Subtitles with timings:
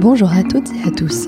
[0.00, 1.26] Bonjour à toutes et à tous.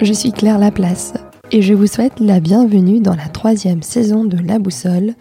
[0.00, 1.12] Je suis Claire Laplace
[1.52, 5.12] et je vous souhaite la bienvenue dans la troisième saison de La Boussole,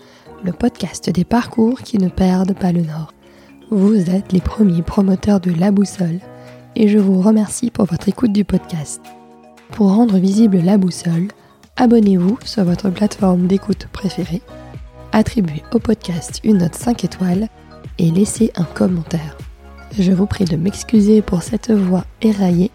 [0.45, 3.11] le podcast des parcours qui ne perdent pas le nord.
[3.69, 6.19] Vous êtes les premiers promoteurs de La Boussole
[6.77, 9.01] et je vous remercie pour votre écoute du podcast.
[9.71, 11.27] Pour rendre visible La Boussole,
[11.75, 14.41] abonnez-vous sur votre plateforme d'écoute préférée,
[15.11, 17.49] attribuez au podcast une note 5 étoiles
[17.99, 19.35] et laissez un commentaire.
[19.97, 22.69] Je vous prie de m'excuser pour cette voix éraillée.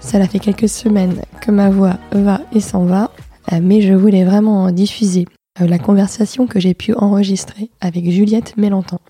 [0.00, 3.12] Cela fait quelques semaines que ma voix va et s'en va,
[3.52, 5.26] euh, mais je voulais vraiment diffuser
[5.60, 9.00] euh, la conversation que j'ai pu enregistrer avec Juliette Mélentan.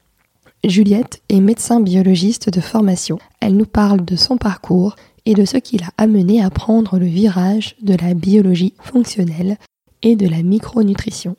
[0.65, 3.19] Juliette est médecin biologiste de formation.
[3.41, 7.07] Elle nous parle de son parcours et de ce qui l'a amené à prendre le
[7.07, 9.57] virage de la biologie fonctionnelle
[10.03, 11.37] et de la micronutrition.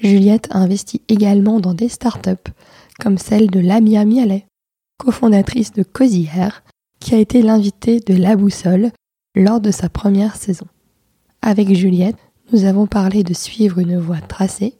[0.00, 2.52] Juliette a investi également dans des startups
[3.00, 4.46] comme celle de Lamia Mialet,
[5.02, 6.62] cofondatrice de Cosière,
[7.00, 8.92] qui a été l'invitée de La Boussole
[9.34, 10.66] lors de sa première saison.
[11.40, 12.18] Avec Juliette,
[12.52, 14.78] nous avons parlé de suivre une voie tracée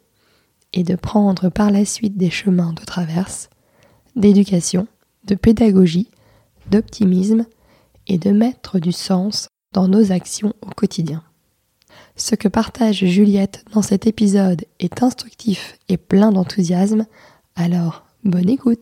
[0.71, 3.49] et de prendre par la suite des chemins de traverse,
[4.15, 4.87] d'éducation,
[5.25, 6.09] de pédagogie,
[6.71, 7.45] d'optimisme
[8.07, 11.21] et de mettre du sens dans nos actions au quotidien.
[12.15, 17.07] Ce que partage Juliette dans cet épisode est instructif et plein d'enthousiasme,
[17.57, 18.79] alors bonne écoute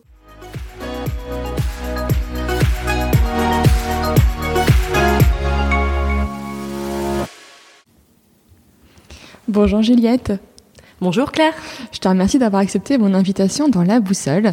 [9.48, 10.32] Bonjour Juliette.
[11.00, 11.52] Bonjour Claire.
[11.90, 14.52] Je te remercie d'avoir accepté mon invitation dans La Boussole.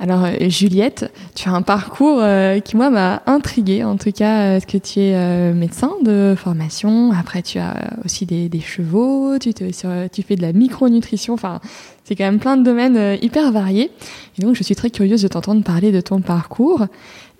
[0.00, 3.84] Alors euh, Juliette, tu as un parcours euh, qui moi m'a intriguée.
[3.84, 7.12] En tout cas, est-ce que tu es euh, médecin de formation?
[7.12, 9.38] Après, tu as aussi des, chevaux.
[9.38, 11.34] Tu, tu fais de la micronutrition.
[11.34, 11.60] Enfin,
[12.04, 13.90] c'est quand même plein de domaines hyper variés.
[14.38, 16.86] Et donc, je suis très curieuse de t'entendre parler de ton parcours.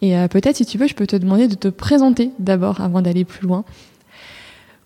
[0.03, 3.25] Et peut-être, si tu veux, je peux te demander de te présenter d'abord avant d'aller
[3.25, 3.65] plus loin.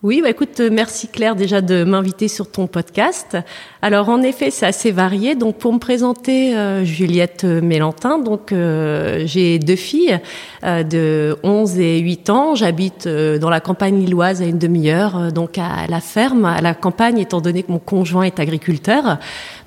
[0.06, 3.36] Oui, bah écoute, euh, merci Claire déjà de m'inviter sur ton podcast.
[3.82, 5.34] Alors en effet, c'est assez varié.
[5.34, 10.20] Donc pour me présenter, euh, Juliette Mélentin, donc euh, j'ai deux filles
[10.62, 12.54] de 11 et 8 ans.
[12.54, 17.18] J'habite dans la campagne lilloise à une demi-heure, donc à la ferme, à la campagne,
[17.18, 19.18] étant donné que mon conjoint est agriculteur.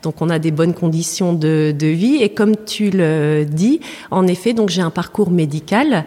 [0.04, 2.24] Donc on a des bonnes conditions de, de vie.
[2.24, 6.06] Et comme tu le dis, en effet, donc j'ai un parcours médical.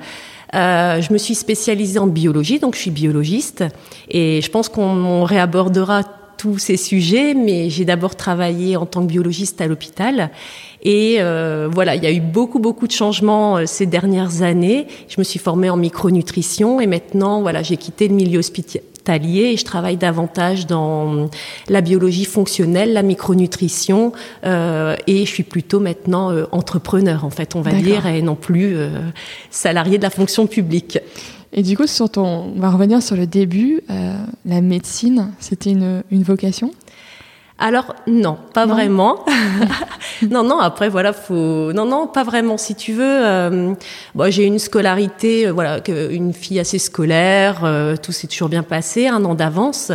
[0.55, 3.65] Euh, je me suis spécialisée en biologie, donc je suis biologiste,
[4.09, 6.03] et je pense qu'on réabordera
[6.37, 10.31] tous ces sujets, mais j'ai d'abord travaillé en tant que biologiste à l'hôpital.
[10.83, 14.89] Et euh, voilà, il y a eu beaucoup, beaucoup de changements euh, ces dernières années.
[15.09, 19.57] Je me suis formée en micronutrition et maintenant, voilà, j'ai quitté le milieu hospitalier et
[19.57, 21.29] je travaille davantage dans
[21.69, 24.13] la biologie fonctionnelle, la micronutrition
[24.45, 28.37] euh, et je suis plutôt maintenant euh, entrepreneur en fait, on va dire, et non
[28.37, 28.91] plus euh,
[29.51, 30.99] salarié de la fonction publique.
[31.55, 33.83] Et du coup, sur ton, on va revenir sur le début.
[33.91, 34.15] Euh,
[34.47, 36.71] la médecine, c'était une, une vocation?
[37.59, 39.25] Alors non, pas vraiment.
[40.31, 40.59] non, non.
[40.59, 41.73] Après, voilà, faut.
[41.73, 42.57] Non, non, pas vraiment.
[42.57, 43.75] Si tu veux, euh,
[44.29, 47.61] j'ai une scolarité, euh, voilà, une fille assez scolaire.
[47.65, 49.93] Euh, tout s'est toujours bien passé, un an d'avance.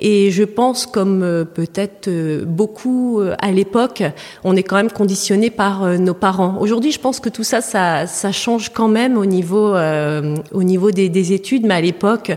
[0.00, 2.10] Et je pense, comme euh, peut-être
[2.44, 4.02] beaucoup à l'époque,
[4.44, 6.58] on est quand même conditionné par nos parents.
[6.60, 9.74] Aujourd'hui, je pense que tout ça, ça, ça change quand même au niveau,
[10.52, 12.32] au niveau des, des études, mais à l'époque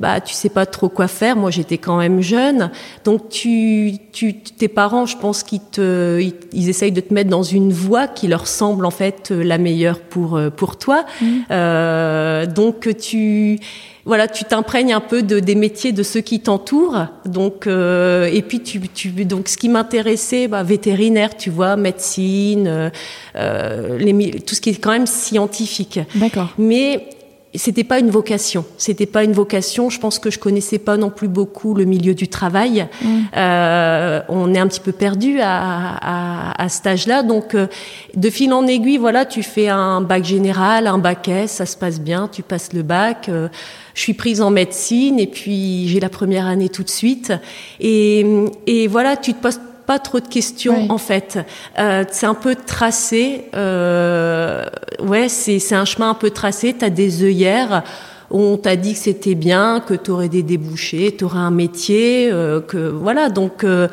[0.00, 1.36] bah tu sais pas trop quoi faire.
[1.36, 2.70] Moi, j'étais quand même jeune,
[3.04, 6.20] donc tu, tu, tes parents, je pense qu'ils te,
[6.52, 10.00] ils, essayent de te mettre dans une voie qui leur semble en fait la meilleure
[10.00, 11.04] pour euh, pour toi.
[11.20, 11.26] Mmh.
[11.50, 13.58] Euh, donc tu
[14.06, 17.06] voilà, tu t'imprègnes un peu de, des métiers de ceux qui t'entourent.
[17.24, 22.68] Donc, euh, et puis tu, tu, donc ce qui m'intéressait, bah, vétérinaire, tu vois, médecine,
[22.68, 22.90] euh,
[23.34, 25.98] euh les, tout ce qui est quand même scientifique.
[26.14, 26.54] D'accord.
[26.56, 27.08] Mais
[27.56, 28.64] c'était pas une vocation.
[28.76, 29.90] C'était pas une vocation.
[29.90, 32.86] Je pense que je connaissais pas non plus beaucoup le milieu du travail.
[33.02, 33.18] Mm.
[33.36, 37.22] Euh, on est un petit peu perdu à, à, à cet âge-là.
[37.22, 37.66] Donc, euh,
[38.14, 41.76] de fil en aiguille, voilà, tu fais un bac général, un bac S, ça se
[41.76, 43.28] passe bien, tu passes le bac.
[43.28, 43.48] Euh,
[43.94, 47.32] je suis prise en médecine et puis j'ai la première année tout de suite.
[47.80, 48.26] Et,
[48.66, 51.38] et voilà, tu te poses pas trop de questions en fait.
[51.78, 53.44] Euh, c'est un peu tracé.
[53.54, 54.64] Euh,
[55.00, 56.74] ouais, c'est un chemin un peu tracé.
[56.78, 57.84] Tu as des œillères.
[58.30, 62.28] On t'a dit que c'était bien, que tu aurais des débouchés, tu aurais un métier,
[62.32, 63.28] euh, que voilà.
[63.28, 63.86] Donc euh,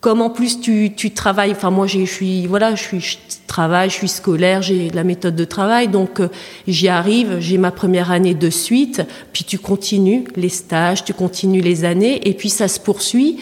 [0.00, 3.90] comme en plus tu, tu travailles, enfin moi je suis voilà, je suis je travaille,
[3.90, 6.28] je suis scolaire, j'ai la méthode de travail, donc euh,
[6.66, 9.02] j'y arrive, j'ai ma première année de suite,
[9.34, 13.40] puis tu continues les stages, tu continues les années, et puis ça se poursuit.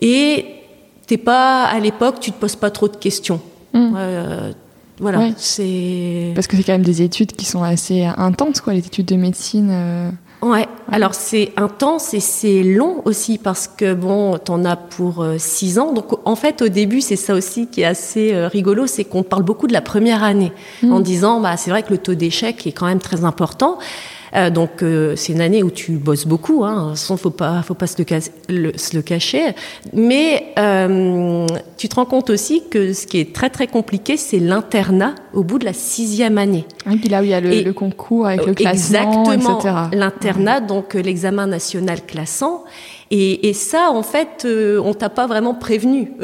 [0.00, 0.44] Et
[1.08, 3.40] t'es pas à l'époque, tu te poses pas trop de questions.
[3.72, 3.94] Mm.
[3.96, 4.52] Euh,
[5.00, 5.32] Voilà, Ouais.
[5.36, 6.32] c'est.
[6.34, 9.14] Parce que c'est quand même des études qui sont assez intenses, quoi, les études de
[9.16, 9.70] médecine.
[9.70, 10.10] euh.
[10.42, 15.34] Ouais, alors c'est intense et c'est long aussi parce que bon, t'en as pour euh,
[15.38, 15.92] six ans.
[15.92, 19.22] Donc en fait, au début, c'est ça aussi qui est assez euh, rigolo, c'est qu'on
[19.24, 20.52] parle beaucoup de la première année
[20.84, 23.78] en disant, bah c'est vrai que le taux d'échec est quand même très important.
[24.34, 27.74] Euh, donc euh, c'est une année où tu bosses beaucoup, hein, sans faut pas, faut
[27.74, 29.54] pas se le, le- se le cacher.
[29.92, 31.46] Mais euh,
[31.76, 35.42] tu te rends compte aussi que ce qui est très très compliqué, c'est l'internat au
[35.42, 36.64] bout de la sixième année.
[36.90, 39.58] Et puis là où il y a le, Et- le concours avec le classement, Exactement.
[39.60, 39.74] etc.
[39.92, 42.64] L'internat, donc euh, l'examen national classant.
[43.10, 46.12] Et, et ça, en fait, euh, on t'a pas vraiment prévenu.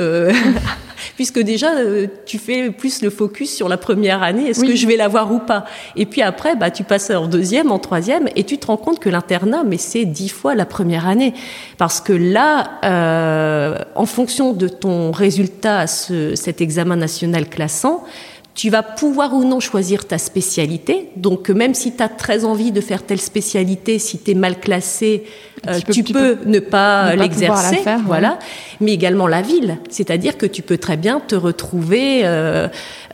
[1.17, 4.69] Puisque déjà, euh, tu fais plus le focus sur la première année, est-ce Oui.
[4.69, 5.65] que je vais l'avoir ou pas?
[5.97, 8.99] Et puis après, bah, tu passes en deuxième, en troisième, et tu te rends compte
[8.99, 11.35] que l'internat, mais c'est dix fois la première année.
[11.79, 18.05] Parce que là, euh, en fonction de ton résultat à ce, cet examen national classant,
[18.55, 21.09] tu vas pouvoir ou non choisir ta spécialité.
[21.17, 24.35] Donc, euh, même si tu as très envie de faire telle spécialité, si tu es
[24.35, 25.25] mal classé,
[25.67, 27.77] euh, Tu peux- tu, peux, ne pas l'exercer.
[27.85, 27.97] ouais.
[28.07, 28.39] voilà.
[28.81, 29.79] Mais également la ville.
[29.91, 32.69] C'est-à-dire que tu peux très bien te retrouver euh,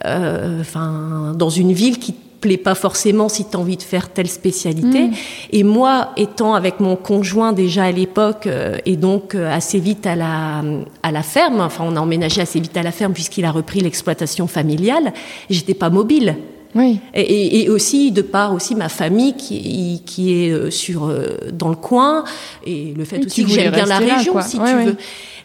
[0.05, 4.09] euh, enfin, dans une ville qui plaît pas forcément si tu as envie de faire
[4.09, 5.09] telle spécialité.
[5.09, 5.13] Mm.
[5.53, 10.07] Et moi, étant avec mon conjoint déjà à l'époque, euh, et donc euh, assez vite
[10.07, 10.63] à la,
[11.03, 13.81] à la ferme, enfin on a emménagé assez vite à la ferme puisqu'il a repris
[13.81, 15.13] l'exploitation familiale,
[15.49, 16.37] j'étais pas mobile.
[16.75, 17.01] Oui.
[17.15, 21.37] Et, et- et aussi de par aussi ma famille qui, qui est euh, sur euh,
[21.53, 22.25] dans le coin
[22.65, 24.85] et le fait Oui, aussi que j'aime bien la là, région si Ouais, tu ouais.
[24.87, 24.97] veux.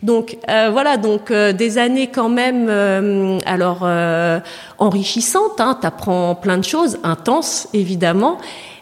[0.04, 4.40] Donc euh, voilà donc euh, des années quand même euh, alors euh,
[4.78, 5.60] enrichissantes.
[5.60, 8.38] Hein, T'apprends plein de choses intenses évidemment.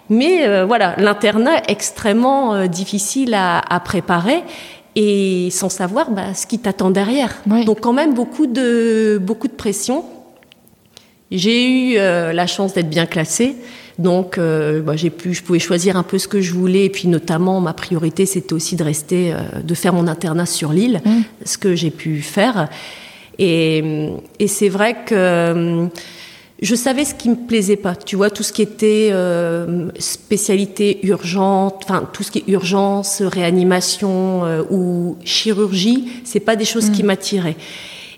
[0.09, 4.43] Mais euh, voilà, l'internat extrêmement euh, difficile à, à préparer
[4.95, 7.33] et sans savoir bah, ce qui t'attend derrière.
[7.49, 7.63] Ouais.
[7.63, 10.03] Donc quand même beaucoup de beaucoup de pression.
[11.31, 13.55] J'ai eu euh, la chance d'être bien classée,
[13.97, 16.89] donc euh, bah, j'ai pu, je pouvais choisir un peu ce que je voulais, et
[16.89, 21.01] puis notamment ma priorité c'était aussi de rester, euh, de faire mon internat sur l'île,
[21.05, 21.21] Mm.
[21.45, 22.69] ce que j'ai pu faire.
[23.39, 25.85] Et, et c'est vrai que euh,
[26.61, 27.95] je savais ce qui me plaisait pas.
[27.95, 33.21] Tu vois, tout ce qui était euh, spécialité urgente, enfin tout ce qui est urgence,
[33.21, 37.57] réanimation euh, ou chirurgie, c'est pas des choses qui m'attiraient.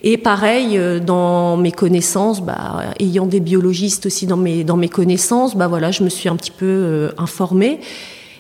[0.08, 4.88] Et pareil, euh, dans mes connaissances, bah, ayant des biologistes aussi dans mes, dans mes
[4.88, 7.80] connaissances, bah voilà, je me suis un petit peu euh, informée.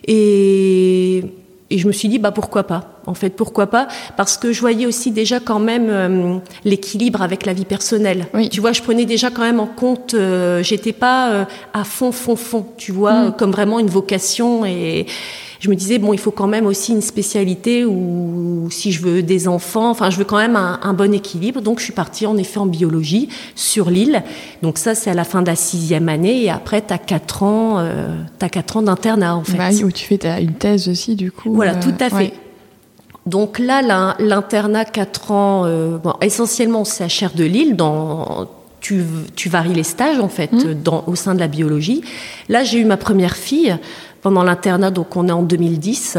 [0.08, 1.24] Et,
[1.72, 3.88] et je me suis dit, bah pourquoi pas En fait, pourquoi pas?
[4.16, 8.28] Parce que je voyais aussi déjà quand même euh, l'équilibre avec la vie personnelle.
[8.36, 8.50] Oui.
[8.50, 12.12] Tu vois, je prenais déjà quand même en compte, euh, j'étais pas euh, à fond,
[12.12, 13.32] fond, fond, tu vois, Mm.
[13.38, 14.64] comme vraiment une vocation.
[14.66, 15.08] Et
[15.66, 19.22] je me disais, bon, il faut quand même aussi une spécialité où si je veux
[19.24, 21.62] des enfants, enfin, je veux quand même un, un bon équilibre.
[21.62, 24.24] Donc, je suis partie en effet en biologie sur l'île.
[24.62, 26.44] Donc, ça, c'est à la fin de la sixième année.
[26.44, 29.58] Et après, tu as quatre ans, euh, t'as quatre ans d'internat, en fait.
[29.58, 31.54] Bah où tu fais ta, une thèse aussi, du coup.
[31.54, 32.16] Voilà, euh, tout à fait.
[32.16, 32.34] ouais.
[33.26, 38.48] Donc là, l'in- l'internat 4 ans, euh, bon, essentiellement, c'est à Chair de Lille, dans,
[38.82, 39.04] tu,
[39.36, 40.74] tu varies les stages, en fait, Mmh.
[40.84, 42.02] dans, au sein de la biologie.
[42.50, 43.76] Là, j'ai eu ma première fille
[44.26, 46.18] pendant l'internat, donc on est en 2010.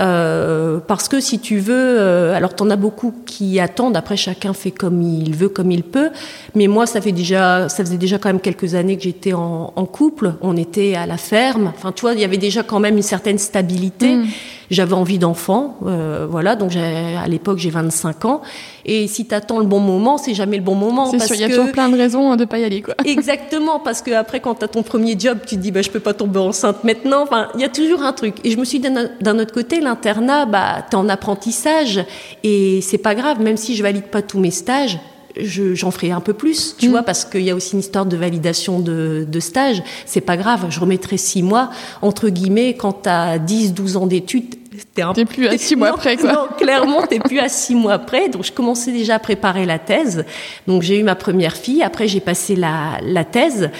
[0.00, 3.96] Euh, parce que si tu veux, euh, alors t'en as beaucoup qui attendent.
[3.96, 6.10] Après, chacun fait comme il veut, comme il peut.
[6.56, 9.70] Mais moi, ça fait déjà, ça faisait déjà quand même quelques années que j'étais en,
[9.92, 10.34] couple.
[10.40, 11.72] On était à la ferme.
[11.72, 14.16] Enfin, tu vois, il y avait déjà quand même une certaine stabilité.
[14.16, 14.26] Mm.
[14.70, 16.56] J'avais envie d'enfant, euh, voilà.
[16.56, 18.42] Donc à l'époque, j'ai 25 ans.
[18.84, 21.44] Et si t'attends le bon moment, c'est jamais le bon moment C'est sûr, il y
[21.44, 22.94] a que toujours plein de raisons hein, de pas y aller, quoi.
[23.04, 25.90] Exactement, parce que après, quand tu as ton premier job, tu te dis, bah, je
[25.90, 27.22] peux pas tomber enceinte maintenant.
[27.22, 28.36] Enfin, il y a toujours un truc.
[28.44, 32.04] Et je me suis dit, d'un d'un autre côté, l'internat, bah, t'es en apprentissage
[32.42, 34.98] et c'est pas grave, même si je valide pas tous mes stages.
[35.40, 36.90] Je- J'en ferai un peu plus, tu Mm.
[36.90, 39.82] vois, parce qu'il y a aussi une histoire de validation de, de stage.
[40.06, 41.70] C'est pas grave, je remettrai six mois.
[42.02, 44.54] Entre guillemets, quand t'as 10, 12 ans d'études,
[44.94, 46.32] t'es un plus à six mois non, près, quoi.
[46.34, 48.28] non, clairement, t'es plus à six mois près.
[48.28, 50.24] Donc, je commençais déjà à préparer la thèse.
[50.66, 51.82] Donc, j'ai eu ma première fille.
[51.82, 53.70] Après, j'ai passé la, la thèse.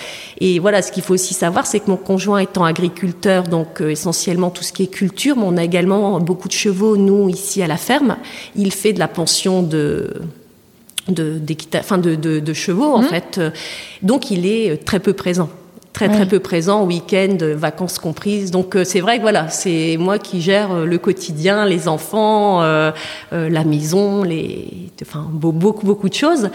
[0.40, 3.90] Et voilà, ce qu'il faut aussi savoir, c'est que mon conjoint étant agriculteur, donc euh,
[3.90, 7.62] essentiellement tout ce qui est culture, mais on a également beaucoup de chevaux, nous, ici
[7.62, 8.16] à la ferme.
[8.56, 10.14] Il fait de la pension de
[11.08, 11.40] de,
[11.78, 13.08] enfin de, de, de chevaux, en Mhm.
[13.08, 13.40] fait.
[14.02, 15.48] Donc, il est euh, très peu présent.
[15.92, 18.50] Très, très peu présent, week-end, euh, vacances comprises.
[18.50, 22.60] Donc, euh, c'est vrai que voilà, c'est moi qui gère euh, le quotidien, les enfants,
[22.60, 22.90] euh,
[23.32, 26.50] euh, la maison, les, enfin, beau- beaucoup, beaucoup de choses.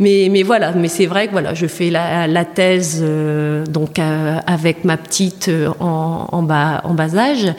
[0.00, 3.98] Mais, mais voilà, mais c'est vrai que voilà, je fais la, la thèse, euh, donc,
[3.98, 7.52] euh, avec ma petite en, en bas, en bas âge.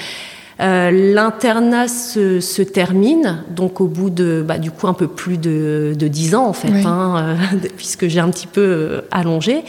[0.60, 5.38] Euh, l'internat se, se, termine, donc au bout de, bah, du coup, un peu plus
[5.38, 7.38] de, de 10 ans, en fait, hein,
[7.78, 9.64] puisque j'ai un petit peu allongé.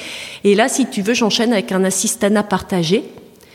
[0.45, 3.05] Et là, si tu veux, j'enchaîne avec un assistanat partagé.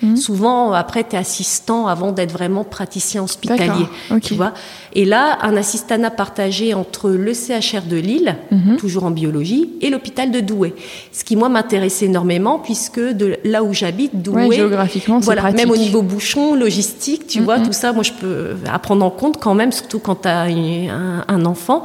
[0.03, 0.17] Mhm.
[0.17, 3.87] Souvent, après, tu es assistant avant d'être vraiment praticien hospitalier.
[4.21, 4.53] Tu vois
[4.95, 8.77] et là, un assistanat partagé entre le CHR de Lille, mhm.
[8.77, 10.73] toujours en biologie, et l'hôpital de Douai.
[11.11, 14.51] Ce qui, moi, m'intéressait énormément, puisque de là où j'habite, Douai.
[14.51, 17.65] géographiquement, voilà, Même au niveau bouchon, logistique, tu vois, mhm.
[17.65, 21.25] tout ça, moi, je peux apprendre en compte quand même, surtout quand tu as un,
[21.27, 21.83] un, enfant.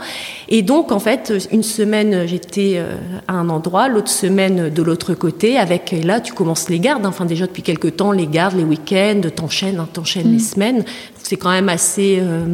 [0.48, 2.94] Et donc, en fait, une semaine, j'étais euh,
[3.26, 7.24] à un endroit, l'autre semaine de l'autre côté, avec, là, tu commences les gardes, enfin,
[7.24, 10.84] déjà depuis quelques temps, les gardes, les week-ends, t'enchaînes, hein, t'enchaînes les semaines.
[11.22, 12.46] C'est quand même assez, euh,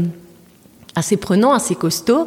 [0.94, 2.26] assez prenant, assez costaud.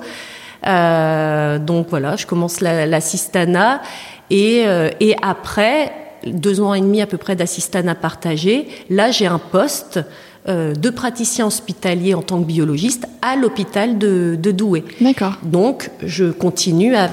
[0.66, 3.82] Euh, donc voilà, je commence l'assistana
[4.30, 5.94] et, euh, et après
[6.26, 10.00] deux ans et demi à peu près d'assistana partagé, là j'ai un poste
[10.48, 14.84] de praticien hospitalier en tant que biologiste à l'hôpital de, Douai.
[15.02, 15.34] D'accord.
[15.44, 17.10] Donc, je continue à,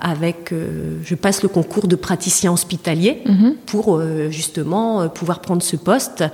[0.00, 3.54] avec, euh, je passe le concours de praticien hospitalier mhm.
[3.66, 6.24] pour euh, justement pouvoir prendre ce poste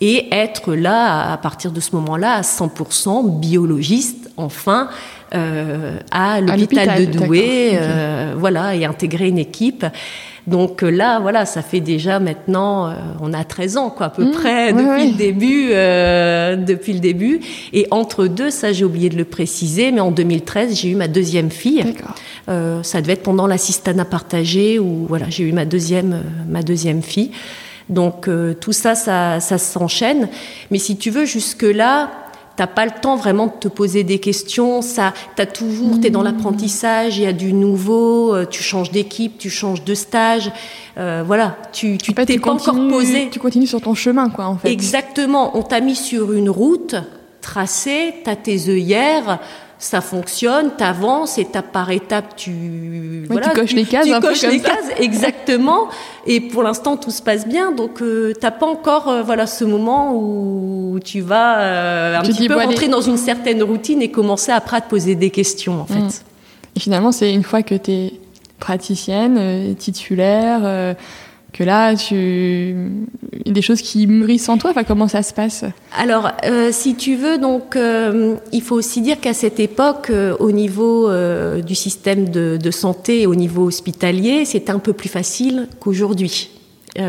[0.00, 4.88] et être là à partir de ce moment-là à 100% biologiste enfin.
[5.32, 7.78] À l'hôpital de Douai,
[8.36, 9.84] voilà, et intégrer une équipe.
[10.46, 14.10] Donc euh, là, voilà, ça fait déjà maintenant, euh, on a 13 ans, quoi, à
[14.10, 14.30] peu mmh.
[14.32, 17.40] près, depuis le début, euh, depuis le début.
[17.72, 21.08] Et entre deux, ça, j'ai oublié de le préciser, mais en 2013, j'ai eu ma
[21.08, 21.84] deuxième fille.
[22.48, 27.02] Euh, ça devait être pendant l'assistanat partagé où, voilà, j'ai eu ma deuxième, ma deuxième
[27.02, 27.30] fille.
[27.88, 28.28] Donc
[28.60, 30.28] tout ça, ça, ça s'enchaîne.
[30.70, 32.10] Mais si tu veux, jusque là,
[32.56, 34.82] t'as pas le temps vraiment de te poser des questions.
[34.82, 39.38] Ça, t'as toujours, t'es dans l'apprentissage, il y a du nouveau, euh, tu changes d'équipe,
[39.38, 40.50] tu changes de stage,
[40.98, 43.28] euh, voilà, tu tu t'es pas encore posé.
[43.30, 44.70] Tu continues sur ton chemin, quoi, en fait.
[44.70, 45.56] Exactement.
[45.56, 46.96] On t'a mis sur une route
[47.40, 49.40] tracée, t'as tes œillères
[49.82, 54.42] ça fonctionne, t'avances, étape par étape, tu, voilà, tu coches les cases, tu un coches
[54.42, 55.88] peu les cases, exactement.
[56.26, 59.64] Et pour l'instant, tout se passe bien, donc euh, t'as pas encore, euh, voilà, ce
[59.64, 64.52] moment où tu vas euh, un petit peu rentrer dans une certaine routine et commencer
[64.52, 65.98] après à te poser des questions, en fait.
[65.98, 66.10] Mm.
[66.76, 68.12] Et finalement, c'est une fois que t'es
[68.60, 70.94] praticienne, titulaire
[71.52, 72.14] que là, tu...
[72.14, 74.70] il y a des choses qui mûrissent en toi.
[74.70, 75.64] Enfin, comment ça se passe?
[75.96, 80.34] Alors, euh, si tu veux, donc, euh, il faut aussi dire qu'à cette époque, euh,
[80.40, 81.10] au niveau
[81.62, 86.50] du système de, de, santé, au niveau hospitalier, c'était un peu plus facile qu'aujourd'hui.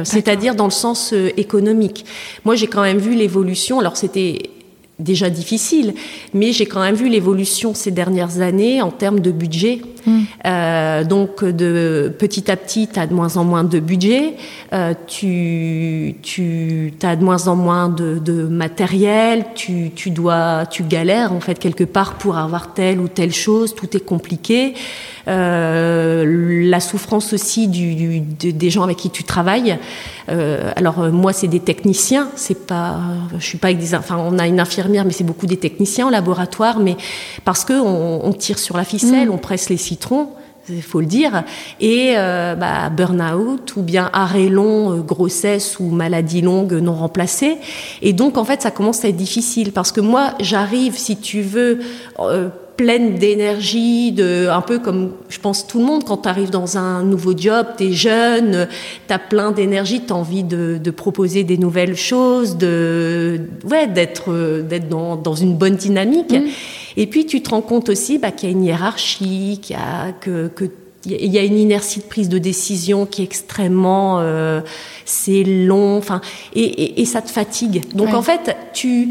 [0.03, 2.05] C'est-à-dire dans le sens économique.
[2.45, 3.81] Moi, j'ai quand même vu l'évolution.
[3.81, 4.49] Alors, c'était
[4.99, 5.93] déjà difficile,
[6.33, 9.81] mais j'ai quand même vu l'évolution ces dernières années en termes de budget.
[10.05, 10.19] Mm.
[10.45, 14.35] Euh, donc de petit à petit, tu as de moins en moins de budget,
[14.73, 20.83] euh, tu, tu as de moins en moins de, de matériel, tu, tu, dois, tu
[20.83, 24.73] galères en fait quelque part pour avoir telle ou telle chose, tout est compliqué.
[25.27, 29.77] Euh, la souffrance aussi du, des gens avec qui tu travailles.
[30.29, 32.99] Euh, alors euh, moi, c'est des techniciens, c'est pas,
[33.37, 36.07] je suis pas avec des, enfin on a une infirmière, mais c'est beaucoup des techniciens
[36.07, 36.97] en laboratoire, mais
[37.45, 39.31] parce que on, tire sur la ficelle, mm.
[39.31, 40.29] on presse les citrons
[40.69, 41.43] il faut le dire,
[41.81, 47.57] et euh, bah, burn-out ou bien arrêt long, grossesse ou maladie longue non remplacée.
[48.01, 51.41] Et donc, en fait, ça commence à être difficile parce que moi, j'arrive, si tu
[51.41, 51.79] veux,
[52.75, 56.77] pleine d'énergie, de un peu comme je pense tout le monde quand tu arrives dans
[56.77, 58.67] un nouveau job, tu es jeune,
[59.07, 63.87] tu as plein d'énergie, tu as envie de, de, proposer des nouvelles choses, de ouais,
[63.87, 66.33] d'être d'être dans, dans une bonne dynamique.
[66.33, 66.47] Mmh.
[66.97, 69.79] Et puis tu te rends compte aussi bah, qu'il y a une hiérarchie, qu'il y
[69.79, 70.65] a que, que
[71.05, 74.61] il y a une inertie de prise de décision qui est extrêmement euh,
[75.05, 76.21] c'est long enfin
[76.55, 79.09] et, et, et, ça te fatigue donc en fait tu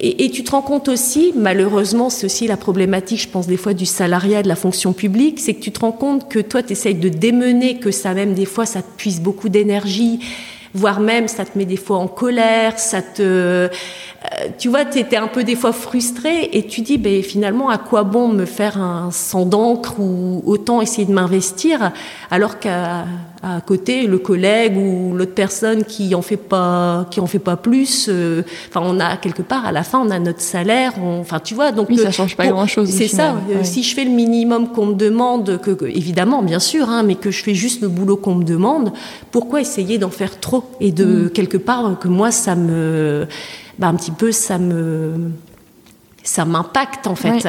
[0.00, 3.56] et, et, tu te rends compte aussi, malheureusement, c'est aussi la problématique, je pense, des
[3.56, 6.62] fois du salariat, de la fonction publique, c'est que tu te rends compte que toi,
[6.62, 10.20] tu essayes de démener, que ça même, des fois, ça te puise beaucoup d'énergie,
[10.72, 13.22] voire même, ça te met des fois en colère, ça te...
[13.22, 13.68] Euh,
[14.58, 17.78] tu vois, tu étais un peu des fois frustré et tu dis, ben, finalement, à
[17.78, 21.92] quoi bon me faire un sang d'encre ou autant essayer de m'investir
[22.30, 23.04] alors qu'à
[23.42, 27.56] à côté le collègue ou l'autre personne qui en fait pas qui en fait pas
[27.56, 31.38] plus euh, enfin on a quelque part à la fin on a notre salaire enfin
[31.38, 34.04] tu vois donc oui, ça change pas grand chose c'est ça euh, si je fais
[34.04, 37.80] le minimum qu'on me demande que, évidemment bien sûr hein, mais que je fais juste
[37.80, 38.92] le boulot qu'on me demande
[39.30, 41.30] pourquoi essayer d'en faire trop et de mm.
[41.30, 43.26] quelque part que moi ça me
[43.78, 45.30] bah, un petit peu ça me
[46.24, 47.48] ça m'impacte en fait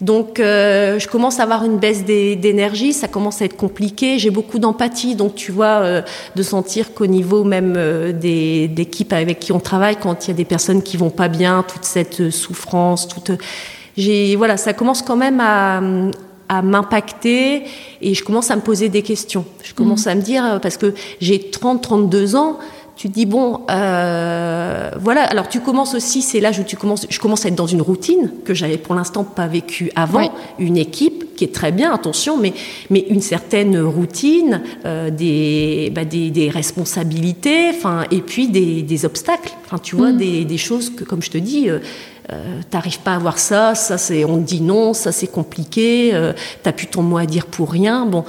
[0.00, 4.18] Donc, euh, je commence à avoir une baisse d'énergie, ça commence à être compliqué.
[4.18, 6.02] J'ai beaucoup d'empathie, donc tu vois, euh,
[6.34, 10.34] de sentir qu'au niveau même euh, des équipes avec qui on travaille, quand il y
[10.34, 13.30] a des personnes qui vont pas bien, toute cette souffrance, toute,
[13.96, 15.80] j'ai, voilà, ça commence quand même à,
[16.48, 17.64] à m'impacter
[18.00, 19.44] et je commence à me poser des questions.
[19.62, 20.08] Je commence mmh.
[20.08, 22.58] à me dire parce que j'ai 30, 32 ans
[22.96, 25.24] tu te dis bon, euh, voilà.
[25.24, 27.06] Alors tu commences aussi, c'est l'âge où tu commences.
[27.10, 30.32] Je commence à être dans une routine que j'avais pour l'instant pas vécue avant.
[30.58, 32.52] Une équipe qui est très bien, attention, mais
[32.90, 39.04] mais une certaine routine, euh, des, bah, des, des responsabilités, enfin et puis des, des
[39.04, 39.52] obstacles.
[39.64, 40.16] Enfin tu vois mm.
[40.16, 41.68] des, des choses que comme je te dis.
[41.68, 41.80] Euh,
[42.32, 46.14] euh, t'arrives pas à voir ça, ça c'est, on te dit non, ça c'est compliqué,
[46.14, 46.32] euh,
[46.62, 48.24] t'as plus ton mot à dire pour rien, bon.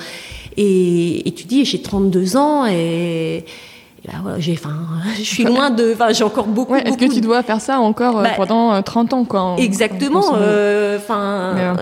[0.58, 3.46] Et, et tu dis, j'ai 32 ans et,
[4.40, 4.76] j'ai, enfin,
[5.18, 6.76] je suis loin de, enfin, j'ai encore beaucoup.
[6.76, 10.36] Est-ce que tu dois faire ça encore euh, bah, pendant 30 euh, ans, quoi Exactement.
[10.36, 11.76] Euh, enfin,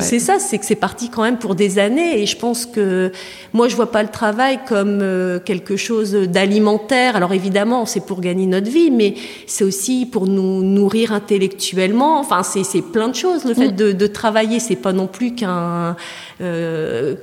[0.00, 3.12] c'est ça, c'est que c'est parti quand même pour des années, et je pense que
[3.52, 5.02] moi, je vois pas le travail comme
[5.44, 7.16] quelque chose d'alimentaire.
[7.16, 9.14] Alors évidemment, c'est pour gagner notre vie, mais
[9.46, 12.20] c'est aussi pour nous nourrir intellectuellement.
[12.20, 13.44] Enfin, c'est, plein de choses.
[13.44, 13.76] Le fait mm.
[13.76, 15.96] de, de travailler, c'est pas non plus qu'un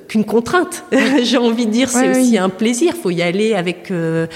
[0.08, 0.84] qu'une contrainte.
[1.24, 2.94] j'ai envie de dire, c'est aussi un plaisir.
[2.96, 4.28] Faut y aller avec euh,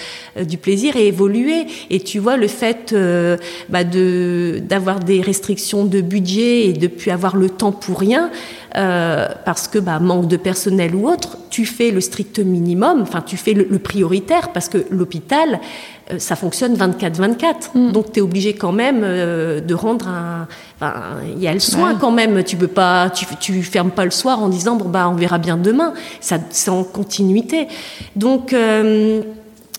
[0.43, 1.65] du plaisir et évoluer.
[1.89, 3.37] Et tu vois, le fait euh,
[3.69, 8.29] bah, de d'avoir des restrictions de budget et de plus avoir le temps pour rien,
[8.77, 13.21] euh, parce que bah, manque de personnel ou autre, tu fais le strict minimum, enfin
[13.21, 15.59] tu fais le, prioritaire, parce que l'hôpital,
[16.17, 17.55] ça fonctionne 24-24.
[17.73, 17.91] Mm.
[17.91, 20.47] Donc tu es obligé quand même de rendre un...
[21.35, 24.11] Il y a le soin quand même, tu peux pas, tu, tu fermes pas le
[24.11, 27.67] soir en disant, bon bah on verra bien demain, ça c'est en continuité.
[28.15, 28.55] Donc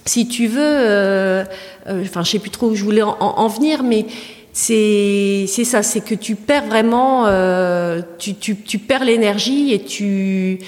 [0.05, 1.45] si tu veux, euh,
[1.89, 4.07] euh, enfin, je sais plus trop où je voulais en, venir, mais
[4.53, 9.83] c'est c'est ça, c'est que tu perds vraiment, euh, tu, tu, tu, perds l'énergie et
[9.83, 10.59] tu.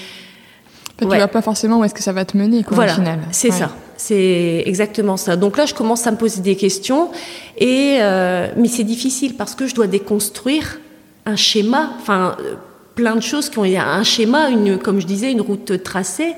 [0.97, 1.17] Tu ouais.
[1.17, 3.19] vois pas forcément où est-ce que ça va te mener, quoi, voilà, au final.
[3.31, 3.75] C'est ça.
[3.97, 5.35] C'est exactement ça.
[5.35, 7.09] Donc là, je commence à me poser des questions,
[7.57, 10.79] et euh, mais c'est difficile parce que je dois déconstruire
[11.25, 12.37] un schéma, enfin
[12.95, 16.33] plein de choses qui ont un schéma, une, comme je disais, une route tracée.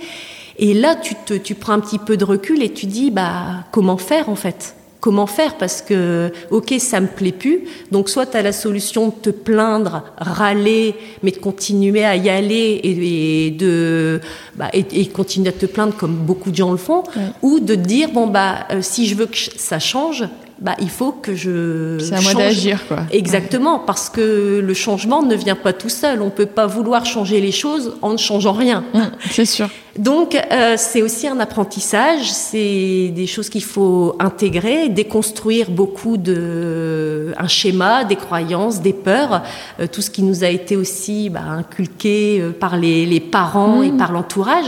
[0.60, 3.66] Et là, tu, te, tu prends un petit peu de recul et tu dis, bah,
[3.72, 4.76] comment faire en fait?
[5.00, 5.58] Comment faire?
[5.58, 7.62] Parce que, ok, ça me plaît plus.
[7.92, 12.30] Donc, soit tu as la solution de te plaindre, râler, mais de continuer à y
[12.30, 14.20] aller et, de
[14.56, 17.04] bah, et, continuer à te plaindre comme beaucoup de gens le font,
[17.44, 20.26] ou de te dire bon bah euh, si je veux que ça change,
[20.60, 22.00] bah, il faut que je.
[22.00, 23.00] C'est à moi d'agir, quoi.
[23.12, 26.22] Exactement, parce que le changement ne vient pas tout seul.
[26.22, 28.84] On ne peut pas vouloir changer les choses en ne changeant rien.
[28.94, 29.70] Mmh, c'est sûr.
[29.98, 32.32] Donc, euh, c'est aussi un apprentissage.
[32.32, 39.44] C'est des choses qu'il faut intégrer, déconstruire beaucoup de un schéma, des croyances, des peurs,
[39.80, 43.84] euh, tout ce qui nous a été aussi bah, inculqué euh, par les, les parents
[43.84, 43.98] et mmh.
[43.98, 44.68] par l'entourage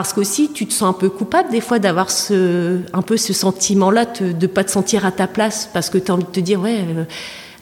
[0.00, 3.34] parce qu'aussi tu te sens un peu coupable des fois d'avoir ce un peu ce
[3.34, 6.24] sentiment là de ne pas te sentir à ta place parce que tu as envie
[6.24, 7.04] de te dire ouais euh,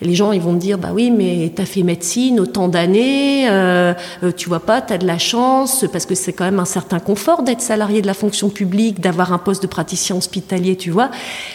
[0.03, 3.51] les gens ils vont te dire bah oui mais tu as fait médecine autant d'années
[3.51, 6.61] euh, euh, tu vois pas tu as de la chance parce que c'est quand même
[6.61, 10.77] un certain confort d'être salarié de la fonction publique d'avoir un poste de praticien hospitalier
[10.77, 11.11] tu vois.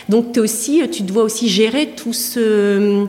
[0.10, 3.08] Donc es aussi tu dois aussi gérer tout ce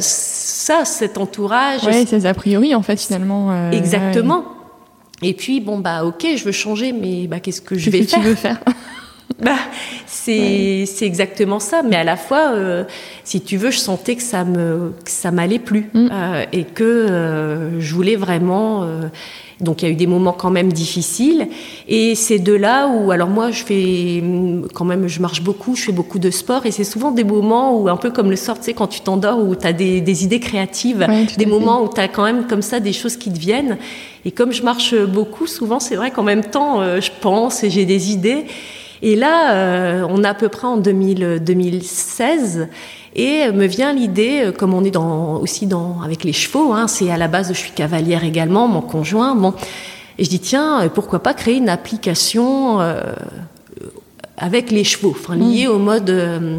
[0.00, 1.82] ça cet entourage.
[1.84, 4.55] Ouais ces a priori en fait finalement exactement
[5.22, 8.06] et puis, bon, bah, ok, je veux changer, mais bah, qu'est-ce que je vais que
[8.06, 8.58] faire tu veux faire
[9.42, 9.56] bah,
[10.06, 11.82] c'est c'est exactement ça.
[11.82, 12.84] Mais à la fois, euh,
[13.24, 16.08] si tu veux, je sentais que ça me que ça m'allait plus mm.
[16.12, 18.86] euh, et que euh, je voulais vraiment.
[19.60, 21.48] Euh, donc il y a eu des moments quand même difficiles.
[21.88, 24.22] Et c'est de là où alors moi je fais
[24.74, 26.66] quand même je marche beaucoup, je fais beaucoup de sport.
[26.66, 29.00] Et c'est souvent des moments où un peu comme le sort, tu sais quand tu
[29.00, 32.46] t'endors où tu as des, des, idées créatives, des moments où tu as quand même
[32.46, 33.78] comme ça des choses qui te viennent.
[34.24, 37.84] Et comme je marche beaucoup souvent, c'est vrai qu'en même temps je pense et j'ai
[37.84, 38.46] des idées.
[39.02, 42.68] Et là, euh, on est à peu près en 2000, 2016.
[43.18, 46.86] Et me vient l'idée, euh, comme on est dans, aussi dans, avec les chevaux, hein,
[46.86, 49.34] c'est à la base, je suis cavalière également, mon conjoint.
[49.34, 49.54] Bon,
[50.18, 53.00] et je dis tiens, euh, pourquoi pas créer une application euh,
[54.36, 55.70] avec les chevaux, enfin liée mmh.
[55.70, 56.58] au mode euh,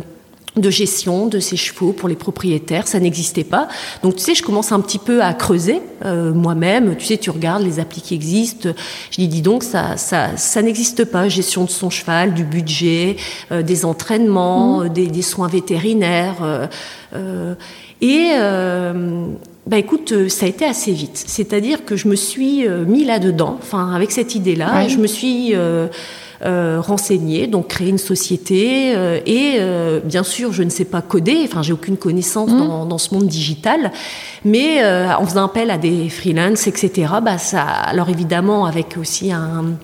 [0.57, 3.67] de gestion de ces chevaux pour les propriétaires, ça n'existait pas.
[4.03, 6.95] Donc tu sais, je commence un petit peu à creuser euh, moi-même.
[6.95, 8.69] Tu sais, tu regardes les applis qui existent.
[9.11, 11.27] Je dis dis donc ça ça ça n'existe pas.
[11.27, 13.17] Gestion de son cheval, du budget,
[13.51, 14.89] euh, des entraînements, mmh.
[14.89, 16.37] des, des, soins vétérinaires.
[16.41, 16.67] Euh,
[17.15, 17.55] euh
[17.99, 18.29] et
[19.65, 21.21] bah écoute, ça a été assez vite.
[21.25, 24.89] C'est-à-dire que je me suis mis là-dedans, enfin avec cette idée-là, ouais.
[24.89, 25.55] je me suis
[26.43, 28.91] renseigner, donc créer une société.
[29.25, 29.59] et
[30.03, 32.57] bien sûr, je ne sais pas coder, enfin, j'ai aucune connaissance mmh.
[32.57, 33.91] dans, dans, ce monde digital,
[34.45, 39.77] mais en faisant appel à des freelances, etc., bah, ça, alors évidemment, avec aussi un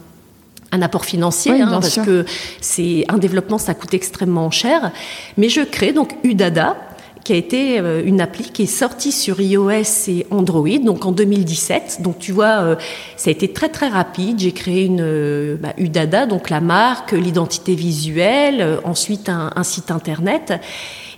[0.74, 2.26] un apport financier, hein, parce que
[2.60, 4.92] c'est un développement, ça coûte extrêmement cher.
[5.38, 6.76] Mais je crée donc Udada,
[7.24, 11.12] qui a été euh, une appli qui est sortie sur iOS et Android, donc en
[11.12, 12.00] 2017.
[12.02, 12.76] Donc tu vois, euh,
[13.16, 14.40] ça a été très très rapide.
[14.40, 19.92] J'ai créé une euh, bah, Udada, donc la marque, l'identité visuelle, ensuite un, un, site
[19.92, 20.54] internet.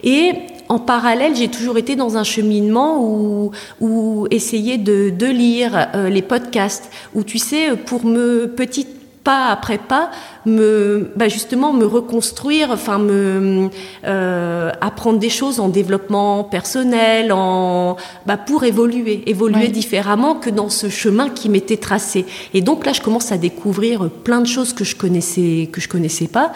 [0.04, 0.34] Et
[0.70, 6.22] en parallèle, j'ai toujours été dans un cheminement où, où essayer de, de lire les
[6.22, 10.12] podcasts, où tu sais, pour me petite pas après pas
[10.46, 13.70] me bah justement me reconstruire enfin me
[14.06, 20.70] euh, apprendre des choses en développement personnel en bah, pour évoluer évoluer différemment que dans
[20.70, 22.26] ce chemin qui m'était tracé.
[22.54, 25.90] Et donc là je commence à découvrir plein de choses que je connaissais que je
[25.90, 26.54] connaissais pas.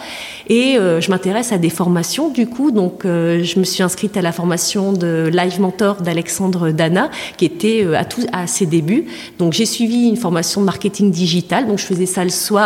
[0.48, 2.70] Et euh, je m'intéresse à des formations du coup.
[2.70, 7.46] Donc euh, je me suis inscrite à la formation de Live Mentor d'Alexandre Dana qui
[7.46, 9.06] était à tout à ses débuts.
[9.40, 11.66] Donc j'ai suivi une formation de marketing digital.
[11.66, 12.59] Donc je faisais ça le soir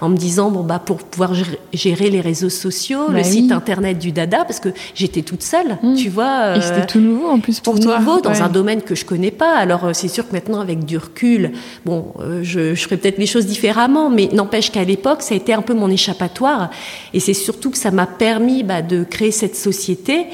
[0.00, 1.32] en me disant bon bah pour pouvoir
[1.72, 5.78] gérer les réseaux sociaux, bah le site internet du Dada parce que j'étais toute seule,
[5.82, 5.94] mmh.
[5.94, 6.56] tu vois.
[6.56, 7.98] Et c'était tout nouveau en plus pour tout toi.
[7.98, 9.56] nouveau dans un domaine que je connais pas.
[9.56, 11.52] Alors euh, c'est sûr que maintenant avec du recul,
[11.84, 15.36] bon, euh, je, je ferais peut-être les choses différemment, mais n'empêche qu'à l'époque ça a
[15.36, 16.70] été un peu mon échappatoire
[17.12, 20.26] et c'est surtout que ça m'a permis bah, de créer cette société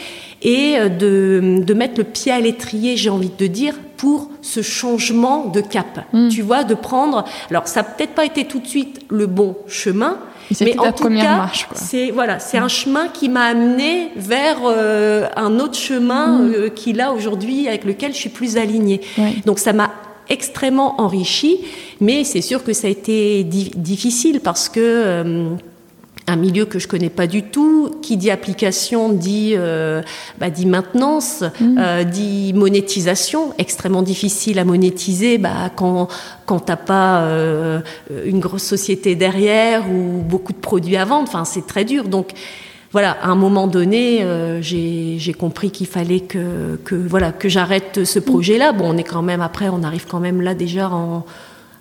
[0.44, 4.62] et euh, de, de mettre le pied à l'étrier, j'ai envie de dire, pour ce
[4.62, 6.04] changement de cap.
[6.12, 6.28] Mm.
[6.28, 7.24] Tu vois, de prendre.
[7.50, 10.18] Alors, ça n'a peut-être pas été tout de suite le bon chemin.
[10.60, 15.58] Mais en tout cas, c'est voilà, c'est un chemin qui m'a amené vers euh, un
[15.58, 16.52] autre chemin mm.
[16.52, 19.00] euh, qui là aujourd'hui avec lequel je suis plus alignée.
[19.46, 19.90] Donc ça m'a
[20.28, 21.60] extrêmement enrichi,
[22.02, 25.56] mais c'est sûr que ça a été difficile parce que
[26.26, 30.02] un milieu que je connais pas du tout, qui dit application dit, euh,
[30.38, 31.78] bah, dit maintenance, mmh.
[31.78, 36.08] euh, dit monétisation, extrêmement difficile à monétiser bah, quand,
[36.46, 37.80] quand tu n'as pas euh,
[38.24, 41.28] une grosse société derrière ou beaucoup de produits à vendre.
[41.28, 42.04] Enfin, c'est très dur.
[42.04, 42.32] Donc,
[42.90, 48.04] voilà, à un moment donné, euh, j'ai compris qu'il fallait que, que, voilà, que j'arrête
[48.04, 48.72] ce projet-là.
[48.72, 51.26] Bon, on est quand même, après, on arrive quand même là déjà en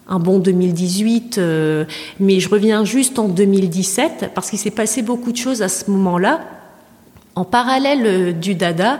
[0.08, 1.86] un bon 2018, euh,
[2.20, 5.90] mais je reviens juste en 2017 parce qu'il s'est passé beaucoup de choses à ce
[5.92, 6.42] moment-là.
[7.36, 9.00] En parallèle euh, du Dada,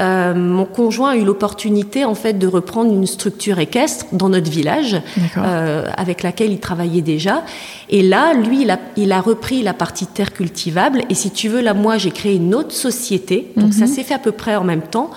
[0.00, 4.50] euh, mon conjoint a eu l'opportunité en fait de reprendre une structure équestre dans notre
[4.50, 5.00] village
[5.36, 7.44] avec laquelle il travaillait déjà.
[7.90, 11.02] Et là, lui, il a, il a, repris la partie terre cultivable.
[11.10, 13.52] Et si tu veux, là, moi, j'ai créé une autre société.
[13.56, 13.92] Donc ça mhm.
[13.92, 15.10] s'est fait à peu près en même temps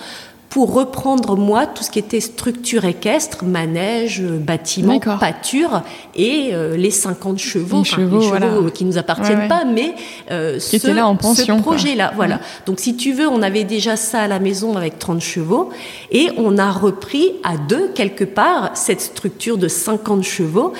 [0.56, 5.82] pour reprendre moi tout ce qui était structure équestre, manège, bâtiment, pâture
[6.14, 9.94] et euh, les 50 chevaux, les chevaux, chevaux qui nous appartiennent pas, mais
[10.30, 12.12] euh, ce, là en pension, ce projet-là.
[12.16, 12.40] Voilà.
[12.64, 15.68] Donc si tu veux, on avait déjà ça à la maison avec 30 chevaux
[16.10, 20.72] et on a repris à deux quelque part cette structure de 50 chevaux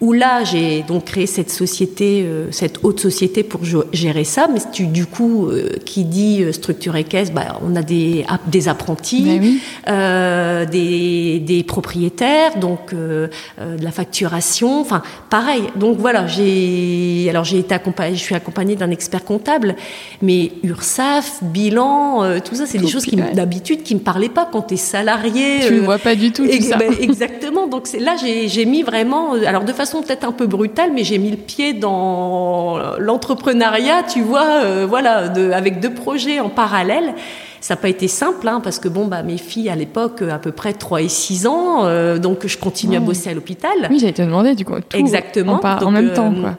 [0.00, 4.48] où là j'ai donc créé cette société, euh, cette haute société pour gérer ça.
[4.52, 8.68] Mais tu, du coup, euh, qui dit euh, structure équestre, bah, on a des, des
[8.68, 9.40] apprentis,
[9.86, 15.62] ben des, des, propriétaires, donc de la facturation, enfin pareil.
[15.76, 19.76] Donc voilà, j'ai alors j'ai été accompagné, je suis accompagnée d'un expert comptable,
[20.22, 24.62] mais URSAF, bilan, tout ça, c'est des choses qui d'habitude qui me parlaient pas quand
[24.62, 25.60] tu es salarié.
[25.66, 26.46] Tu ne vois pas du tout.
[26.46, 26.76] Tout ça.
[26.76, 27.66] Ben, exactement.
[27.66, 31.30] Donc là, j'ai mis vraiment, alors de façon peut-être un peu brutale, mais j'ai mis
[31.30, 37.14] le pied dans l'entrepreneuriat, tu vois, euh, voilà, de, avec deux projets en parallèle.
[37.60, 40.38] Ça n'a pas été simple, hein, parce que bon, bah, mes filles à l'époque, à
[40.38, 43.72] peu près 3 et 6 ans, euh, donc je continue à bosser à l'hôpital.
[43.90, 44.74] Oui, j'allais te demander du coup.
[44.94, 45.60] Exactement.
[45.62, 46.54] En, en même temps, euh, quoi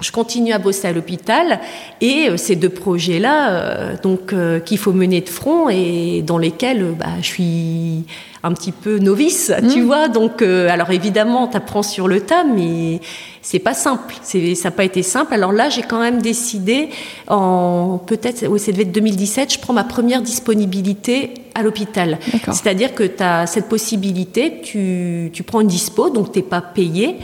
[0.00, 1.60] je continue à bosser à l'hôpital
[2.00, 4.34] et ces deux projets-là, donc
[4.64, 8.04] qu'il faut mener de front et dans lesquels bah, je suis
[8.42, 9.84] un petit peu novice, tu mmh.
[9.84, 10.08] vois.
[10.08, 13.00] Donc, euh, alors évidemment, tu apprends sur le tas, mais
[13.42, 14.14] c'est pas simple.
[14.22, 15.34] C'est, ça n'a pas été simple.
[15.34, 16.88] Alors là, j'ai quand même décidé,
[17.28, 22.18] en peut-être, oui, c'est devait être 2017, je prends ma première disponibilité à l'hôpital.
[22.46, 27.18] C'est-à-dire que tu as cette possibilité, tu, tu prends une dispo, donc t'es pas payé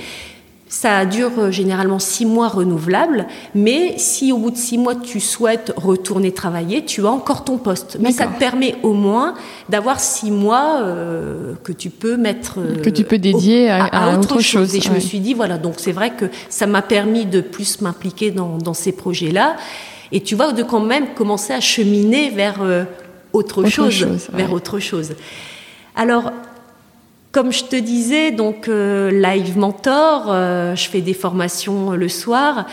[0.68, 5.20] ça dure euh, généralement six mois renouvelables, mais si au bout de six mois tu
[5.20, 7.98] souhaites retourner travailler, tu as encore ton poste.
[8.00, 9.34] Mais ça te permet au moins
[9.68, 14.40] d'avoir six mois euh, que tu peux mettre euh, que tu peux dédier à, autre,
[14.40, 14.74] chose.
[14.74, 17.80] Et je me suis dit voilà, donc c'est vrai que ça m'a permis de plus
[17.80, 19.56] m'impliquer dans, dans, ces projets-là.
[20.10, 22.60] Et tu vois de quand même commencer à cheminer vers
[23.32, 25.14] autre, chose, vers autre chose.
[25.94, 26.32] Alors
[27.36, 32.64] comme je te disais, donc euh, live mentor, euh, je fais des formations le soir.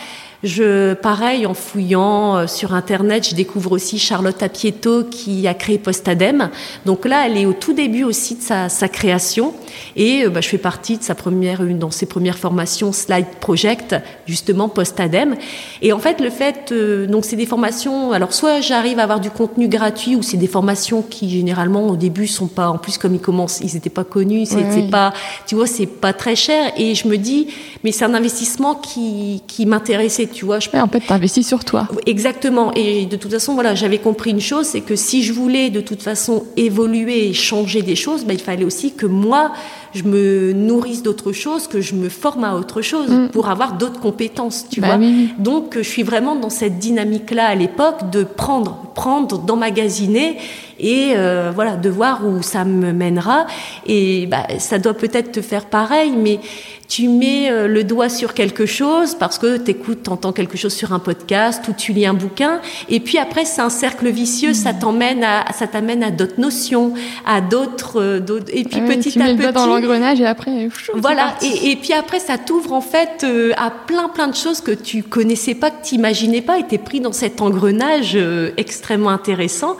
[0.44, 5.78] Je, pareil, en fouillant euh, sur Internet, je découvre aussi Charlotte Apieto qui a créé
[5.78, 6.50] Postadem.
[6.84, 9.54] Donc là, elle est au tout début aussi de sa, sa création.
[9.96, 13.24] Et euh, bah, je fais partie de sa première, une dans ses premières formations Slide
[13.40, 15.36] Project, justement Postadem.
[15.80, 18.12] Et en fait, le fait, euh, donc c'est des formations.
[18.12, 21.96] Alors soit j'arrive à avoir du contenu gratuit, ou c'est des formations qui généralement au
[21.96, 22.68] début sont pas.
[22.68, 25.14] En plus, comme ils commencent, ils n'étaient pas connus, c'est pas,
[25.46, 26.70] tu vois, c'est pas très cher.
[26.76, 27.48] Et je me dis,
[27.82, 30.58] mais c'est un investissement qui, qui m'intéressait tu vois.
[30.58, 30.68] Je...
[30.74, 31.88] en fait, tu investis sur toi.
[32.06, 32.72] Exactement.
[32.74, 35.80] Et de toute façon, voilà, j'avais compris une chose, c'est que si je voulais de
[35.80, 39.52] toute façon évoluer et changer des choses, bah, il fallait aussi que moi,
[39.94, 43.28] je me nourrisse d'autres choses, que je me forme à autre chose mm.
[43.28, 45.06] pour avoir d'autres compétences, tu bah vois.
[45.38, 50.38] Donc, je suis vraiment dans cette dynamique-là à l'époque de prendre, prendre, d'emmagasiner
[50.78, 53.46] et euh, voilà, de voir où ça me mènera.
[53.86, 56.40] Et bah, ça doit peut-être te faire pareil, mais
[56.88, 60.72] tu mets euh, le doigt sur quelque chose parce que tu écoutes, entends quelque chose
[60.72, 64.52] sur un podcast ou tu lis un bouquin, et puis après c'est un cercle vicieux,
[64.52, 64.78] ça mmh.
[64.78, 66.92] t'emmène à, ça t'amène à d'autres notions,
[67.26, 69.83] à d'autres, euh, et puis petit tu à petit.
[70.20, 70.68] Et après.
[70.94, 74.60] voilà, et, et, puis après ça t'ouvre en fait euh, à plein plein de choses
[74.60, 78.18] que tu connaissais pas, que tu imaginais pas, et t'es pris dans cet engrenage
[78.56, 79.76] extrêmement intéressant,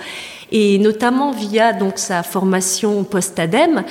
[0.52, 3.84] et notamment via donc sa formation post-ADEME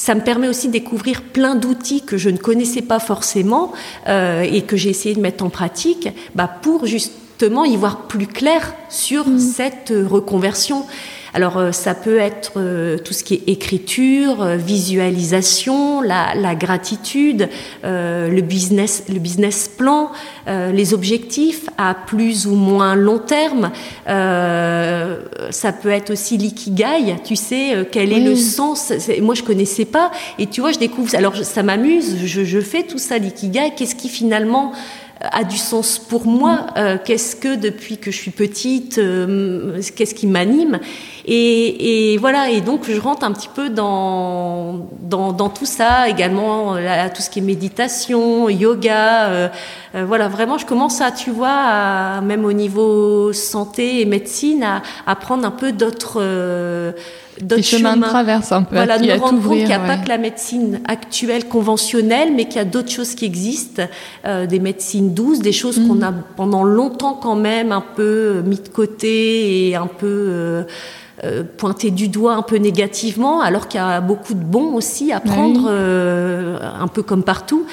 [0.00, 3.72] ça me permet aussi de découvrir plein d'outils que je ne connaissais pas forcément
[4.08, 8.26] euh, et que j'ai essayé de mettre en pratique bah, pour justement y voir plus
[8.26, 9.38] clair sur mmh.
[9.38, 10.86] cette reconversion.
[11.32, 16.54] Alors euh, ça peut être euh, tout ce qui est écriture, euh, visualisation, la, la
[16.54, 17.48] gratitude,
[17.82, 20.10] le business, le business plan,
[20.46, 23.70] les objectifs à plus ou moins long terme.
[24.06, 28.92] ça peut être aussi l'ikigai, tu sais quel est le sens.
[29.20, 31.14] Moi je connaissais pas et tu vois je découvre.
[31.14, 33.72] Alors ça m'amuse, je, je fais tout ça l'ikigai.
[33.76, 34.72] Qu'est-ce qui finalement
[35.20, 40.14] a du sens pour moi euh, Qu'est-ce que depuis que je suis petite, euh, qu'est-ce
[40.14, 40.78] qui m'anime
[41.26, 42.50] et, voilà.
[42.50, 46.76] Et donc je rentre un petit peu dans dans, tout ça également,
[47.14, 49.28] tout ce qui est méditation, yoga.
[49.28, 49.48] Euh,
[49.94, 55.16] voilà, vraiment, je commence à, tu vois, même au niveau santé et médecine, à, à
[55.16, 56.20] prendre un peu d'autres
[57.42, 58.76] d'autres chemins de traverse un peu.
[58.76, 62.56] Voilà, nous rendre compte qu'il n'y a pas que la médecine actuelle conventionnelle, mais qu'il
[62.56, 63.82] y a d'autres choses qui existent,
[64.24, 66.02] euh, des médecines douces, des choses qu'on mm.
[66.02, 70.62] a pendant longtemps quand même un peu euh, mis de côté et un peu euh,
[71.24, 75.12] euh, pointé du doigt un peu négativement, alors qu'il y a beaucoup de bons aussi
[75.12, 77.66] à prendre, un peu comme partout.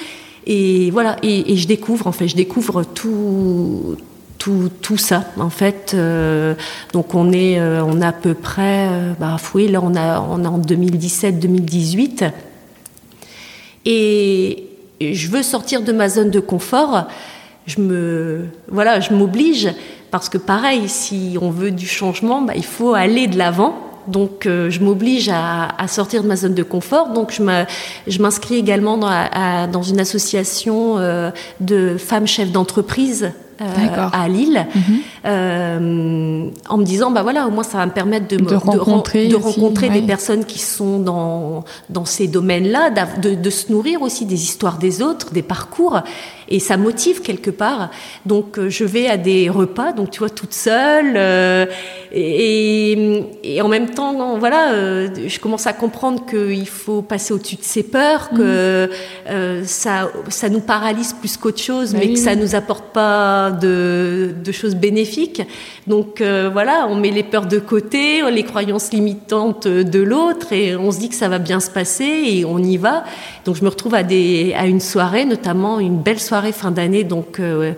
[0.50, 3.98] Et voilà, et, et, je découvre, en fait, je découvre tout
[4.38, 5.94] tout, tout ça en fait.
[5.94, 6.56] Euh,
[6.94, 10.20] donc on est, euh, on a à peu près, euh, bah, oui, là on a,
[10.22, 12.32] on est en 2017-2018
[13.86, 14.70] et
[15.00, 17.08] je veux sortir de ma zone de confort.
[17.66, 19.70] Je me, voilà, je m'oblige
[20.12, 23.84] parce que pareil, si on veut du changement, bah, il faut aller de l'avant.
[24.08, 27.10] Donc je m'oblige à, à, sortir de ma zone de confort.
[27.10, 30.96] Donc je m'inscris également dans, à, dans, une association
[31.60, 34.82] de femmes chefs d'entreprise euh, à Lille, mhm.
[35.26, 39.28] euh, en me disant bah voilà au moins ça va me permettre de, de rencontrer,
[39.28, 42.92] de, rencontrer des personnes qui sont dans dans ces domaines-là,
[43.22, 46.02] de, de, se nourrir aussi des histoires des autres, des parcours,
[46.50, 47.90] et ça motive quelque part.
[48.26, 51.66] Donc euh, je vais à des repas, donc tu vois toute seule, euh,
[52.12, 57.58] et, et, en même temps voilà, euh, je commence à comprendre qu'il faut passer au-dessus
[57.58, 58.90] de ses peurs, que
[59.30, 59.66] mhm.
[59.66, 64.34] ça ça nous paralyse plus qu'autre chose, bah mais que ça nous apporte pas de,
[64.52, 65.42] choses bénéfiques.
[65.86, 70.92] Donc voilà, on met les peurs de côté, les croyances limitantes de l'autre, et on
[70.92, 73.04] se dit que ça va bien se passer et on y va.
[73.46, 77.04] Donc je me retrouve à, des, à une soirée, notamment une belle soirée fin d'année,
[77.04, 77.74] donc euh,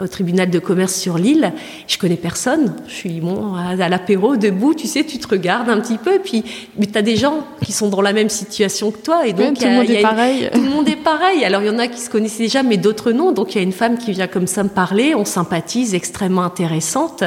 [0.00, 1.52] au tribunal de commerce sur l'île.
[1.86, 2.74] Je connais personne.
[2.86, 6.18] Je suis bon à, l'apéro debout, tu sais, tu te regardes un petit peu, et
[6.18, 6.44] puis
[6.78, 9.58] mais tu as des gens qui sont dans la même situation que toi, et donc
[9.58, 10.50] tout le monde est pareil.
[10.52, 11.44] Tout le monde est pareil.
[11.44, 13.32] Alors il y en a qui se connaissaient déjà, mais d'autres non.
[13.32, 16.42] Donc il y a une femme qui vient comme ça me parler, on sympathise, extrêmement
[16.42, 17.24] intéressante.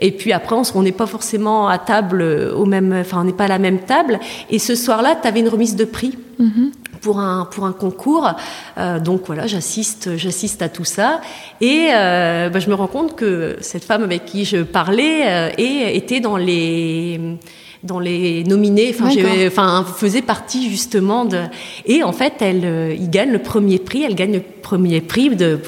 [0.00, 3.46] Et puis après, on n'est pas forcément à table au même, enfin, on n'est pas
[3.46, 4.20] à la même table.
[4.48, 6.16] Et ce soir-là, tu avais une remise de prix.
[6.40, 8.30] Mm-hmm pour un pour un concours.
[8.76, 11.20] Euh, donc voilà, j'assiste j'assiste à tout ça
[11.60, 15.50] et euh, bah, je me rends compte que cette femme avec qui je parlais euh,
[15.58, 17.38] et était dans les
[17.82, 19.10] dans les nominés, enfin,
[19.46, 21.42] enfin, faisait partie justement de.
[21.86, 24.02] Et en fait, elle, euh, il gagne le premier prix.
[24.02, 25.60] Elle gagne le premier prix de,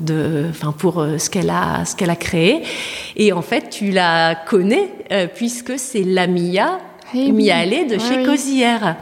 [0.00, 2.62] de, enfin, pour euh, ce qu'elle a, ce qu'elle a créé.
[3.16, 4.88] Et en fait, tu la connais
[5.34, 6.78] puisque c'est Lamia
[7.14, 8.96] hey, Mialé de chez Cosière.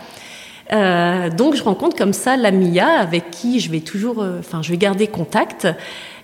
[0.73, 4.63] Euh, donc je rencontre comme ça la Mia avec qui je vais toujours, euh, enfin
[4.63, 5.69] je vais garder contact.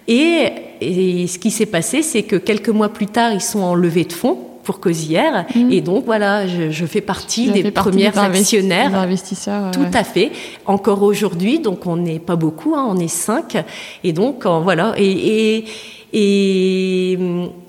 [0.09, 0.48] Et,
[0.81, 4.05] et ce qui s'est passé, c'est que quelques mois plus tard, ils sont en levée
[4.05, 5.46] de fonds pour Cosière.
[5.55, 5.70] Mm.
[5.70, 8.94] Et donc, voilà, je, je fais partie des premières actionnaires.
[8.96, 9.70] investisseurs.
[9.70, 10.33] Tout à fait.
[10.66, 13.57] Encore aujourd'hui, donc on n'est pas beaucoup, hein, on est cinq.
[14.02, 14.94] Et donc, voilà.
[14.96, 15.64] Et, et,
[16.12, 17.18] et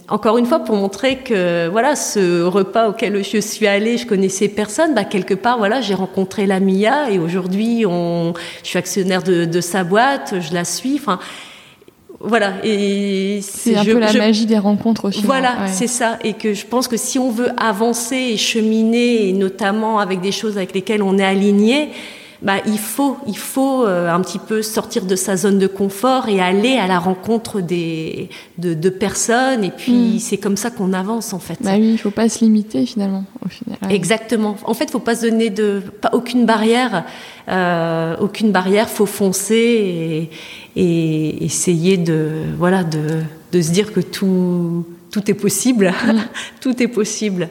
[0.09, 4.47] encore une fois, pour montrer que voilà, ce repas auquel je suis allée, je connaissais
[4.47, 4.93] personne.
[4.93, 9.45] Bah, quelque part, voilà, j'ai rencontré la Mia et aujourd'hui, on, je suis actionnaire de,
[9.45, 10.95] de sa boîte, je la suis.
[10.95, 11.19] Enfin,
[12.19, 12.53] voilà.
[12.63, 15.21] Et c'est un peu la magie des rencontres aussi.
[15.23, 16.17] Voilà, c'est ça.
[16.23, 20.31] Et que je pense que si on veut avancer et cheminer, et notamment avec des
[20.31, 21.89] choses avec lesquelles on est aligné,
[22.43, 26.27] bah, il faut, il faut euh, un petit peu sortir de sa zone de confort
[26.27, 29.63] et aller à la rencontre des, de, de personnes.
[29.63, 30.19] Et puis, mm.
[30.19, 31.57] c'est comme ça qu'on avance, en fait.
[31.61, 33.77] Bah oui, il faut pas se limiter, finalement, au final.
[33.89, 34.57] Exactement.
[34.65, 37.05] En fait, il faut pas se donner de, pas, aucune barrière.
[37.47, 40.29] Euh, aucune barrière, faut foncer
[40.75, 43.21] et, et, essayer de, voilà, de,
[43.53, 45.93] de se dire que tout, tout est possible.
[46.05, 46.19] Mm.
[46.59, 47.47] tout est possible.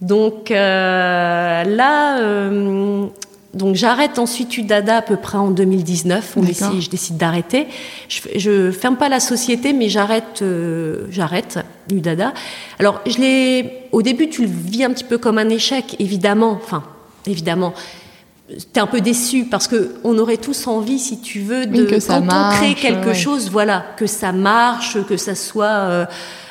[0.00, 3.06] Donc euh, là, euh,
[3.54, 6.34] donc j'arrête ensuite Udada à peu près en 2019.
[6.36, 7.66] On décide, je décide d'arrêter.
[8.08, 11.58] Je, je ferme pas la société, mais j'arrête, euh, j'arrête
[11.90, 12.34] Udada.
[12.78, 13.72] Alors je l'ai.
[13.92, 16.58] Au début, tu le vis un petit peu comme un échec, évidemment.
[16.62, 16.82] Enfin,
[17.26, 17.74] évidemment.
[18.72, 21.98] T'es un peu déçu parce que on aurait tous envie, si tu veux, de que
[21.98, 25.66] ça quand marche, on crée quelque chose, voilà, que ça marche, que ça soit.
[25.66, 26.06] Euh,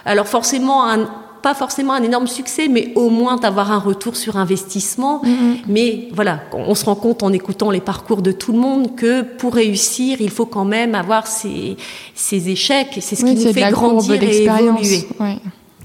[0.05, 1.07] alors forcément, un,
[1.43, 5.21] pas forcément un énorme succès, mais au moins d'avoir un retour sur investissement.
[5.23, 5.57] Mm-hmm.
[5.67, 9.21] Mais voilà, on se rend compte en écoutant les parcours de tout le monde que
[9.21, 11.75] pour réussir, il faut quand même avoir ces,
[12.15, 12.97] ces échecs.
[13.01, 15.05] C'est ce qui nous fait grandir et évoluer.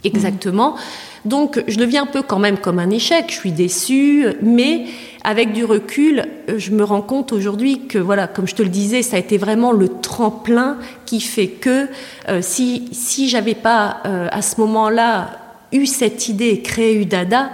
[0.05, 0.77] Exactement.
[1.25, 3.25] Donc, je le vis un peu quand même comme un échec.
[3.29, 4.85] Je suis déçue, mais
[5.25, 6.25] avec du recul,
[6.57, 9.39] je me rends compte aujourd'hui que, voilà, comme je te le disais, ça a été
[9.39, 11.89] vraiment le tremplin qui fait que
[12.29, 17.51] euh, si si j'avais pas euh, à ce moment-là eu cette idée créé Udada,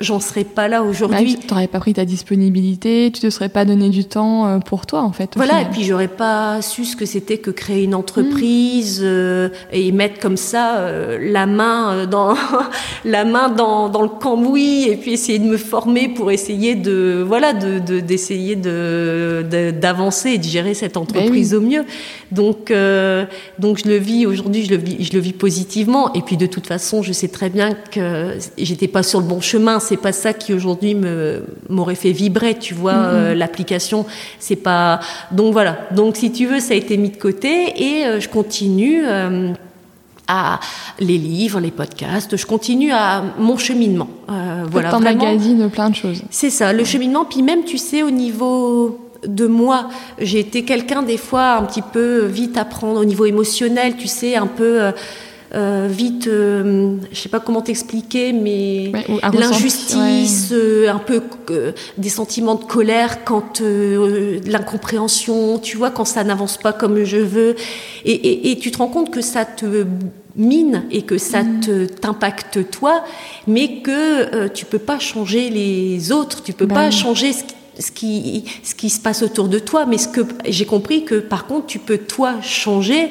[0.00, 1.34] j'en serais pas là aujourd'hui.
[1.34, 4.58] Bah, tu n'aurais pas pris ta disponibilité, tu te serais pas donné du temps euh,
[4.58, 5.32] pour toi en fait.
[5.36, 9.04] Voilà, et puis j'aurais pas su ce que c'était que créer une entreprise mm.
[9.06, 12.34] euh, et mettre comme ça euh, la main dans
[13.04, 17.24] la main dans, dans, le cambouis et puis essayer de me former pour essayer de
[17.26, 21.84] voilà de d'essayer de, d'avancer et de gérer cette entreprise ben au mieux.
[22.32, 22.72] Donc
[23.58, 26.46] donc je le vis aujourd'hui, je le vis je le vis positivement et puis de
[26.46, 30.12] toute façon, je sais très bien que j'étais pas sur le bon chemin c'est pas
[30.12, 30.96] ça qui aujourd'hui
[31.68, 33.14] m'aurait fait vibrer, tu vois, mm-hmm.
[33.14, 34.06] euh, l'application,
[34.38, 35.00] c'est pas.
[35.30, 35.78] Donc voilà.
[35.92, 39.02] Donc si tu veux, ça a été mis de côté et euh, je continue.
[39.06, 39.52] Euh,
[40.26, 40.58] à
[41.00, 44.08] les livres, les podcasts, je continue à mon cheminement.
[44.70, 46.22] voilà, magazine, plein de choses.
[46.30, 47.26] C'est ça, le cheminement.
[47.26, 49.88] Puis même, tu sais, au niveau de moi.
[50.18, 54.08] J'ai été quelqu'un des fois un petit peu vite à prendre au niveau émotionnel, tu
[54.08, 54.92] sais, un peu euh,
[55.88, 58.90] vite, euh, je sais pas comment t'expliquer, mais
[59.32, 61.22] l'injustice, euh, un peu
[61.96, 67.56] des sentiments de colère quand l'incompréhension, tu vois, quand ça n'avance pas comme je veux,
[68.04, 69.86] et, tu te rends compte que ça te
[70.36, 71.60] mine et que ça mm.
[71.60, 73.04] te t'impacte toi,
[73.46, 77.54] mais que tu peux pas changer les autres, tu peux bah pas changer ce qui
[77.78, 81.16] ce qui, ce qui se passe autour de toi, mais ce que j'ai compris que
[81.16, 83.10] par contre tu peux toi changer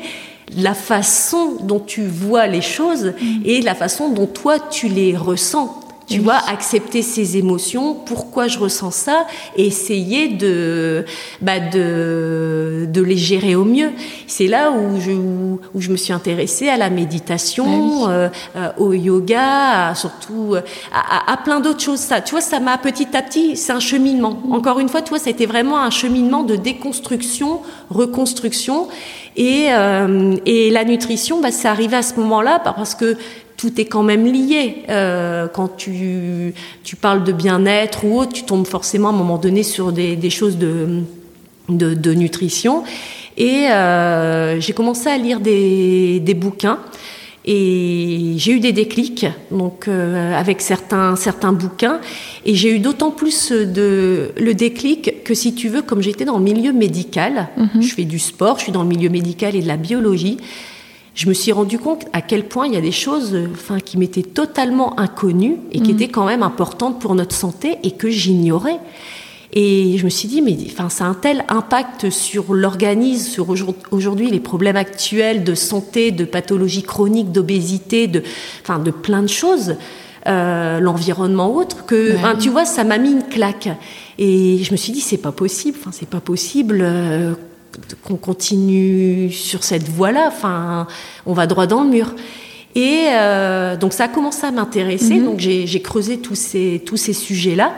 [0.58, 3.42] la façon dont tu vois les choses mm.
[3.46, 5.80] et la façon dont toi tu les ressens.
[6.08, 11.06] Tu vois, accepter ces émotions, pourquoi je ressens ça, et essayer de,
[11.42, 13.92] bah de, de les gérer au mieux.
[14.28, 18.70] C'est là où je, où je me suis intéressée à la méditation, bah euh, euh,
[18.78, 20.56] au yoga, surtout
[20.94, 22.00] à, à, plein d'autres choses.
[22.00, 24.42] Ça, tu vois, ça m'a petit à petit, c'est un cheminement.
[24.46, 24.54] Mm.
[24.54, 28.88] Encore une fois, tu vois, ça a été vraiment un cheminement de déconstruction, reconstruction.
[29.36, 33.18] Et, euh, et la nutrition, bah, c'est arrivé à ce moment-là parce que
[33.64, 34.84] tout est quand même lié.
[34.90, 39.38] Euh, quand tu, tu parles de bien-être ou autre, tu tombes forcément à un moment
[39.38, 41.04] donné sur des, des choses de,
[41.70, 42.84] de, de, nutrition.
[43.38, 46.80] Et euh, j'ai commencé à lire des, des bouquins.
[47.46, 52.00] Et j'ai eu des déclics, donc euh, avec certains certains bouquins,
[52.46, 56.38] et j'ai eu d'autant plus de le déclic que si tu veux, comme j'étais dans
[56.38, 57.82] le milieu médical, mhm.
[57.82, 60.38] je fais du sport, je suis dans le milieu médical et de la biologie,
[61.16, 63.98] je me suis rendu compte à quel point il y a des choses, enfin, qui
[63.98, 65.96] m'étaient totalement inconnues et qui mhm.
[65.96, 68.80] étaient quand même importantes pour notre santé et que j'ignorais.
[69.56, 73.48] Et je me suis dit, mais enfin, ça a un tel impact sur l'organisme, sur
[73.92, 78.24] aujourd'hui les problèmes actuels de santé, de pathologie chronique, d'obésité, de,
[78.64, 79.76] enfin, de plein de choses,
[80.26, 83.70] euh, l'environnement autre, que, tu vois, ça m'a mis une claque.
[84.18, 86.80] Et je me suis dit, c'est pas possible, enfin, c'est pas possible.
[86.82, 87.34] Euh,
[88.04, 90.26] qu'on continue sur cette voie-là.
[90.28, 90.88] Enfin,
[91.26, 92.14] on va droit dans le mur.
[92.76, 95.16] Et euh, donc ça a commencé à m'intéresser.
[95.16, 95.26] Mhm.
[95.26, 97.74] Donc j'ai creusé tous ces tous ces sujets-là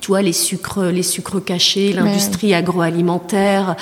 [0.00, 3.76] tu vois, les sucres, les sucres cachés, l'industrie agroalimentaire,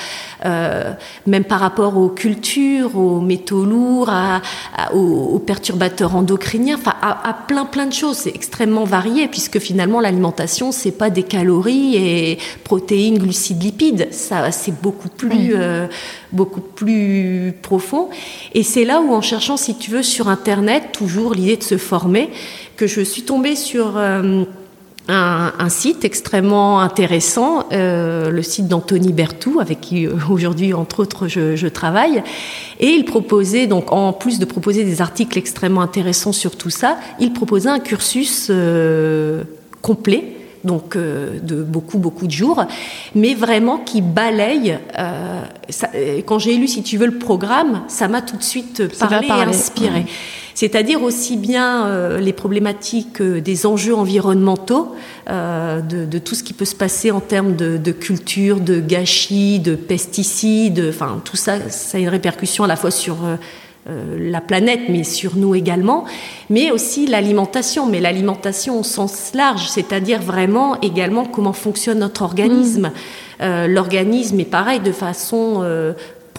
[0.45, 0.93] euh,
[1.27, 4.43] même par rapport aux cultures, aux métaux lourds, à,
[4.95, 8.17] aux, perturbateurs endocriniens, enfin à, plein plein de choses.
[8.17, 14.09] C'est extrêmement varié puisque finalement l'alimentation c'est pas des calories et protéines, glucides, lipides.
[14.11, 15.87] Ça c'est beaucoup plus euh,
[16.33, 18.09] beaucoup plus profond.
[18.55, 21.79] Et c'est là où en cherchant, si tu veux, sur internet, toujours l'idée de se
[21.79, 22.31] former,
[22.77, 24.45] que je suis tombée sur euh,
[25.09, 31.29] un, site extrêmement intéressant, euh, le site d'Anthony Bertou, avec qui euh, aujourd'hui, entre autres,
[31.29, 32.23] je, travaille.
[32.81, 36.99] Et il proposait, donc, en plus de proposer des articles extrêmement intéressants sur tout ça,
[37.21, 39.45] il proposait un cursus euh,
[39.83, 40.35] complet
[40.65, 42.65] donc de beaucoup beaucoup de jours,
[43.15, 44.77] mais vraiment qui balaye.
[46.27, 49.31] quand j'ai lu, si tu veux, le programme, ça m'a tout de suite parlé, et
[49.31, 50.05] inspiré
[50.59, 54.93] c'est-à-dire aussi bien euh, les problématiques euh, des enjeux environnementaux,
[55.31, 59.77] euh, de, tout ce qui peut se passer en termes de, culture, de gâchis, de
[59.77, 63.19] pesticides, enfin tout ça, ça a une répercussion à la fois sur
[63.87, 66.05] la planète, mais sur nous également,
[66.51, 72.91] mais aussi l'alimentation, mais l'alimentation au sens large, c'est-à-dire vraiment également comment fonctionne notre organisme.
[73.41, 73.67] Mmh.
[73.67, 75.63] L'organisme est pareil de façon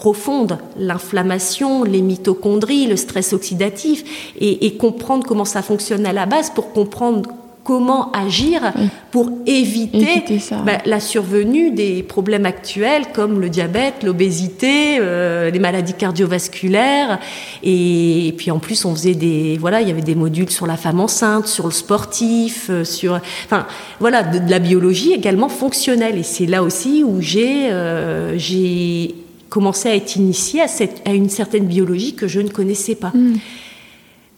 [0.00, 6.48] profonde, l'inflammation, les mitochondries, le stress oxydatif, et, comprendre comment ça fonctionne à la base
[6.48, 7.28] pour comprendre
[7.64, 8.72] comment agir
[9.10, 10.24] pour éviter,
[10.64, 17.18] bah, la survenue des problèmes actuels comme le diabète, l'obésité, euh, les maladies cardiovasculaires.
[17.62, 20.78] Et, puis en plus, on faisait des, voilà, il y avait des modules sur la
[20.78, 23.66] femme enceinte, sur le sportif, euh, sur, enfin,
[24.00, 26.16] voilà, de, la biologie également fonctionnelle.
[26.16, 29.14] Et c'est là aussi où j'ai, euh, j'ai
[29.50, 33.10] commencé à être initiée à, cette, à, une certaine biologie que je ne connaissais pas.
[33.14, 33.36] Hmm.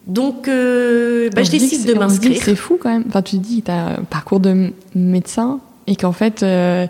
[0.06, 2.42] Donc, euh, bah, je décide de m'inscrire.
[2.42, 3.04] C'est fou quand même.
[3.06, 6.86] Enfin, tu dis, tu as un parcours de médecin et qu'en fait, euh,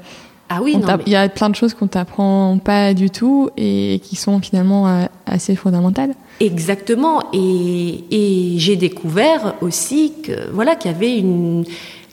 [0.48, 4.16] ah oui, il y a plein de choses qu'on t'apprend pas du tout et qui
[4.16, 6.14] sont finalement euh, assez fondamentales.
[6.40, 7.22] Exactement.
[7.34, 11.64] Et, et j'ai découvert aussi que voilà qu'il y avait une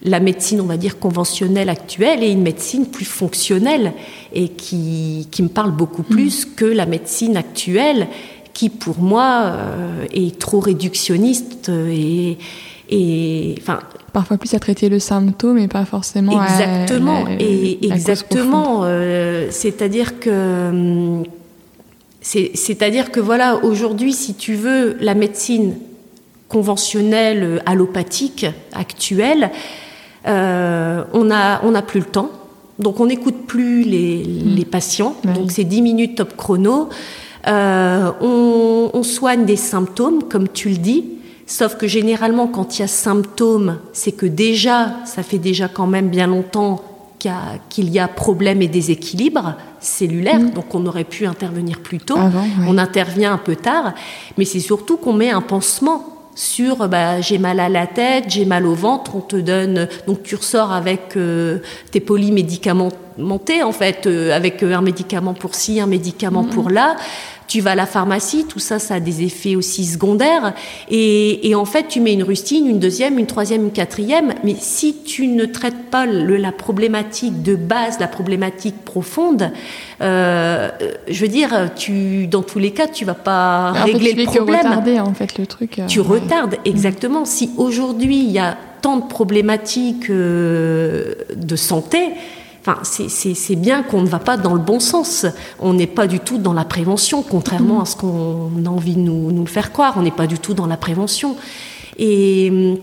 [0.03, 3.93] la médecine, on va dire, conventionnelle actuelle et une médecine plus fonctionnelle
[4.33, 6.13] et qui, qui me parle beaucoup mm.
[6.13, 8.07] plus que la médecine actuelle
[8.53, 12.37] qui, pour moi, euh, est trop réductionniste et,
[12.89, 13.79] et enfin,
[14.09, 21.23] parfois plus à traiter le symptôme et pas forcément exactement et exactement euh, c'est-à-dire que
[22.21, 25.75] c'est-à-dire que voilà aujourd'hui si tu veux la médecine
[26.47, 29.51] conventionnelle allopathique actuelle
[30.27, 32.29] euh, on n'a on a plus le temps,
[32.77, 35.15] donc on n'écoute plus les, les patients.
[35.23, 36.89] Donc c'est 10 minutes top chrono.
[37.47, 41.05] Euh, on, on, soigne des symptômes, comme tu le dis.
[41.45, 45.87] Sauf que généralement, quand il y a symptômes, c'est que déjà, ça fait déjà quand
[45.87, 46.83] même bien longtemps
[47.17, 50.51] qu'il y, a problème et déséquilibre cellulaire, hmm.
[50.51, 52.17] donc on aurait pu intervenir plus tôt.
[52.65, 53.93] On intervient un peu tard,
[54.37, 58.45] mais c'est surtout qu'on met un pansement sur bah, j'ai mal à la tête, j'ai
[58.45, 61.59] mal au ventre, on te donne donc tu ressors avec euh,
[61.91, 66.95] tes polymédicamentés en fait, euh, avec euh, un médicament pour ci, un médicament pour là
[67.49, 70.53] tu vas à la pharmacie, tout ça, ça a des effets aussi secondaires.
[70.89, 74.35] Et, en fait, tu mets une rustine, une deuxième, une troisième, une quatrième.
[74.43, 79.51] Mais si tu ne traites pas la problématique de base, la problématique profonde,
[80.01, 80.69] euh,
[81.07, 84.59] je veux dire, tu, dans tous les cas, tu vas pas régler le problème.
[84.59, 85.79] retarder en fait le truc.
[85.79, 87.25] Euh, tu retardes exactement.
[87.25, 92.11] Si aujourd'hui il y a tant de problématiques euh, de santé,
[92.61, 95.25] Enfin, c'est bien qu'on ne va pas dans le bon sens.
[95.59, 99.01] On n'est pas du tout dans la prévention, contrairement à ce qu'on a envie de
[99.01, 99.95] nous, le faire croire.
[99.97, 101.35] On n'est pas du tout dans la prévention.
[101.97, 102.77] Et hum,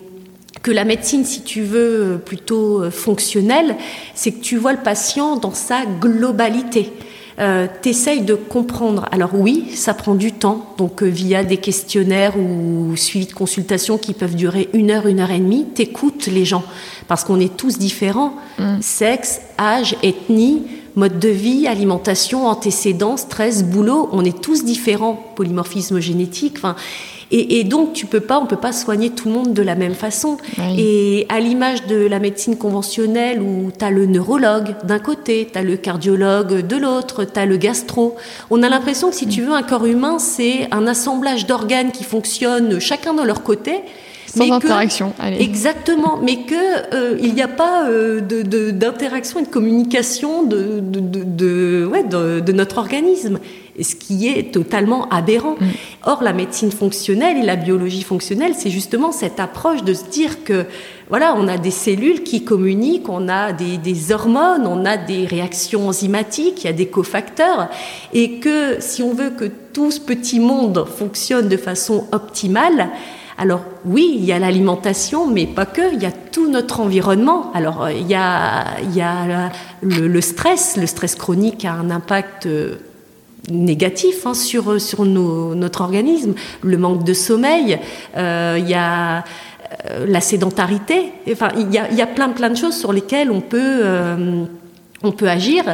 [0.62, 3.76] que la médecine, si tu veux, plutôt euh, fonctionnelle,
[4.14, 6.92] c'est que tu vois le patient dans sa globalité
[7.39, 9.07] euh, t'essayes de comprendre.
[9.12, 13.99] Alors oui, ça prend du temps, donc euh, via des questionnaires ou suivi de consultations
[13.99, 16.64] qui peuvent durer une heure, une heure et demie, t'écoutes les gens,
[17.09, 18.80] parce qu'on est tous différents, mm.
[18.80, 20.62] sexe, âge, ethnie,
[20.97, 26.74] mode de vie, alimentation, antécédents, stress, boulot, on est tous différents, polymorphisme génétique, enfin,
[27.32, 29.94] et, donc, tu peux pas, on peut pas soigner tout le monde de la même
[29.94, 30.36] façon.
[30.78, 35.59] Et à l'image de la médecine conventionnelle où tu as le neurologue d'un côté, tu
[35.59, 38.14] as le cardiologue de l'autre, tu as le gastro,
[38.51, 42.05] on a l'impression que si tu veux, un corps humain, c'est un assemblage d'organes qui
[42.05, 43.82] fonctionnent chacun de leur côté
[44.37, 45.12] Sans interaction.
[45.18, 45.43] Allez.
[45.43, 47.87] Exactement, mais que il n'y a pas
[48.20, 53.39] d'interaction et de communication de, de, ouais, de, notre organisme
[53.82, 55.57] ce qui est totalement aberrant.
[55.61, 55.66] Mm.
[56.05, 60.45] Or, la médecine fonctionnelle et la biologie fonctionnelle, c'est justement cette approche de se dire
[60.45, 60.64] que,
[61.09, 65.89] voilà, on a des cellules qui communiquent, on a des, hormones, on a des réactions
[65.89, 67.68] enzymatiques, il y a des cofacteurs,
[68.12, 72.89] et que si on veut que tout ce petit monde fonctionne de façon optimale,
[73.39, 77.53] alors oui, il y a l'alimentation, mais pas que, il y a tout notre environnement.
[77.53, 79.51] Alors il y a, il y a
[79.82, 82.76] le, stress, le stress chronique a un impact euh,
[83.51, 87.78] négatif hein, sur, sur notre organisme, le manque de sommeil,
[88.16, 89.24] euh, il y a
[89.91, 93.80] euh, la sédentarité, enfin il y a, plein plein de choses sur lesquelles on peut
[93.82, 94.45] euh,
[95.07, 95.64] on peut agir.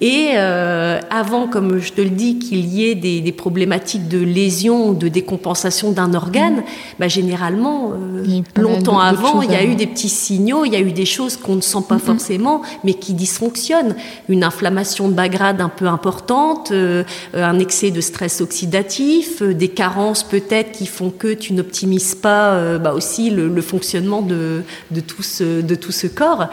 [0.00, 4.18] Et euh, avant, comme je te le dis, qu'il y ait des, des, problématiques de
[4.18, 6.64] lésion, de décompensation d'un organe, mmh.
[6.98, 10.80] bah, généralement, euh, longtemps avant, il y a eu des petits signaux, il y a
[10.80, 12.00] eu des choses qu'on ne sent pas mmh.
[12.00, 13.96] forcément, mais qui dysfonctionnent.
[14.28, 19.54] Une inflammation de bas grade un peu importante, euh, un excès de stress oxydatif, euh,
[19.54, 24.22] des carences peut-être qui font que tu n'optimises pas euh, bah, aussi le, le, fonctionnement
[24.22, 26.48] de, de, tout ce, de tout ce corps.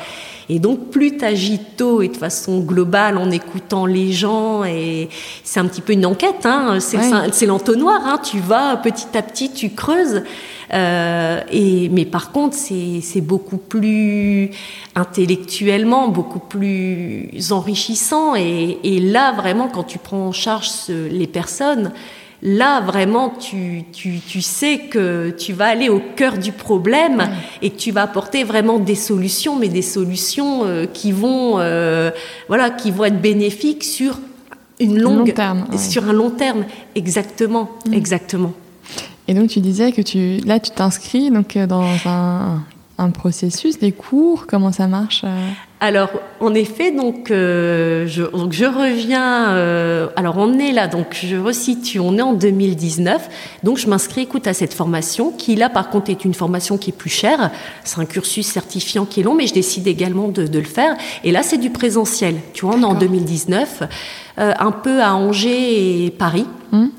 [0.49, 5.09] Et donc, plus tu agis tôt et de façon globale en écoutant les gens, et
[5.43, 9.51] c'est un petit peu une enquête, hein, c'est l'entonnoir, hein, tu vas petit à petit,
[9.51, 10.23] tu creuses.
[10.73, 14.49] Euh, et, mais par contre, c'est beaucoup plus
[14.95, 18.35] intellectuellement, beaucoup plus enrichissant.
[18.35, 21.91] Et, et, là, vraiment, quand tu prends en charge les personnes,
[22.45, 27.29] Là, vraiment, tu, tu, tu, sais que tu vas aller au cœur du problème
[27.61, 32.11] et que tu vas apporter vraiment des solutions, mais des solutions euh, qui vont, euh,
[32.49, 34.19] voilà, qui vont être bénéfiques sur
[34.81, 35.33] une longue,
[35.77, 36.65] sur un long terme.
[36.95, 37.93] Exactement, mm.
[37.93, 38.51] exactement.
[39.29, 42.61] Et donc tu disais que tu, là, tu t'inscris donc euh, dans un,
[42.97, 45.23] un processus, des cours Comment ça marche
[45.85, 49.49] Alors, en effet, donc, euh, je, donc je reviens.
[49.49, 51.99] Euh, alors, on est là, donc je resitue.
[51.99, 53.29] On est en 2019,
[53.63, 56.91] donc je m'inscris, écoute, à cette formation qui, là, par contre, est une formation qui
[56.91, 57.51] est plus chère.
[57.83, 60.95] C'est un cursus certifiant qui est long, mais je décide également de, le faire.
[61.25, 62.35] Et là, c'est du présentiel.
[62.53, 63.83] Tu vois, on est en 2019,
[64.37, 66.45] un peu à Angers et Paris.
[66.71, 66.91] Hum.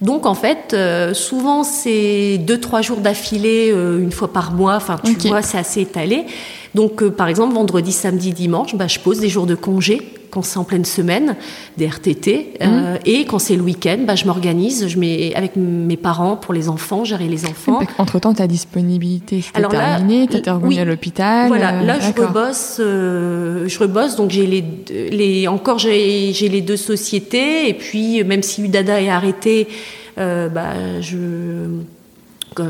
[0.00, 4.76] Donc en fait, euh, souvent c'est deux trois jours d'affilée, euh, une fois par mois.
[4.76, 6.26] Enfin, tu vois, c'est assez étalé.
[6.74, 10.00] Donc euh, par exemple, vendredi, samedi, dimanche, bah, je pose des jours de congé
[10.30, 11.36] quand c'est en pleine semaine,
[11.76, 12.68] des RTT, mhm.
[12.68, 16.52] euh, et quand c'est le week-end, bah, je m'organise, je mets avec mes parents pour
[16.52, 17.78] les enfants, gérer les enfants.
[17.98, 21.46] Entre temps, ta disponibilité c'était terminée, tu as revenu à l'hôpital.
[21.46, 24.64] Voilà, là je rebosse, je rebosse, donc j'ai les,
[25.10, 29.68] les encore j'ai les deux sociétés, et puis même si Udada est arrêté,
[30.16, 31.16] euh, bah, je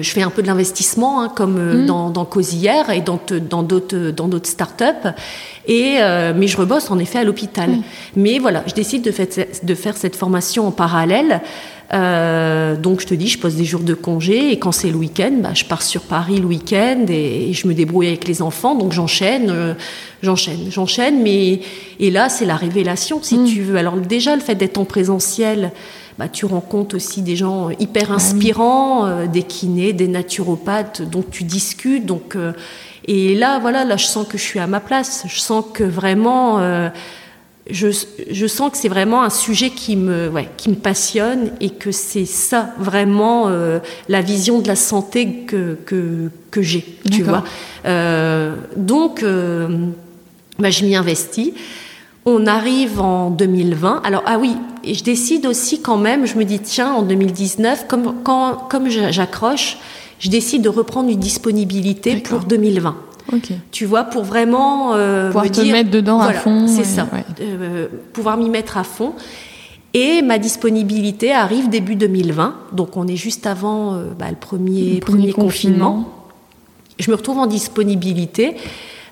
[0.01, 1.87] je fais un peu de l'investissement, hein, comme euh, mmh.
[1.87, 3.19] dans, dans Cosière et dans
[3.63, 5.09] d'autres dans d'autres startups.
[5.67, 7.71] Et euh, mais je rebosse en effet à l'hôpital.
[7.71, 7.83] Mmh.
[8.17, 9.27] Mais voilà, je décide de, faire,
[9.63, 11.41] de faire cette formation en parallèle.
[11.93, 14.97] Euh, donc je te dis, je pose des jours de congé et quand c'est le
[14.97, 18.75] week-end, bah, je pars sur Paris le week-end et, je me débrouille avec les enfants.
[18.75, 19.75] Donc j'enchaîne, euh,
[20.23, 21.23] j'enchaîne, j'enchaîne.
[21.23, 21.61] Mais
[22.01, 23.45] et là, c'est la révélation, si mmh.
[23.47, 23.77] tu veux.
[23.77, 25.73] Alors déjà, le fait d'être en présentiel.
[26.19, 31.25] Bah, tu rencontres aussi des gens hyper ah inspirants, euh, des kinés, des naturopathes, dont
[31.29, 32.07] tu discutes.
[32.07, 32.53] Donc, euh,
[33.07, 35.25] et là, voilà, là, je sens que je suis à ma place.
[35.27, 36.89] Je sens que vraiment, euh,
[37.69, 37.89] je,
[38.31, 41.91] je, sens que c'est vraiment un sujet qui me, ouais, qui me passionne et que
[41.91, 43.51] c'est ça vraiment
[44.09, 46.85] la vision de la santé que que, que j'ai.
[47.11, 47.43] Tu vois.
[48.77, 49.25] donc,
[50.59, 51.53] bah, je m'y investis.
[52.27, 54.03] On arrive en 2020.
[54.05, 57.87] Alors, ah oui, et je décide aussi quand même, je me dis, tiens, en 2019,
[57.87, 59.79] comme, quand, comme j'accroche,
[60.19, 62.97] je décide de reprendre une disponibilité pour 2020.
[63.71, 66.67] Tu vois, pour vraiment euh, pouvoir te mettre dedans à fond.
[66.69, 67.09] C'est ça,
[67.41, 69.15] euh, pouvoir m'y mettre à fond.
[69.93, 74.99] Et ma disponibilité arrive début 2020, donc on est juste avant euh, bah, le premier,
[75.01, 76.09] premier, confinement.
[76.99, 78.57] Je me retrouve en disponibilité.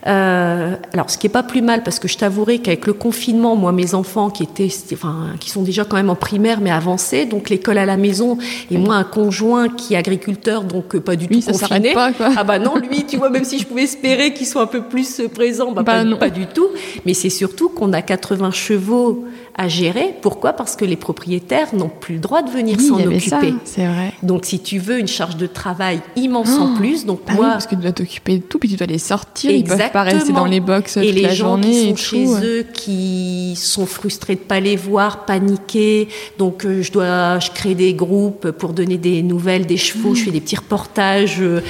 [0.07, 3.55] Euh, alors, ce qui est pas plus mal, parce que je t'avouerai qu'avec le confinement,
[3.55, 7.25] moi, mes enfants qui étaient, enfin, qui sont déjà quand même en primaire mais avancés,
[7.25, 8.39] donc l'école à la maison,
[8.71, 11.93] et moi un conjoint qui est agriculteur, donc euh, pas du tout confiné.
[11.93, 12.31] Pas, quoi.
[12.37, 14.83] Ah bah non, lui, tu vois, même si je pouvais espérer qu'il soit un peu
[14.83, 16.69] plus euh, présent, bah, bah pas, pas, du tout.
[17.07, 19.25] Mais c'est surtout qu'on a 80 chevaux
[19.55, 20.15] à gérer.
[20.21, 20.55] Pourquoi?
[20.55, 23.55] Parce que les propriétaires n'ont plus le droit de venir s'en occuper.
[23.65, 24.13] C'est vrai.
[24.23, 27.49] Donc, si tu veux une charge de travail immense en oh, plus, donc bah moi,
[27.53, 29.51] parce que tu dois t'occuper de tout, puis tu dois les sortir.
[29.51, 29.77] Exactement.
[29.77, 33.55] Ils peuvent pas rester dans les box et les gens qui sont chez eux, qui
[33.57, 36.09] sont frustrés de pas les voir, paniqués.
[36.39, 40.15] Donc, euh, je dois, je crée des groupes pour donner des nouvelles des chevaux.
[40.15, 41.41] Je fais des petits reportages.
[41.41, 41.63] Euh,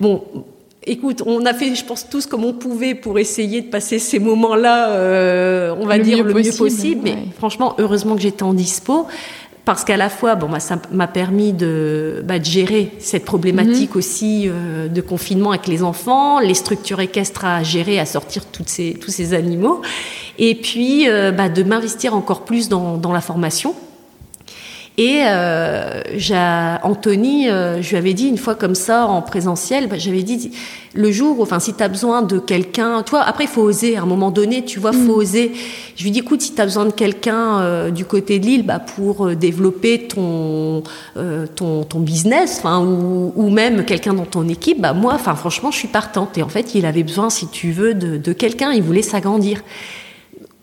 [0.00, 0.22] bon
[0.88, 4.20] Écoute, on a fait, je pense, tous comme on pouvait pour essayer de passer ces
[4.20, 7.00] moments-là, euh, on va dire, le mieux possible.
[7.02, 9.06] Mais franchement, heureusement que j'étais en dispo.
[9.64, 13.94] Parce qu'à la fois, bon, bah, ça m'a permis de, bah, de, gérer cette problématique
[13.94, 13.98] mhm.
[13.98, 18.68] aussi euh, de confinement avec les enfants, les structures équestres à gérer, à sortir toutes
[18.68, 19.82] ces, tous ces animaux,
[20.38, 23.74] et puis euh, bah, de m'investir encore plus dans, dans la formation
[24.98, 26.00] et euh,
[26.82, 30.52] Anthony, euh, je lui avais dit une fois comme ça en présentiel, bah, j'avais dit
[30.94, 34.02] le jour, enfin si tu as besoin de quelqu'un, toi après il faut oser à
[34.02, 35.18] un moment donné, tu vois, faut mm.
[35.18, 35.52] oser.
[35.96, 38.62] Je lui dis écoute, si tu as besoin de quelqu'un euh, du côté de l'île
[38.64, 40.82] bah, pour euh, développer ton,
[41.54, 45.70] ton, ton business, enfin ou, ou même quelqu'un dans ton équipe, bah moi, enfin franchement,
[45.70, 46.38] je suis partante.
[46.38, 49.62] Et en fait, il avait besoin, si tu veux, de, de quelqu'un, il voulait s'agrandir.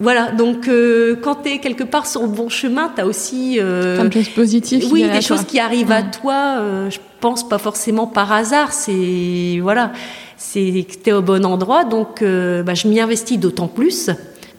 [0.03, 3.57] Voilà, donc euh, quand tu es quelque part sur le bon chemin, tu as aussi...
[3.57, 4.89] Euh, Plein de choses positives.
[4.91, 9.59] Oui, des choses qui arrivent à toi, euh, je pense pas forcément par hasard, c'est...
[9.61, 9.93] Voilà,
[10.35, 14.09] c'est que tu es au bon endroit, donc euh, bah, je m'y investis d'autant plus.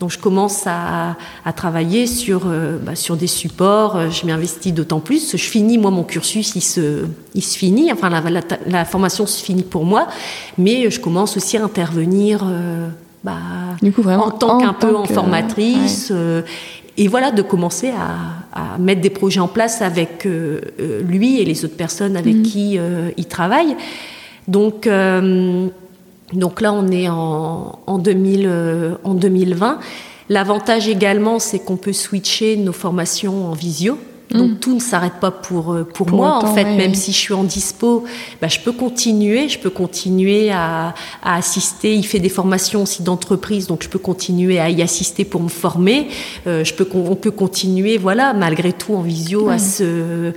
[0.00, 4.72] Donc je commence à, à travailler sur, euh, bah, sur des supports, je m'y investis
[4.72, 5.32] d'autant plus.
[5.32, 9.26] Je finis, moi, mon cursus, il se, il se finit, enfin la, la, la formation
[9.26, 10.08] se finit pour moi,
[10.56, 12.44] mais je commence aussi à intervenir
[13.24, 13.38] bah,
[14.18, 16.10] en tant qu'un peu en formatrice.
[16.14, 16.42] Euh,
[16.96, 21.44] et voilà, de commencer à, mettre des projets en place avec euh, euh, lui et
[21.44, 22.42] les autres personnes avec mm.
[22.42, 22.78] qui
[23.16, 23.76] il travaille.
[24.46, 24.88] Donc,
[26.32, 28.50] donc là, on est en, en, 2000,
[29.02, 29.78] en 2020.
[30.28, 33.98] L'avantage également, c'est qu'on peut switcher nos formations en visio.
[34.30, 34.58] Donc mm.
[34.58, 37.44] tout ne s'arrête pas pour euh, pour, moi en fait, même si je suis en
[37.44, 38.04] dispo,
[38.40, 41.94] bah, je peux continuer, je peux continuer à, à assister.
[41.94, 45.48] Il fait des formations aussi d'entreprise, donc je peux continuer à y assister pour me
[45.48, 46.08] former.
[46.46, 50.32] Euh, je peux on peut continuer, voilà, malgré tout en visio à se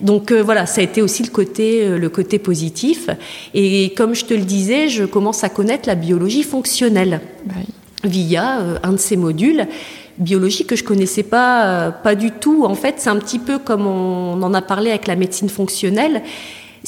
[0.00, 3.08] donc euh, voilà, ça a été aussi le côté, euh, le côté positif.
[3.54, 7.54] Et comme je te le disais, je commence à connaître la biologie fonctionnelle bah
[8.04, 9.66] via un de ces modules
[10.18, 12.64] biologie que je connaissais pas, euh, pas du tout.
[12.64, 16.22] En fait, c'est un petit peu comme on en a parlé avec la médecine fonctionnelle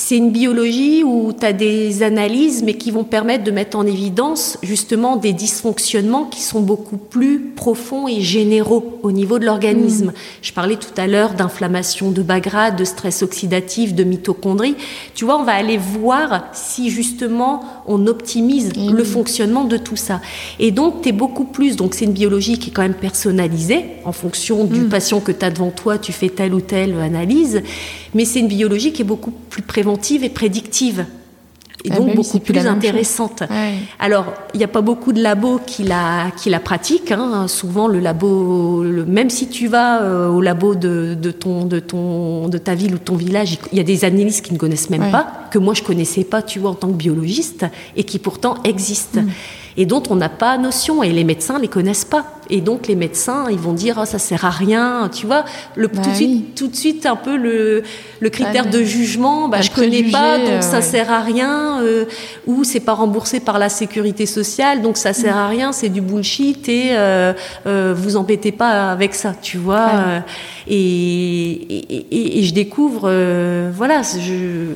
[0.00, 3.84] c'est une biologie où tu as des analyses, mais qui vont permettre de mettre en
[3.84, 10.06] évidence justement des dysfonctionnements qui sont beaucoup plus profonds et généraux au niveau de l'organisme.
[10.06, 10.12] Mm.
[10.40, 14.76] Je parlais tout à l'heure d'inflammation de bas grade, de stress oxydatif, de mitochondrie.
[15.16, 20.20] Tu vois, on va aller voir si justement on optimise le fonctionnement de tout ça.
[20.60, 23.84] Et donc, tu es beaucoup plus, donc c'est une biologie qui est quand même personnalisée
[24.04, 24.88] en fonction du mm.
[24.90, 27.62] patient que tu as devant toi, tu fais telle ou telle analyse,
[28.14, 31.06] mais c'est une biologie qui est beaucoup plus préventive et prédictive
[31.84, 33.44] et ah donc beaucoup plus, intéressante.
[34.00, 37.12] Alors, il n'y a pas beaucoup de labos qui la, qui la pratiquent.
[37.12, 37.46] Hein.
[37.46, 42.48] Souvent, le labo, même si tu vas euh, au labo de, de, ton, de, ton,
[42.48, 45.12] de ta ville ou ton village, il y a des analystes qui ne connaissent même
[45.12, 47.64] pas, que moi je connaissais pas, tu vois, en tant que biologiste,
[47.96, 49.20] et qui pourtant existent.
[49.20, 49.28] Mm
[49.76, 52.24] et dont on n'a pas notion et les médecins les connaissent pas.
[52.50, 55.44] Et donc les médecins, ils vont dire oh, ça sert à rien, tu vois.
[55.76, 57.82] Le, bah tout, de suite, tout de suite un peu le,
[58.20, 62.06] le critère de jugement, bah, je connais pas donc ça sert à rien euh,
[62.46, 65.50] ou c'est pas remboursé par la sécurité sociale donc ça sert à mm.
[65.50, 67.32] rien, c'est du bullshit et euh,
[67.66, 70.22] euh, vous embêtez pas avec ça, tu vois.
[70.66, 73.10] Et, et, et, je découvre,
[73.74, 74.74] voilà, je,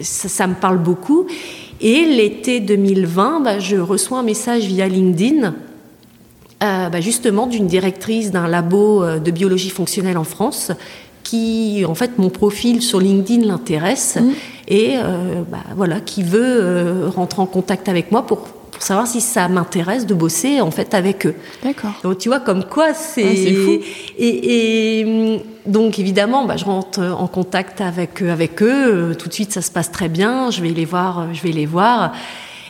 [0.00, 1.26] ça, ça me parle beaucoup.
[1.80, 5.54] Et l'été 2020, bah, je reçois un message via LinkedIn,
[6.62, 10.72] euh, bah, justement d'une directrice d'un labo euh, de biologie fonctionnelle en France,
[11.22, 14.30] qui, en fait, mon profil sur LinkedIn l'intéresse mmh.
[14.68, 19.20] et euh, bah, voilà, qui veut rentrer en contact avec moi pour pour savoir si
[19.20, 21.34] ça m'intéresse de bosser en fait avec eux.
[21.64, 21.94] D'accord.
[22.04, 23.80] Donc tu vois comme quoi c'est fou.
[24.16, 29.16] Et, hum, donc évidemment, bah, je rentre en contact avec avec eux.
[29.18, 30.52] Tout de suite, ça se passe très bien.
[30.52, 31.34] Je vais les voir.
[31.34, 32.12] Je vais les voir.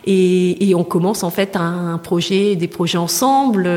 [0.06, 3.70] Et, on commence en fait un, projet, des projets ensemble.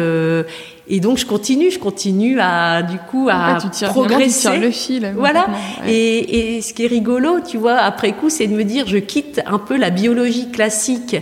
[0.87, 4.49] Et donc je continue, je continue à du coup à tu progresser.
[4.51, 5.13] Bien, tu le fil.
[5.17, 5.47] Voilà.
[5.85, 8.99] Et, et ce qui est rigolo, tu vois, après coup, c'est de me dire, je
[8.99, 11.17] quitte un peu la biologie classique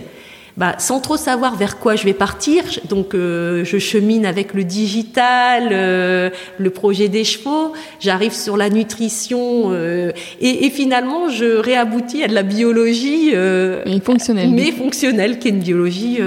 [0.60, 2.62] bah, sans trop savoir vers quoi je vais partir.
[2.86, 7.72] Donc, euh, je chemine avec le digital, euh, le projet des chevaux.
[7.98, 14.00] J'arrive sur la nutrition euh, et, et, finalement, je réaboutis à de la biologie mais
[14.00, 16.18] fonctionnelle, mais fonctionnelle, qui est une biologie,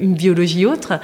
[0.00, 0.94] une biologie autre.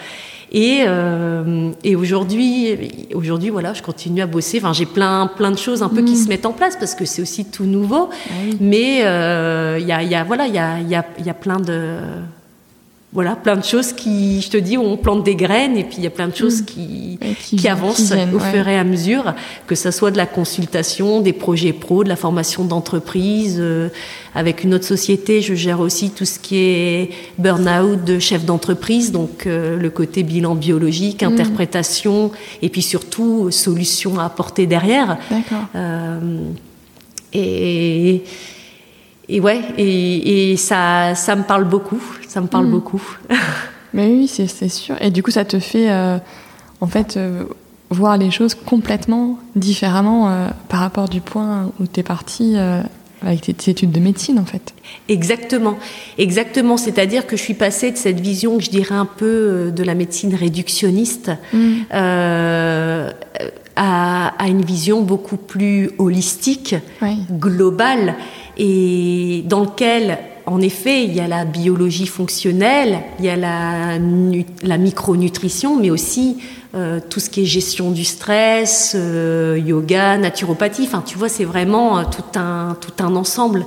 [0.53, 2.77] Et, euh, et aujourd'hui,
[3.15, 4.59] aujourd'hui, voilà, je continue à bosser.
[4.59, 6.17] Enfin, j'ai plein, plein de choses un peu qui Mm.
[6.25, 8.09] se mettent en place parce que c'est aussi tout nouveau.
[8.11, 8.57] Ah oui.
[8.61, 11.05] Mais euh, il y, a, il y a, voilà, il y a, il y, a,
[11.19, 11.99] il y a plein de,
[13.17, 16.05] voilà, plein de choses qui, je te dis, on plante des graines et puis il
[16.05, 18.53] y a plein de choses qui, Ouais, qui, qui- avancent qui viennent, au ouais.
[18.53, 19.35] fur et à mesure,
[19.67, 23.57] que ce soit de la consultation, des projets pro, de la formation d'entreprise.
[23.59, 23.89] euh,
[24.35, 29.11] avec une autre société, je gère aussi tout ce qui est burn-out de chef d'entreprise,
[29.11, 31.33] donc euh, le côté bilan biologique, Mhm.
[31.33, 35.17] interprétation, et puis surtout solutions à apporter derrière.
[35.31, 35.65] D'accord.
[35.75, 36.19] Euh,
[37.33, 38.25] et, et
[39.31, 42.01] ouais, et, et ça, ça me parle beaucoup.
[42.29, 42.71] Ça me parle Mhm.
[42.73, 43.03] beaucoup.
[43.95, 44.95] Mais oui, c'est sûr.
[45.01, 46.19] Et du coup, ça te fait, euh,
[46.81, 47.45] en fait, euh,
[47.91, 52.57] voir les choses complètement différemment euh, par rapport du point où tu es parti
[53.23, 54.75] avec tes, tes études de médecine, en fait.
[55.09, 55.77] Exactement,
[56.19, 56.77] exactement.
[56.77, 60.35] C'est-à-dire que je suis passée de cette vision, je dirais un peu de la médecine
[60.35, 61.31] réductionniste,
[61.95, 63.11] euh,
[63.77, 67.19] à, à une vision beaucoup plus holistique, Oui.
[67.31, 68.15] globale,
[68.57, 73.99] et dans lequel, en effet, il y a la biologie fonctionnelle, il y a la,
[74.63, 76.39] la micronutrition, mais aussi
[76.75, 80.85] euh, tout ce qui est gestion du stress, euh, yoga, naturopathie.
[80.85, 83.67] Enfin, tu vois, c'est vraiment euh, tout un tout un ensemble.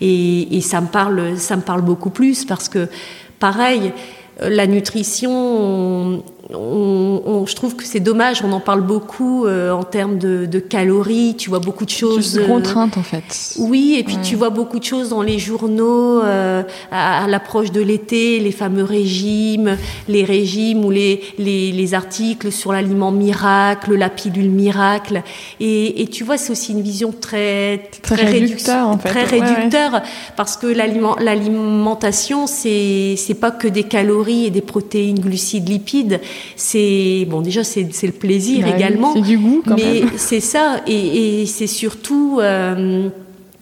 [0.00, 2.88] Et, et ça me parle, ça me parle beaucoup plus parce que,
[3.38, 3.92] pareil,
[4.42, 6.22] euh, la nutrition, on-
[6.52, 8.42] on- on- je trouve que c'est dommage.
[8.44, 11.34] On en parle beaucoup euh, en termes de, de calories.
[11.36, 12.16] Tu vois beaucoup de choses.
[12.16, 13.54] Juste euh, contrainte, en fait.
[13.58, 14.22] oui, et puis Ouais.
[14.22, 18.52] tu vois beaucoup de choses dans les journaux euh, à, à l'approche de l'été, les
[18.52, 19.76] fameux régimes,
[20.08, 25.22] les régimes ou les, les, les articles sur l'aliment miracle, la pilule miracle.
[25.60, 29.08] Et, et tu vois, c'est aussi une vision très Très réduc- réducteur, en fait.
[29.08, 29.46] Très Ouais, ouais.
[29.54, 30.02] réducteur,
[30.36, 36.20] parce que l'aliment- l'alimentation, c'est c'est pas que des calories et des protéines, glucides, lipides.
[36.56, 39.14] C'est bon, déjà c'est le plaisir Bah également.
[39.14, 43.08] C'est du goût, quand Mais c'est ça, et, et c'est surtout, euh,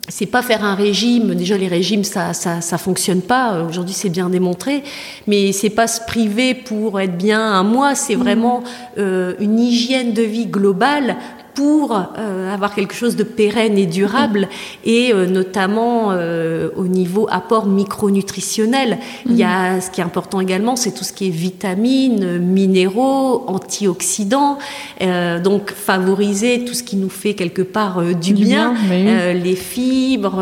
[0.09, 1.35] c'est pas faire un régime.
[1.35, 3.62] Déjà, les régimes, ça, ça, ça fonctionne pas.
[3.62, 4.83] Aujourd'hui, c'est bien démontré.
[5.27, 7.95] Mais c'est pas se priver pour être bien un mois.
[7.95, 8.62] C'est vraiment
[8.97, 11.16] euh, une hygiène de vie globale
[11.59, 14.49] pour euh, avoir quelque chose de pérenne et durable,
[14.85, 18.99] et euh, notamment euh, au niveau apport micronutritionnel.
[19.27, 23.43] Il y a ce qui est important également, c'est tout ce qui est vitamines, minéraux,
[23.49, 24.59] antioxydants,
[25.01, 28.91] euh, donc favoriser tout ce qui nous fait quelque part euh, du, Du bien, bien,
[28.91, 29.07] oui.
[29.09, 30.41] euh, les fibres.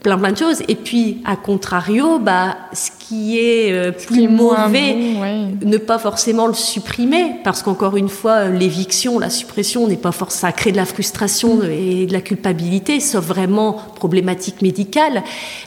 [0.00, 0.62] Plein plein de choses.
[0.68, 5.20] Et puis à contrario bah ce qui est euh, plus qui est moins mauvais bon,
[5.20, 5.46] ouais.
[5.64, 10.40] ne pas forcément le supprimer, parce qu'encore une fois, l'éviction, la suppression n'est pas forcément,
[10.40, 15.22] ça crée de la frustration et de la culpabilité, sauf vraiment problématique médicale,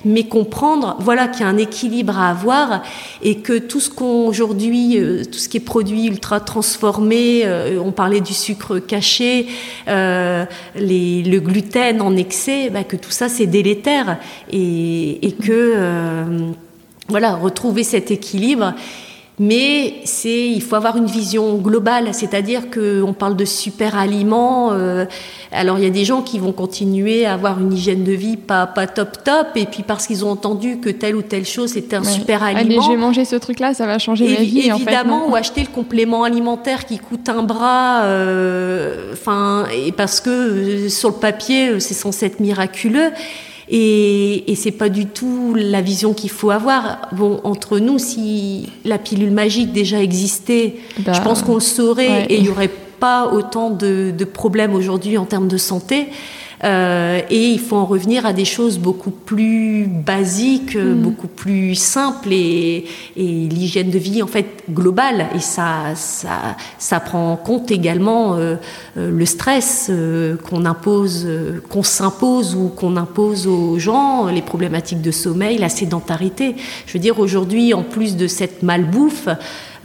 [0.05, 2.81] mais comprendre, voilà, qu'il y a un équilibre à avoir
[3.21, 7.79] et que tout ce qu'on aujourd'hui, euh, tout ce qui est produit ultra transformé, euh,
[7.83, 9.47] on parlait du sucre caché,
[9.87, 14.04] les, le gluten en excès, bah, que tout ça c'est délétère
[14.51, 16.51] et, et que euh,
[17.07, 18.73] voilà, retrouver cet équilibre.
[19.37, 24.71] Mais c'est, il faut avoir une vision globale, c'est-à-dire que on parle de super aliments.
[24.71, 25.03] euh,
[25.51, 28.37] alors il y a des gens qui vont continuer à avoir une hygiène de vie
[28.37, 31.71] pas pas top top, et puis parce qu'ils ont entendu que telle ou telle chose
[31.73, 32.09] c'était un Ouais.
[32.09, 32.81] super Allez, aliment.
[32.83, 34.71] je vais manger ce truc-là, ça va changer ma vie.
[34.71, 39.91] en fait, évidemment, ou acheter le complément alimentaire qui coûte un bras, euh, enfin, et
[39.91, 43.11] parce que euh, sur le papier, c'est censé être miraculeux.
[43.69, 47.09] Et, et c'est pas du tout la vision qu'il faut avoir.
[47.13, 52.07] Bon, entre nous, si la pilule magique déjà existait, Bah, je pense qu'on le saurait
[52.09, 52.25] ouais.
[52.29, 56.07] et il y aurait pas autant de, de problèmes aujourd'hui en termes de santé.
[56.65, 61.01] Euh, et il faut en revenir à des choses beaucoup plus basiques, Mm.
[61.01, 62.85] beaucoup plus simples et,
[63.15, 65.27] et l'hygiène de vie en fait globale.
[65.35, 68.55] Et ça, ça, ça prend en compte également euh,
[68.97, 71.27] euh, le stress euh, qu'on impose,
[71.69, 76.55] qu'on s'impose ou qu'on impose aux gens, les problématiques de sommeil, la sédentarité.
[76.87, 79.27] Je veux dire aujourd'hui, en plus de cette malbouffe.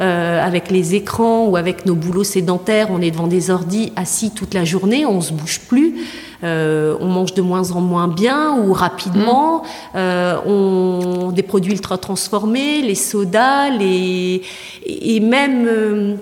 [0.00, 4.30] Euh, avec les écrans ou avec nos boulots sédentaires, on est devant des ordis assis
[4.30, 5.94] toute la journée, on se bouge plus,
[6.42, 9.62] euh, on mange de moins en moins bien ou rapidement,
[9.94, 14.40] euh, on des produits ultra transformés, les sodas, les
[14.86, 16.16] et même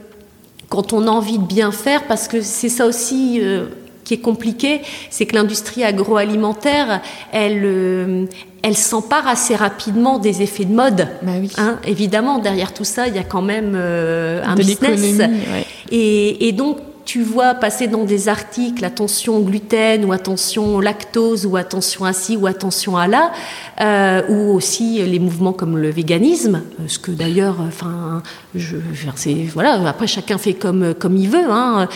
[0.68, 3.66] quand on a envie de bien faire, parce que c'est ça aussi euh,
[4.08, 4.80] qui est compliqué,
[5.10, 8.24] c'est que l'industrie agroalimentaire, elle, euh,
[8.62, 11.08] elle s'empare assez rapidement des effets de mode.
[11.20, 11.52] Bah oui.
[11.58, 14.98] Hein, évidemment, derrière tout ça, il y a quand même euh, un de business.
[14.98, 15.66] l'économie, ouais.
[15.90, 16.78] Et, et donc,
[17.08, 22.36] tu vois passer dans des articles attention gluten ou attention lactose ou attention à ci
[22.36, 23.32] ou attention à là,
[23.80, 28.22] euh, ou aussi les mouvements comme le véganisme, ce que d'ailleurs, enfin,
[28.54, 28.76] je,
[29.54, 31.88] voilà, après chacun fait comme comme il veut, hein,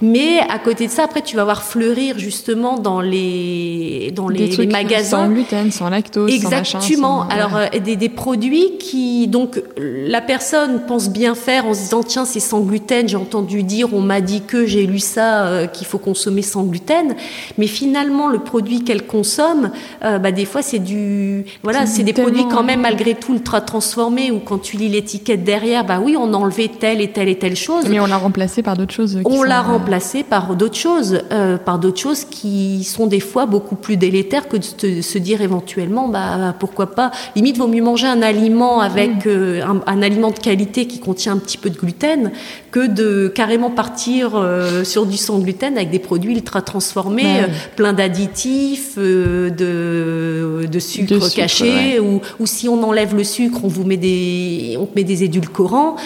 [0.00, 4.56] mais à côté de ça, après tu vas voir fleurir justement dans les dans les,
[4.68, 7.26] magasins sans gluten, sans lactose, exactement.
[7.28, 12.04] Alors euh, des, des produits qui donc la personne pense bien faire en se disant
[12.04, 15.66] tiens c'est sans gluten, j'ai entendu dire, on m'a dit que j'ai lu ça, euh,
[15.66, 17.14] qu'il faut consommer sans gluten.
[17.58, 19.70] Mais finalement, le produit qu'elle consomme,
[20.04, 23.60] euh, bah, des fois, c'est du, voilà, c'est des produits quand même malgré tout ultra
[23.60, 24.30] transformés.
[24.30, 27.38] Ou quand tu lis l'étiquette derrière, bah oui, on a enlevé telle et telle et
[27.38, 27.84] telle chose.
[27.88, 29.20] Mais on l'a remplacé par d'autres choses.
[29.24, 31.20] On l'a euh, remplacé par d'autres choses,
[31.64, 36.08] par d'autres choses qui sont des fois beaucoup plus délétères que de se dire éventuellement,
[36.08, 37.10] bah pourquoi pas.
[37.36, 41.38] Limite, vaut mieux manger un aliment avec un, un, aliment de qualité qui contient un
[41.38, 42.30] petit peu de gluten
[42.70, 47.44] que de carrément partir euh, sur du sans gluten avec des produits ultra transformés, bah
[47.44, 47.46] euh,
[47.76, 53.68] plein d'additifs, euh, de, de, sucre caché, ou, ou, si on enlève le sucre, on
[53.68, 55.96] vous met des, on met des édulcorants,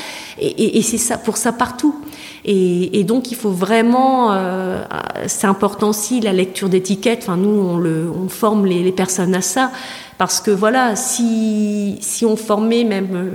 [0.40, 1.95] et, et, c'est ça pour ça partout.
[2.45, 4.36] Et, et, donc il faut vraiment,
[5.26, 7.20] c'est important aussi la lecture d'étiquettes.
[7.22, 9.70] Enfin nous on, le, on forme les, les, personnes à ça
[10.18, 13.30] parce que voilà si si on formait même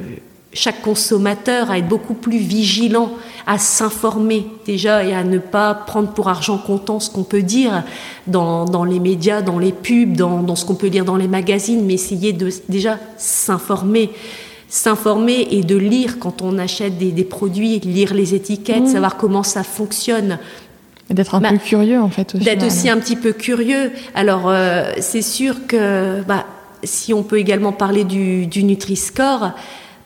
[0.53, 3.11] chaque consommateur à être beaucoup plus vigilant,
[3.45, 7.83] à s'informer déjà et à ne pas prendre pour argent comptant ce qu'on peut dire
[8.27, 11.27] dans, dans, les médias, dans les pubs, dans, dans ce qu'on peut lire dans les
[11.27, 14.11] magazines, mais essayer de déjà s'informer
[14.71, 18.87] s'informer et de lire quand on achète des, des produits, lire les étiquettes, mmh.
[18.93, 20.37] savoir comment ça fonctionne.
[21.09, 22.37] D'être un bah, peu curieux en fait.
[22.37, 23.91] D'être aussi un petit peu curieux.
[24.13, 26.45] Alors euh, c'est sûr que bah,
[26.83, 29.53] si on peut également parler du, du Nutri-Score,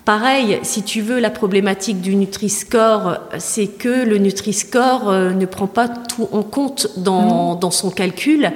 [0.06, 5.68] Pareil, si tu veux, la problématique du Nutri-Score, c'est que le Nutri-Score euh, ne prend
[5.68, 8.51] pas tout en compte dans, dans, son calcul.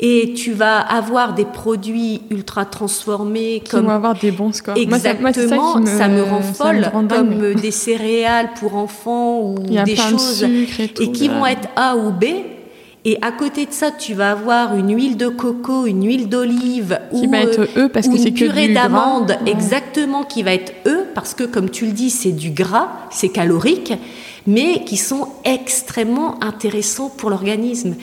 [0.00, 4.76] Et tu vas avoir des produits ultra transformés qui vont avoir des bons scores.
[4.76, 10.44] Exactement, ça, me, ça, me, rend folle, comme des céréales pour enfants ou des choses
[10.44, 12.24] et, et, qui vont être A ou B
[13.08, 16.98] et à côté de ça, tu vas avoir une huile de coco, une huile d'olive
[17.12, 21.04] ou, va être E parce que c'est une purée d'amande, exactement, qui va être E
[21.14, 23.92] parce que, comme tu le dis, c'est du gras, c'est calorique,
[24.48, 27.94] mais qui sont extrêmement intéressants pour l'organisme.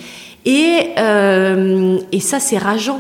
[0.46, 3.00] Et, euh, et ça, c'est rageant.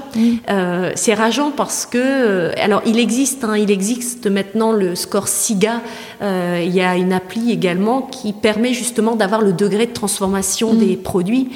[0.49, 5.27] Euh, c'est rageant parce que, euh, alors, il existe, hein, il existe maintenant le score
[5.27, 5.81] SIGA.
[6.21, 10.73] Euh, il y a une appli également qui permet justement d'avoir le degré de transformation
[10.73, 10.77] mm.
[10.77, 11.49] des produits.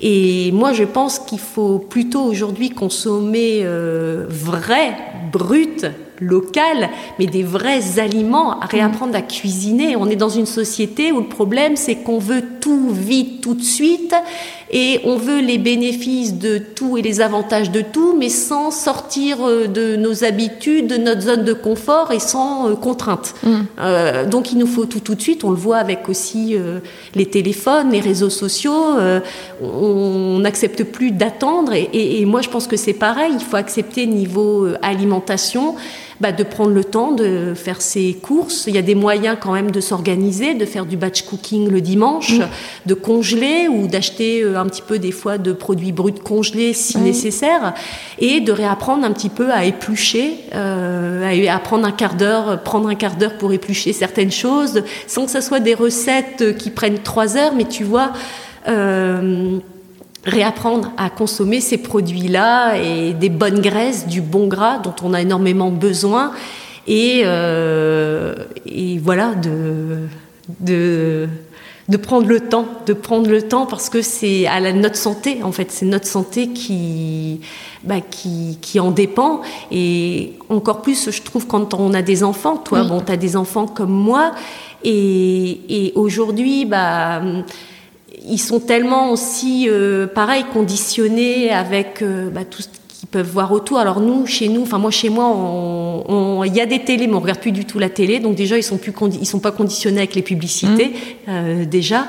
[0.00, 4.96] Et moi, je pense qu'il faut plutôt aujourd'hui consommer euh, vrai,
[5.30, 5.86] brut,
[6.20, 9.96] local, mais des vrais aliments, réapprendre à cuisiner.
[9.96, 13.62] On est dans une société où le problème, c'est qu'on veut tout vite, tout de
[13.62, 14.14] suite,
[14.76, 19.38] et on veut les bénéfices de tout et les avantages de tout, mais sans sortir
[19.40, 23.34] euh, de nos habitudes, de notre zone de confort et sans euh, contraintes.
[23.44, 23.50] Mm.
[23.78, 25.44] Euh, donc il nous faut tout tout de suite.
[25.44, 26.80] On le voit avec aussi euh,
[27.14, 28.98] les téléphones, les réseaux sociaux.
[28.98, 29.20] Euh,
[29.62, 31.72] on n'accepte plus d'attendre.
[31.72, 33.32] Et, et, et, moi, je pense que c'est pareil.
[33.38, 35.76] Il faut accepter niveau alimentation
[36.20, 38.64] bah, de prendre le temps de faire ses courses.
[38.66, 41.80] Il y a des moyens quand même de s'organiser, de faire du batch cooking le
[41.80, 42.46] dimanche, mmh.
[42.86, 46.98] de congeler ou d'acheter euh, un petit peu des fois de produits bruts congelés si
[46.98, 47.02] mmh.
[47.02, 47.74] nécessaire,
[48.18, 52.88] et de réapprendre un petit peu à éplucher, euh, à apprendre un quart d'heure, prendre
[52.88, 57.00] un quart d'heure pour éplucher certaines choses, sans que ce soit des recettes qui prennent
[57.00, 58.12] trois heures, mais tu vois.
[58.68, 59.58] Euh,
[60.26, 65.20] réapprendre à consommer ces produits-là et des bonnes graisses, du bon gras dont on a
[65.20, 66.32] énormément besoin.
[66.86, 68.34] Et, euh,
[68.66, 70.06] et voilà de,
[70.60, 71.28] de,
[71.88, 75.42] de prendre le temps, de prendre le temps parce que c'est à la, notre santé
[75.42, 77.40] en fait, c'est notre santé qui,
[77.82, 79.40] bah, qui, qui en dépend.
[79.70, 82.88] Et encore plus je trouve quand on a des enfants, toi oui.
[82.88, 84.32] bon tu as des enfants comme moi.
[84.86, 87.22] Et, et aujourd'hui bah
[88.26, 93.52] ils sont tellement aussi, euh, pareil, conditionnés avec euh, bah, tout ce qu'ils peuvent voir
[93.52, 93.78] autour.
[93.78, 97.20] Alors nous, chez nous, enfin moi chez moi, il y a des télés, mais on
[97.20, 98.20] regarde plus du tout la télé.
[98.20, 101.30] Donc déjà, ils sont plus, ils sont pas conditionnés avec les publicités mmh.
[101.30, 102.06] euh, déjà.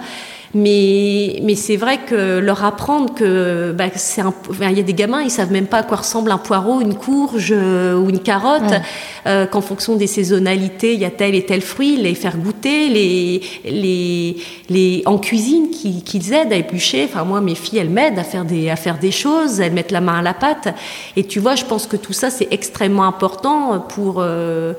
[0.58, 4.94] Mais, mais c'est vrai que leur apprendre que bah, c'est un, il y a des
[4.94, 8.22] gamins, ils savent même pas à quoi ressemble un poireau, une courge euh, ou une
[8.22, 8.82] carotte, ouais.
[9.28, 12.88] euh, qu'en fonction des saisonnalités, il y a tel et tel fruit, les faire goûter,
[12.88, 14.38] les, les,
[14.70, 17.04] les en cuisine qu'ils qu aident à éplucher.
[17.04, 19.92] Enfin moi, mes filles, elles m'aident à faire des à faire des choses, elles mettent
[19.92, 20.74] la main à la pâte.
[21.18, 24.72] Et tu vois, je pense que tout ça c'est extrêmement important pour euh,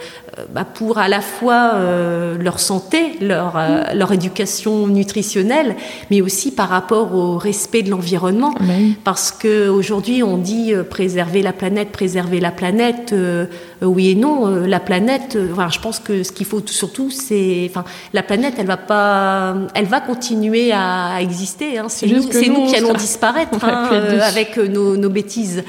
[0.52, 5.76] bah, pour à la fois euh, leur santé, leur, euh, leur éducation nutritionnelle,
[6.10, 8.52] mais aussi par rapport au respect de l'environnement.
[8.56, 8.96] Ah bah oui.
[9.04, 13.12] Parce qu'aujourd'hui, on dit euh, préserver la planète, préserver la planète.
[13.12, 13.46] euh,
[13.82, 16.60] euh, oui et non, euh, la planète, euh, voilà, je pense que ce qu'il faut
[16.60, 17.66] tout- surtout, c'est.
[17.70, 19.54] Enfin, la planète, elle va pas.
[19.74, 21.78] Elle va continuer à exister.
[21.78, 21.86] hein.
[21.88, 25.64] C'est nous, nous, qui allons disparaître hein, euh, avec euh, nos, nos bêtises.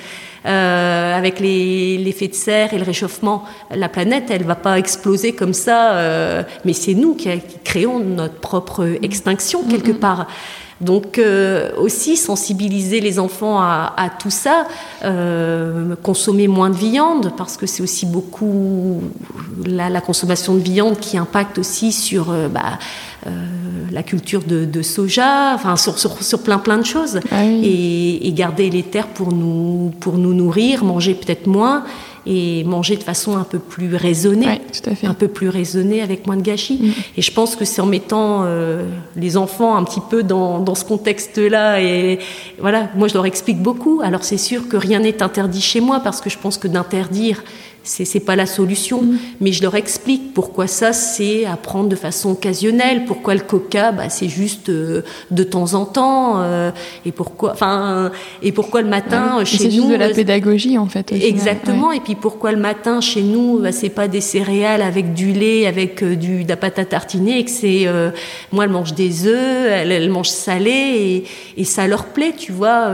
[0.47, 3.43] Euh, avec les- l'effet de serre et le réchauffement,
[3.75, 7.99] la planète, elle va pas exploser comme ça, euh, mais c'est nous qui, qui créons
[7.99, 10.27] notre propre extinction quelque part.
[10.81, 14.67] Donc euh, aussi sensibiliser les enfants à, à tout ça,
[15.03, 19.01] euh, consommer moins de viande parce que c'est aussi beaucoup
[19.65, 22.77] la, la consommation de viande qui impacte aussi sur euh, bah,
[23.91, 27.65] la culture de, de soja, enfin sur, sur, sur plein plein de choses Ah oui.
[27.65, 31.83] et, et garder les terres pour nous pour nous nourrir, manger peut-être moins
[32.27, 35.07] et manger de façon un peu plus raisonnée Ouais, tout à fait.
[35.07, 36.79] un peu plus raisonné avec moins de gâchis.
[36.81, 36.91] Mm.
[37.17, 38.83] Et je pense que c'est en mettant euh,
[39.15, 42.19] les enfants un petit peu dans, dans ce contexte-là et
[42.59, 44.01] voilà, moi je leur explique beaucoup.
[44.03, 47.43] Alors c'est sûr que rien n'est interdit chez moi parce que je pense que d'interdire
[47.87, 49.17] c'est c'est pas la solution, Mm.
[49.41, 53.91] mais je leur explique pourquoi ça c'est à prendre de façon occasionnelle, pourquoi le coca
[53.91, 56.71] bah, c'est juste euh, de temps en temps euh,
[57.05, 58.11] et pourquoi enfin
[58.43, 59.43] et pourquoi le matin Ouais.
[59.43, 61.11] Et chez C'est juste nous de la euh, pédagogie en fait.
[61.11, 61.91] Exactement.
[61.91, 65.65] Et puis pourquoi le matin chez nous, bah, c'est pas des céréales avec du lait,
[65.67, 68.11] avec euh, du de la pâte à tartiner, et que c'est euh,
[68.51, 70.71] moi elle mange des œufs, elle, elle mange salé
[71.55, 72.89] et, et ça leur plaît, tu vois.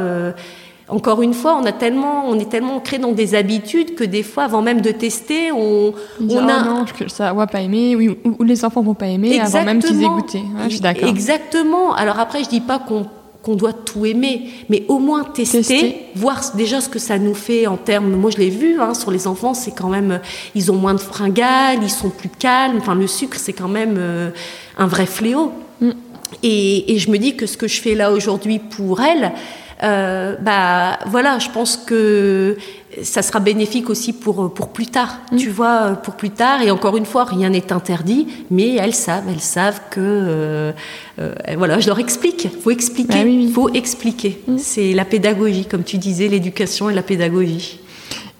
[0.89, 0.93] Euh.
[0.93, 4.23] encore une fois, on a tellement, on est tellement ancré dans des habitudes que des
[4.23, 7.95] fois, avant même de tester, on, on oh a non, que ça va pas aimer,
[7.95, 10.39] oui, ou, ou les enfants vont pas aimer avant même qu'ils aient goûté.
[10.39, 11.09] Ouais, je suis d'accord.
[11.09, 11.93] Exactement.
[11.93, 13.05] Alors après, je dis pas qu'on
[13.43, 16.05] qu'on doit tout aimer, mais au moins tester, Tester.
[16.15, 18.15] voir déjà ce que ça nous fait en termes.
[18.15, 20.21] Moi, je l'ai vu hein, sur les enfants, c'est quand même,
[20.55, 22.77] ils ont moins de fringales, ils sont plus calmes.
[22.77, 24.29] Enfin, le sucre, c'est quand même euh,
[24.77, 25.51] un vrai fléau.
[25.81, 25.91] Mm.
[26.41, 29.33] Et, et je me dis que ce que je fais là aujourd'hui pour elle,
[29.83, 32.57] euh, bah voilà, je pense que
[33.01, 35.19] ça sera bénéfique aussi pour pour plus tard.
[35.31, 35.37] Mm.
[35.37, 36.61] Tu vois, pour plus tard.
[36.61, 40.71] Et encore une fois, rien n'est interdit, mais elles savent, elles savent que euh,
[41.19, 42.47] euh, voilà, je leur explique.
[42.61, 43.19] Faut expliquer.
[43.19, 43.51] Ah oui, oui.
[43.51, 44.41] Faut expliquer.
[44.47, 44.57] Mm.
[44.57, 47.79] C'est la pédagogie, comme tu disais, l'éducation et la pédagogie.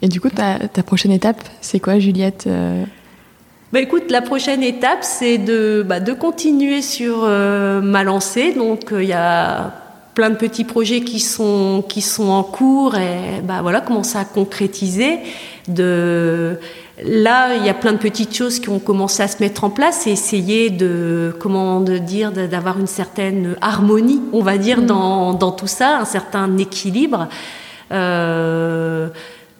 [0.02, 2.48] Et du coup, ta, ta prochaine étape, c'est quoi, Juliette
[3.72, 8.52] Bah écoute, la prochaine étape, c'est de, bah, de continuer sur euh, ma lancée.
[8.52, 9.83] Donc euh, il y a
[10.14, 14.24] plein de petits projets qui sont, qui sont en cours et bah, voilà, commencer à
[14.24, 15.18] concrétiser.
[15.68, 16.58] De...
[17.02, 19.70] Là, il y a plein de petites choses qui ont commencé à se mettre en
[19.70, 25.34] place et essayer de, comment de dire, d'avoir une certaine harmonie, on va dire, dans,
[25.34, 27.28] dans tout ça, un certain équilibre.
[27.92, 29.08] Euh,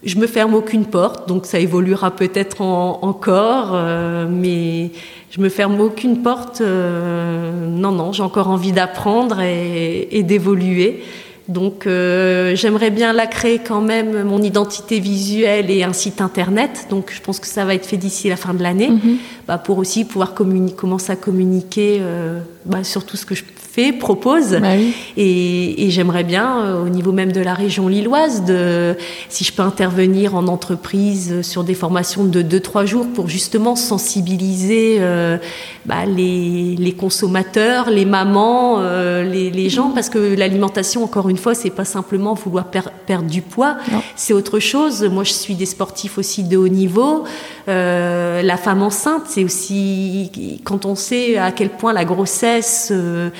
[0.04, 4.90] je me ferme aucune porte, donc ça évoluera peut-être en- encore, euh, mais
[5.30, 6.60] je me ferme aucune porte.
[6.60, 11.02] euh, non, non, j'ai encore envie d'apprendre et, et d'évoluer.
[11.46, 16.86] Donc euh, j'aimerais bien la créer quand même, mon identité visuelle et un site internet.
[16.88, 19.16] Donc je pense que ça va être fait d'ici la fin de l'année, Mhm.
[19.46, 23.44] bah, pour aussi pouvoir commencer à communiquer euh, bah, sur tout ce que je
[23.92, 24.52] propose.
[24.60, 24.94] Bah oui.
[25.16, 28.96] Et, et j'aimerais bien, euh, au niveau même de la région lilloise, de,
[29.28, 34.98] si je peux intervenir en entreprise sur des formations de 2-3 jours pour justement sensibiliser
[35.00, 35.38] euh,
[35.86, 41.36] bah, les, les consommateurs, les mamans, euh, les, les gens, parce que l'alimentation, encore une
[41.38, 43.76] fois, c'est pas simplement vouloir per- perdre du poids,
[44.16, 45.02] c'est autre chose.
[45.04, 47.24] Moi, je suis des sportifs aussi de haut niveau.
[47.68, 53.30] Euh, la femme enceinte, c'est aussi quand on sait à quel point la grossesse euh,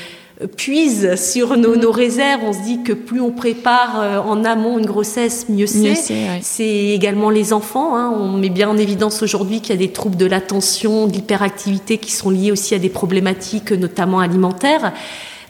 [0.47, 4.78] puise sur nos, nos réserves, on se dit que plus on prépare euh, en amont
[4.78, 5.95] une grossesse, mieux c'est.
[6.42, 7.97] c'est, également les enfants.
[7.97, 8.12] hein.
[8.18, 11.99] On met bien en évidence aujourd'hui qu'il y a des troubles de l'attention, de l'hyperactivité
[11.99, 14.92] qui sont liés aussi à des problématiques, notamment alimentaires.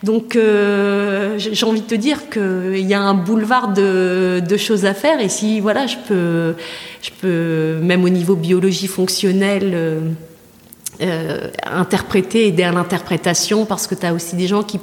[0.02, 4.56] Donc, euh, j'ai j'ai envie de te dire qu'il y a un boulevard de, de
[4.58, 5.18] choses à faire.
[5.20, 6.54] Et si, voilà, je peux,
[7.00, 10.00] je peux même au niveau biologie fonctionnelle, euh,
[11.00, 14.78] euh, interpréter, aider à l'interprétation, parce que tu as aussi des gens qui...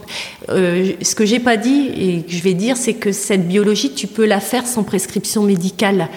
[0.49, 3.93] euh, ce que j'ai pas dit et que je vais dire, c'est que cette biologie,
[3.93, 6.09] tu peux la faire sans prescription médicale.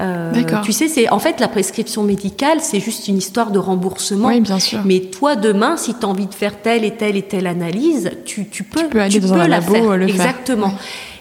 [0.00, 0.32] Euh,
[0.64, 4.28] tu sais, c'est en fait la prescription médicale, c'est juste une histoire de remboursement.
[4.28, 4.80] Oui, bien sûr.
[4.84, 8.10] Mais toi, demain, si tu as envie de faire telle et telle et telle analyse,
[8.24, 9.96] tu, tu peux, peux aller dans un la labo, faire.
[9.96, 10.26] le faire.
[10.26, 10.74] Exactement.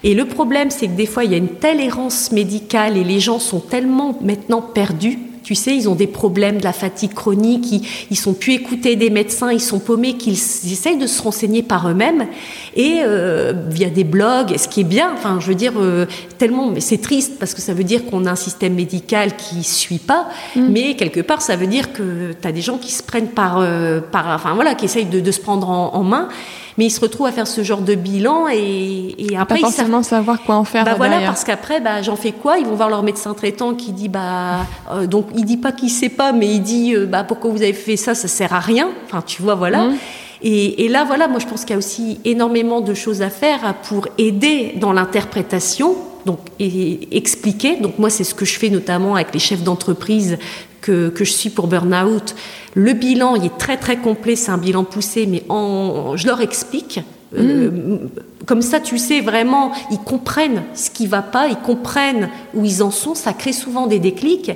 [0.04, 3.04] Et le problème, c'est que des fois, il y a une telle errance médicale et
[3.04, 7.14] les gens sont tellement maintenant perdus Tu sais, ils ont des problèmes de la fatigue
[7.14, 7.82] chronique, ils,
[8.12, 11.90] ils sont plus écoutés des médecins, ils sont paumés, qu'ils essayent de se renseigner par
[11.90, 12.28] eux-mêmes
[12.76, 15.12] et euh, via des blogs, ce qui est bien.
[15.14, 16.06] Enfin, je veux dire, euh,
[16.38, 19.64] tellement, mais c'est triste parce que ça veut dire qu'on a un système médical qui
[19.64, 20.68] suit pas, mm.
[20.70, 23.60] mais quelque part, ça veut dire que tu as des gens qui se prennent par,
[23.60, 26.30] euh, par enfin voilà, qui essayent de, de se prendre en, en main
[26.78, 30.00] mais ils se retrouvent à faire ce genre de bilan et, et après pas forcément
[30.00, 30.86] ils savent savoir quoi en faire.
[30.86, 32.58] Bah voilà, parce qu'après, bah, j'en fais quoi?
[32.58, 35.90] Ils vont voir leur médecin traitant qui dit bah euh, donc il dit pas qu'il
[35.90, 38.16] sait pas, mais il dit euh, bah pourquoi vous avez fait ça?
[38.16, 38.90] Ça sert à rien.
[39.06, 39.86] Enfin, tu vois, voilà.
[39.86, 39.98] Mmh.
[40.46, 43.30] Et, et, là, voilà, moi je pense qu'il y a aussi énormément de choses à
[43.30, 45.96] faire pour aider dans l'interprétation
[46.26, 47.78] donc et expliquer.
[47.78, 50.38] Donc moi, c'est ce que je fais notamment avec les chefs d'entreprise
[50.84, 52.36] que, que, je suis pour Burnout.
[52.76, 56.42] Le bilan, il est très très complet, c'est un bilan poussé, mais en, je leur
[56.42, 57.00] explique.
[57.32, 57.38] Mmh.
[57.40, 57.98] Euh,
[58.46, 62.84] comme ça, tu sais vraiment, ils comprennent ce qui va pas, ils comprennent où ils
[62.84, 63.16] en sont.
[63.16, 64.52] Ça crée souvent des déclics.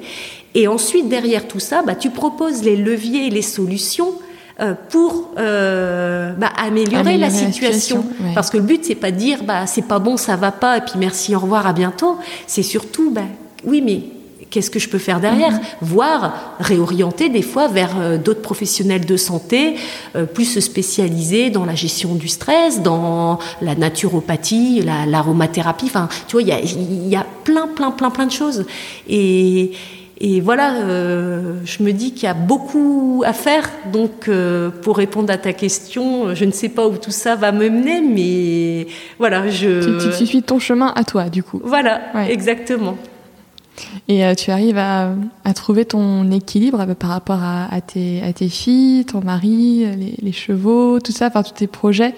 [0.53, 4.11] Et ensuite, derrière tout ça, bah, tu proposes les leviers et les solutions
[4.59, 7.61] euh, pour euh, bah, améliorer, améliorer, la situation.
[7.61, 8.33] La situation ouais.
[8.35, 10.77] Parce que le but, c'est pas de dire bah c'est pas bon, ça va pas,
[10.77, 12.17] et puis merci, au revoir, à bientôt.
[12.47, 13.21] C'est surtout bah
[13.65, 14.16] oui, mais
[14.49, 15.51] qu'est-ce que je peux faire derrière?
[15.51, 15.93] Mm -hmm.
[15.93, 16.23] Voire
[16.59, 19.75] réorienter des fois vers euh, d'autres professionnels de santé
[20.15, 24.81] euh, plus spécialisés dans la gestion du stress, dans la naturopathie,
[25.13, 25.89] l'aromathérapie.
[25.93, 26.59] La, enfin, tu vois, il y a,
[27.15, 28.65] y a plein, plein, plein, plein de choses.
[29.09, 29.71] Et,
[30.19, 33.69] et voilà, euh, je me dis qu'il y a beaucoup à faire.
[33.91, 37.51] Donc, euh, pour répondre à ta question, je ne sais pas où tout ça va
[37.51, 38.87] me mener, mais
[39.19, 39.99] voilà, je.
[39.99, 41.61] Tu, tu, tu suis ton chemin à toi, du coup.
[41.63, 42.31] Voilà, ouais.
[42.31, 42.97] exactement.
[44.07, 45.11] Et euh, tu arrives à,
[45.43, 49.85] à, trouver ton équilibre euh, par rapport à, à, tes, à tes filles, ton mari,
[49.97, 52.13] les, les chevaux, tout ça, enfin tous tes projets.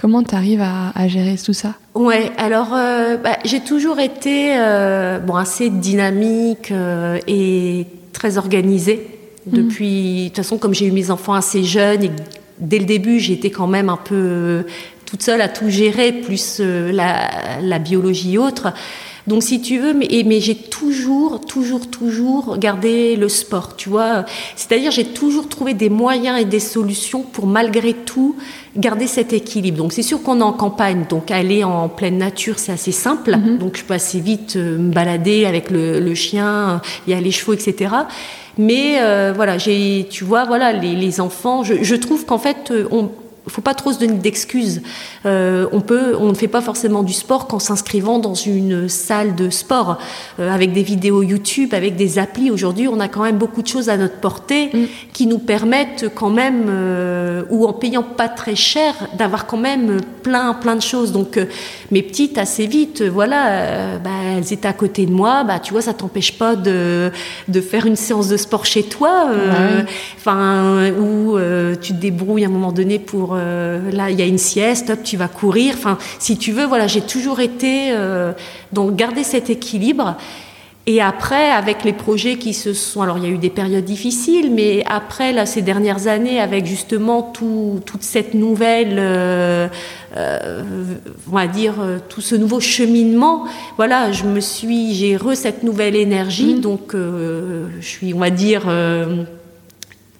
[0.00, 1.74] Comment tu arrives à, gérer tout ça?
[1.94, 9.06] Ouais, alors euh, bah, j'ai toujours été euh, bon assez dynamique euh, et très organisée
[9.46, 10.24] depuis.
[10.24, 12.10] De toute façon, comme j'ai eu mes enfants assez jeunes et
[12.58, 14.64] dès le début, j'étais quand même un peu
[15.04, 17.28] toute seule à tout gérer, plus la,
[17.60, 18.72] la biologie et autres.
[19.26, 24.24] Donc si tu veux, mais, mais j'ai toujours, toujours, toujours gardé le sport, tu vois.
[24.56, 28.34] C'est-à-dire j'ai toujours trouvé des moyens et des solutions pour malgré tout
[28.76, 29.78] garder cet équilibre.
[29.78, 33.36] Donc c'est sûr qu'on est en campagne, donc aller en pleine nature c'est assez simple.
[33.36, 33.58] Mm -hmm.
[33.58, 37.20] Donc je peux assez vite euh, me balader avec le, le chien, il y a
[37.20, 37.94] les chevaux, etc.
[38.58, 42.70] Mais euh, voilà, j'ai, tu vois, voilà, les, les enfants, je, je trouve qu'en fait,
[42.70, 43.10] euh, on,
[43.50, 44.82] faut pas trop se donner d'excuses.
[45.26, 49.34] Euh, on peut, on ne fait pas forcément du sport qu'en s'inscrivant dans une salle
[49.34, 49.98] de sport
[50.38, 52.50] euh, avec des vidéos YouTube, avec des applis.
[52.50, 54.78] Aujourd'hui, on a quand même beaucoup de choses à notre portée mm.
[55.12, 59.98] qui nous permettent quand même, euh, ou en payant pas très cher, d'avoir quand même
[60.22, 61.10] plein, plein de choses.
[61.10, 61.38] Donc,
[61.90, 65.42] mes petites assez vite, voilà, bah, elles étaient à côté de moi.
[65.42, 67.10] Bah, tu vois, ça t'empêche pas de,
[67.48, 69.28] de faire une séance de sport chez toi,
[70.16, 70.92] enfin, ouais.
[70.92, 71.36] où
[71.80, 74.90] tu te débrouilles à un moment donné pour euh, là il y a une sieste,
[74.90, 75.74] hop, tu vas courir.
[75.76, 78.32] Enfin, si tu veux, voilà, j'ai toujours été euh,
[78.72, 80.16] donc garder cet équilibre.
[80.84, 83.84] Et après, avec les projets qui se sont, alors il y a eu des périodes
[83.84, 89.68] difficiles, mais après là ces dernières années, avec justement tout, toute cette nouvelle, euh,
[90.16, 90.62] euh,
[91.30, 91.74] on va dire
[92.08, 93.44] tout ce nouveau cheminement,
[93.76, 96.60] voilà, je me suis, j'ai re cette nouvelle énergie, mmh.
[96.60, 98.62] donc euh, je suis, on va dire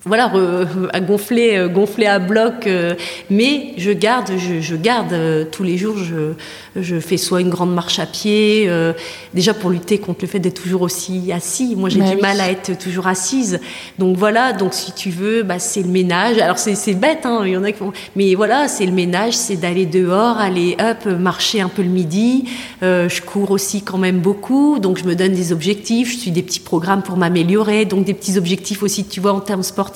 [0.05, 2.95] voilà, re, à gonfler, euh, gonfler à bloc, euh,
[3.31, 6.33] mais je garde, je, je garde euh, tous les jours, je,
[6.75, 8.95] je fais soit une grande marche à pied, euh,
[9.33, 11.77] déjà pour lutter contre le fait d'être toujours aussi assis.
[11.77, 12.21] Moi, j'ai bah du oui.
[12.21, 13.61] mal à être toujours assise.
[14.01, 16.39] Donc voilà, donc si tu veux, bah, c'est le ménage.
[16.39, 19.35] Alors c'est bête, hein, il y en a qui font, mais voilà, c'est le ménage,
[19.35, 22.47] c'est d'aller dehors, aller hop, marcher un peu le midi.
[22.83, 26.11] Euh, je cours aussi quand même beaucoup, donc je me donne des objectifs.
[26.11, 29.41] Je suis des petits programmes pour m'améliorer, donc des petits objectifs aussi, tu vois, en
[29.41, 29.92] termes sportifs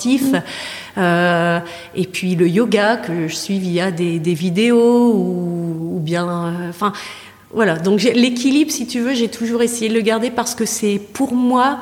[0.97, 1.59] Euh,
[1.93, 6.91] et puis le yoga que je suis via des, vidéos ou, ou bien, euh, enfin.
[7.53, 10.99] voilà, donc l'équilibre, si tu veux, j'ai toujours essayé de le garder parce que c'est
[11.13, 11.79] pour moi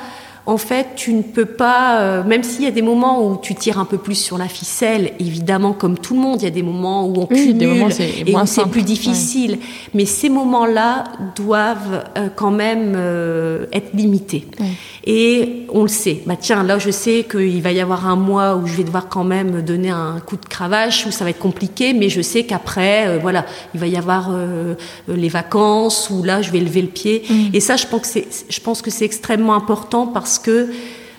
[0.47, 3.55] en fait, tu ne peux pas, euh, même s'il y a des moments où tu
[3.55, 6.51] tires un peu plus sur la ficelle, évidemment, comme tout le monde, il y a
[6.51, 9.51] des moments où on oui, cumule moments, et où c'est plus difficile.
[9.51, 9.59] Ouais.
[9.95, 14.45] Mais ces moments-là doivent euh, quand même euh, être limités.
[14.59, 14.67] Ouais.
[15.07, 16.21] Et on le sait.
[16.27, 19.07] Bah tiens, là, je sais qu'il va y avoir un mois où je vais devoir
[19.07, 22.43] quand même donner un coup de cravache, où ça va être compliqué, mais je sais
[22.43, 24.31] qu'après, voilà, il va y avoir
[25.07, 27.23] les vacances, où là, je vais lever le pied.
[27.29, 27.33] Mmh.
[27.53, 30.69] Et ça, je pense que c'est, je pense que c'est extrêmement important parce que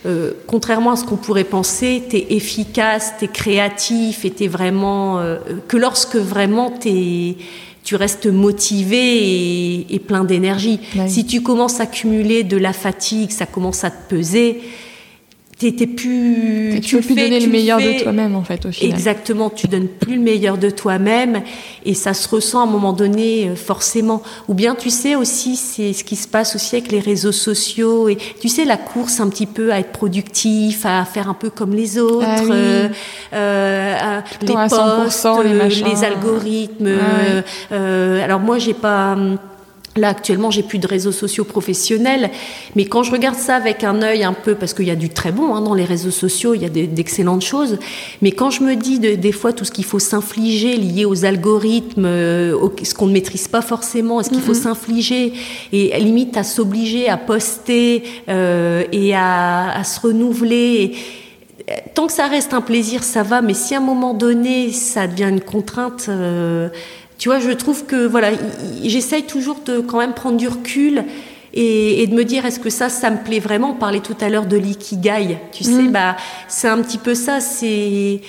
[0.07, 4.47] euh, contrairement à ce qu'on pourrait penser, tu es efficace, tu es créatif et tu
[4.47, 5.19] vraiment.
[5.19, 7.37] Euh, que lorsque vraiment tu es
[7.83, 10.81] tu restes motivé et, et plein d'énergie.
[10.97, 11.09] Oui.
[11.09, 14.61] Si tu commences à cumuler de la fatigue, ça commence à te peser,
[15.59, 18.95] t'es plus tu, peux plus donner le meilleur de toi-même en fait au final.
[18.95, 21.43] Exactement tu donnes plus le meilleur de toi-même
[21.85, 24.23] et ça se ressent à un moment donné euh, forcément.
[24.49, 28.09] Ou bien tu sais aussi c'est ce qui se passe aussi avec les réseaux sociaux
[28.09, 31.51] et tu sais la course un petit peu à être productif à faire un peu
[31.51, 32.89] comme les autres ah euh,
[33.33, 36.99] euh, les posts les, les, algorithmes
[37.73, 39.39] euh, alors moi j'ai pas hum,
[39.97, 42.31] Là, actuellement, j'ai plus de réseaux sociaux professionnels,
[42.75, 45.09] mais quand je regarde ça avec un œil un peu, parce qu'il y a du
[45.09, 47.79] très bon hein, dans les réseaux sociaux, il y a d'excellentes choses,
[48.21, 52.05] mais quand je me dis des fois tout ce qu'il faut s'infliger lié aux algorithmes,
[52.05, 55.33] euh, ce qu'on ne maîtrise pas forcément, ce qu'il faut s'infliger,
[55.73, 60.95] et limite à s'obliger à poster euh, et à, se renouveler.
[61.95, 65.07] tant que ça reste un plaisir, ça va, mais si à un moment donné, ça
[65.07, 66.07] devient une contrainte...
[66.11, 66.69] Euh,
[67.19, 68.31] tu vois, je trouve que voilà,
[68.83, 71.05] j'essaye toujours de quand même prendre du recul
[71.55, 73.71] et, de me dire est-ce que ça, ça me plaît vraiment?
[73.71, 75.93] On parlait tout à l'heure de l'ikigai, tu sais, mm.
[75.93, 76.17] bah
[76.49, 77.41] c'est un petit peu ça.
[77.41, 78.21] C'est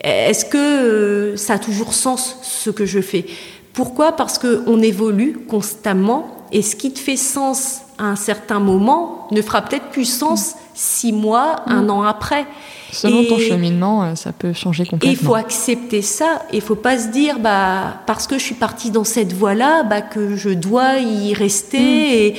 [0.00, 3.24] est-ce que euh, ça a toujours sens ce que je fais?
[3.72, 4.12] Pourquoi?
[4.12, 9.28] Parce que on évolue constamment et ce qui te fait sens à un certain moment
[9.30, 11.90] ne fera peut-être plus sens six mois, un mm.
[11.90, 12.46] an après.
[12.90, 15.12] Selon ton cheminement, euh, ça peut changer complètement.
[15.12, 16.42] Il faut accepter ça.
[16.52, 20.00] Il faut pas se dire, bah, parce que je suis partie dans cette voie-là, bah,
[20.00, 21.78] que je dois y rester.
[21.78, 22.12] Mm.
[22.12, 22.34] Et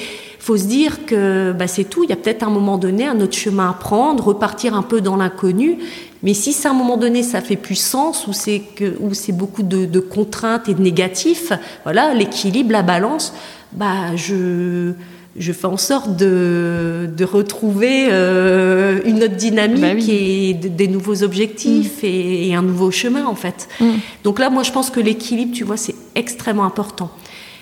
[0.46, 2.04] faut se dire que bah, c'est tout.
[2.04, 5.02] Il y a peut-être un moment donné un autre chemin à prendre, repartir un peu
[5.02, 5.80] dans l'inconnu.
[6.22, 9.32] Mais si à un moment donné ça fait plus sens ou c'est que ou c'est
[9.32, 11.52] beaucoup de, de, contraintes et de négatifs,
[11.84, 13.34] voilà, l'équilibre, la balance,
[13.72, 14.94] bah je
[15.38, 21.24] je fais en sorte de, de retrouver euh, une autre dynamique bah et des nouveaux
[21.24, 22.06] objectifs mm.
[22.06, 23.68] et, un nouveau chemin en fait.
[23.80, 23.92] Mm.
[24.24, 27.12] Donc là, moi, je pense que l'équilibre, tu vois, c'est extrêmement important.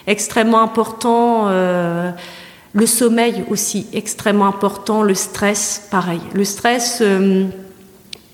[0.06, 1.48] Extrêmement important.
[1.48, 2.12] Euh,
[2.74, 5.02] le sommeil aussi, extrêmement important.
[5.02, 6.22] Le stress, pareil.
[6.34, 7.46] Le stress, euh,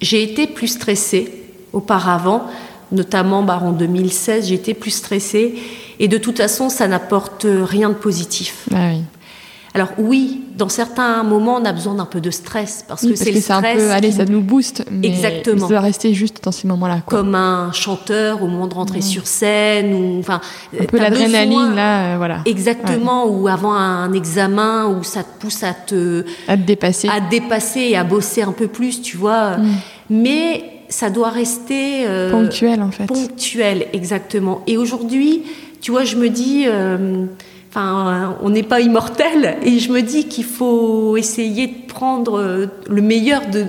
[0.02, 1.32] j'ai été plus stressée
[1.72, 2.48] auparavant,
[2.91, 5.56] notamment bah, en 2016, j'ai été plus stressée.
[5.99, 8.66] Et de toute façon, ça n'apporte rien de positif.
[8.74, 9.03] Ah oui.
[9.74, 13.32] Alors oui, dans certains moments, on a besoin d'un peu de stress parce que c'est
[13.32, 13.58] le stress.
[13.58, 14.84] Un peu, allez, ça nous booste.
[14.91, 15.68] Mais Exactement.
[15.68, 17.02] Ça doit rester juste dans ces moments-là.
[17.06, 20.41] Comme un chanteur au moment de rentrer sur scène ou enfin.
[20.80, 22.41] Un peu l'adrénaline là, euh, voilà.
[22.46, 23.28] Exactement.
[23.28, 26.26] Ou avant un examen où ça te pousse à te.
[26.48, 27.08] À te dépasser.
[27.10, 29.58] À te dépasser et à bosser un peu plus, tu vois.
[29.58, 29.68] Mm.
[30.10, 32.08] Mais ça doit rester.
[32.08, 33.06] Euh, ponctuel en fait.
[33.06, 34.64] Ponctuel, exactement.
[34.66, 35.44] Et aujourd'hui,
[35.82, 36.66] tu vois, je me dis.
[36.68, 37.26] Euh,
[37.70, 42.66] Enfin, on n'est pas immortel et je me dis qu'il faut essayer de prendre euh,
[42.90, 43.64] le meilleur de,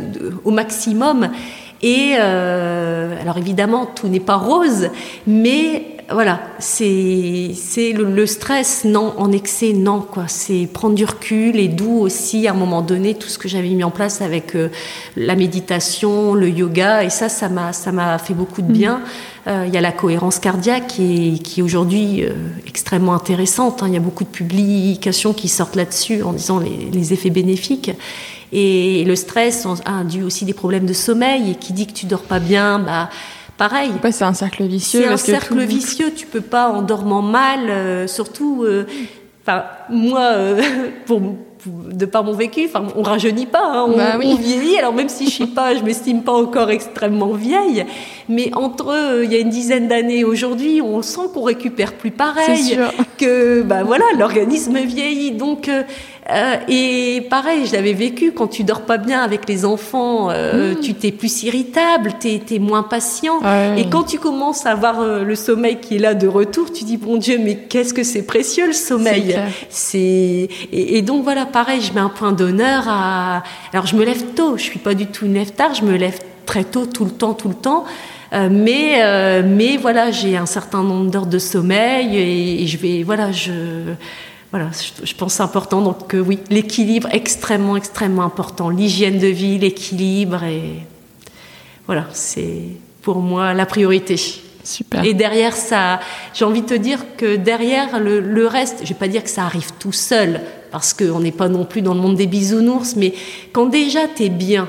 [0.45, 1.29] au maximum.
[1.83, 4.89] Et euh, alors évidemment, tout n'est pas rose,
[5.27, 10.25] mais voilà, c'est c'est le, stress, non, en excès, non quoi.
[10.27, 13.69] C'est prendre du recul et d'où aussi à un moment donné tout ce que j'avais
[13.69, 14.71] mis en place avec euh,
[15.17, 18.97] la méditation, le yoga et ça, ça m'a ça m'a fait beaucoup de bien.
[18.97, 22.33] Euh, il y a la cohérence cardiaque qui est, qui est aujourd'hui euh,
[22.67, 23.83] extrêmement intéressante.
[23.83, 23.87] Hein.
[23.89, 27.91] Il y a beaucoup de publications qui sortent là-dessus en disant les, les, effets bénéfiques.
[28.53, 32.07] Et le stress a dû aussi des problèmes de sommeil et qui dit que tu
[32.07, 33.09] dors pas bien, bah
[33.57, 33.93] pareil.
[34.11, 35.03] c'est un cercle vicieux.
[35.03, 36.13] C'est un cercle vicieux.
[36.15, 38.67] Tu peux pas en dormant mal, euh, surtout.
[39.43, 40.33] Enfin, moi,
[41.07, 41.21] pour
[41.67, 44.79] de par mon vécu, enfin, on rajeunit pas, hein, bah on, vieillit.
[44.79, 47.85] Alors même si je suis pas, je m'estime pas encore extrêmement vieille,
[48.29, 52.11] mais entre euh, il y a une dizaine d'années aujourd'hui, on sent qu'on récupère plus
[52.11, 52.79] pareil,
[53.19, 55.33] que bah voilà, l'organisme vieillit.
[55.33, 55.83] Donc euh,
[56.29, 60.75] euh, et pareil, je l'avais vécu quand tu dors pas bien avec les enfants, euh,
[60.75, 60.81] mmh.
[60.81, 63.41] tu t'es plus irritable, tu es, moins patient.
[63.77, 66.85] Et quand tu commences à avoir euh, le sommeil qui est là de retour, tu
[66.85, 69.39] dis bon Dieu, mais qu'est-ce que c'est précieux le sommeil.
[69.71, 73.43] C'est et, donc voilà, pareil, je mets un point d'honneur à.
[73.73, 75.97] Alors je me lève tôt, je suis pas du tout une lève tard, je me
[75.97, 77.85] lève très tôt, tout le temps, tout le temps.
[78.33, 83.33] mais mais voilà, j'ai un certain nombre d'heures de sommeil et, et je vais voilà,
[83.33, 83.53] je
[84.51, 84.71] voilà,
[85.05, 85.81] je, pense c'est important.
[85.81, 88.69] Donc oui, l'équilibre extrêmement, extrêmement important.
[88.69, 90.87] L'hygiène de vie, l'équilibre et
[91.87, 92.63] voilà, c'est
[93.03, 94.17] pour moi la priorité.
[94.63, 95.05] Super.
[95.05, 96.01] Et derrière ça,
[96.35, 99.45] j'ai envie de te dire que derrière le, reste, je vais pas dire que ça
[99.45, 100.41] arrive tout seul,
[100.71, 103.15] parce qu'on n'est pas non plus dans le monde des bisounours, mais
[103.53, 104.69] quand déjà tu es bien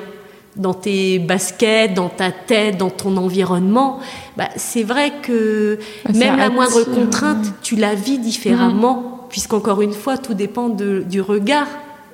[0.55, 3.99] dans tes baskets, dans ta tête, dans ton environnement,
[4.37, 9.93] bah, c'est vrai que bah, même la moindre contrainte, tu la vis différemment puisqu'encore une
[9.93, 11.67] fois, tout dépend du regard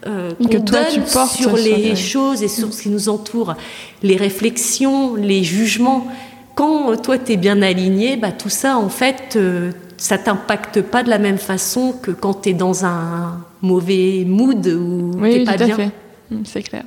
[0.06, 3.56] euh, qu'on donne sur les choses et sur ce qui nous entoure,
[4.04, 6.08] les réflexions, les jugements.
[6.56, 11.04] Quand toi, tu es bien aligné, bah, tout ça, en fait, euh, ça t'impacte pas
[11.04, 15.54] de la même façon que quand tu es dans un mauvais mood ou oui, pas
[15.54, 15.74] tout bien.
[15.74, 15.92] À fait.
[16.30, 16.84] Mm, c'est clair.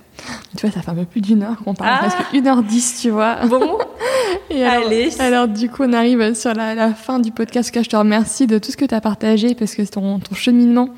[0.56, 2.62] Tu vois, ça fait un peu plus d'une heure qu'on parle, parce que une heure
[2.62, 3.36] dix, tu vois.
[3.46, 3.78] Bon,
[4.50, 5.20] Et alors, Allez.
[5.20, 7.70] alors, du coup, on arrive sur la, la fin du podcast.
[7.70, 10.34] Que je te remercie de tout ce que tu as partagé, parce que ton, ton
[10.34, 10.88] cheminement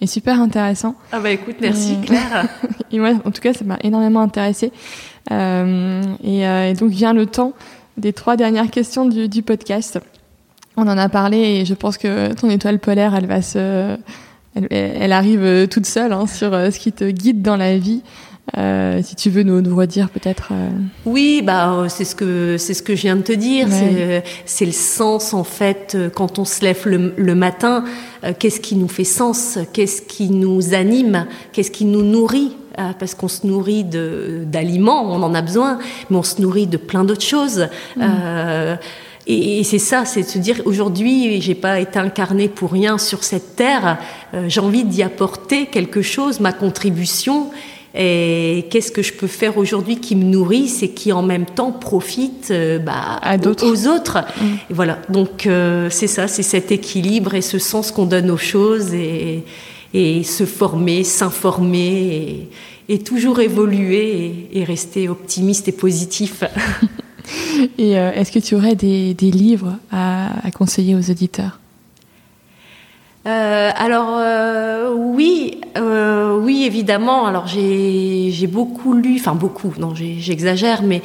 [0.00, 0.94] est super intéressant.
[1.12, 2.04] ah bah écoute, merci Mm.
[2.04, 2.48] Claire.
[2.92, 4.70] Et moi, en tout cas, ça m'a énormément intéressé.
[5.30, 7.52] Euh, et, euh, et donc vient le temps
[7.98, 9.98] des trois dernières questions du, du podcast.
[10.76, 13.96] On en a parlé et je pense que ton étoile polaire, elle va se,
[14.54, 17.76] elle, elle arrive euh, toute seule hein, sur euh, ce qui te guide dans la
[17.78, 18.02] vie.
[18.56, 20.48] Euh, si tu veux nous, nous redire peut-être.
[20.52, 20.70] euh,
[21.04, 23.68] Oui, bah c'est ce que c'est ce que je viens de te dire.
[23.68, 24.24] Ouais.
[24.46, 27.84] C'est le sens en fait quand on se lève le, le matin.
[28.24, 32.56] euh, Qu'est-ce qui nous fait sens Qu'est-ce qui nous anime Qu'est-ce qui nous nourrit
[32.98, 37.04] Parce qu'on se nourrit d'aliments, on en a besoin, mais on se nourrit de plein
[37.04, 37.68] d'autres choses.
[38.00, 38.76] Euh,
[39.28, 42.96] et, et c'est ça, c'est de se dire aujourd'hui, j'ai pas été incarné pour rien
[42.96, 43.98] sur cette terre.
[44.32, 47.50] Euh, j'ai envie d'y apporter quelque chose, ma contribution.
[47.94, 51.72] Et qu'est-ce que je peux faire aujourd'hui qui me nourrisse et qui en même temps
[51.72, 54.18] profite euh, bah, À aux, autres
[54.70, 58.38] Et voilà, donc euh, c'est ça, c'est cet équilibre et ce sens qu'on donne aux
[58.38, 59.44] choses et,
[59.92, 62.48] et se former, s'informer
[62.88, 66.44] et, et toujours évoluer et, et rester optimiste et positif.
[67.78, 71.58] Et euh, est-ce que tu aurais des, livres à, conseiller aux auditeurs?
[73.26, 77.26] Euh, alors euh, oui, oui évidemment.
[77.26, 81.02] Alors j'ai beaucoup lu, enfin beaucoup, non j'exagère, mais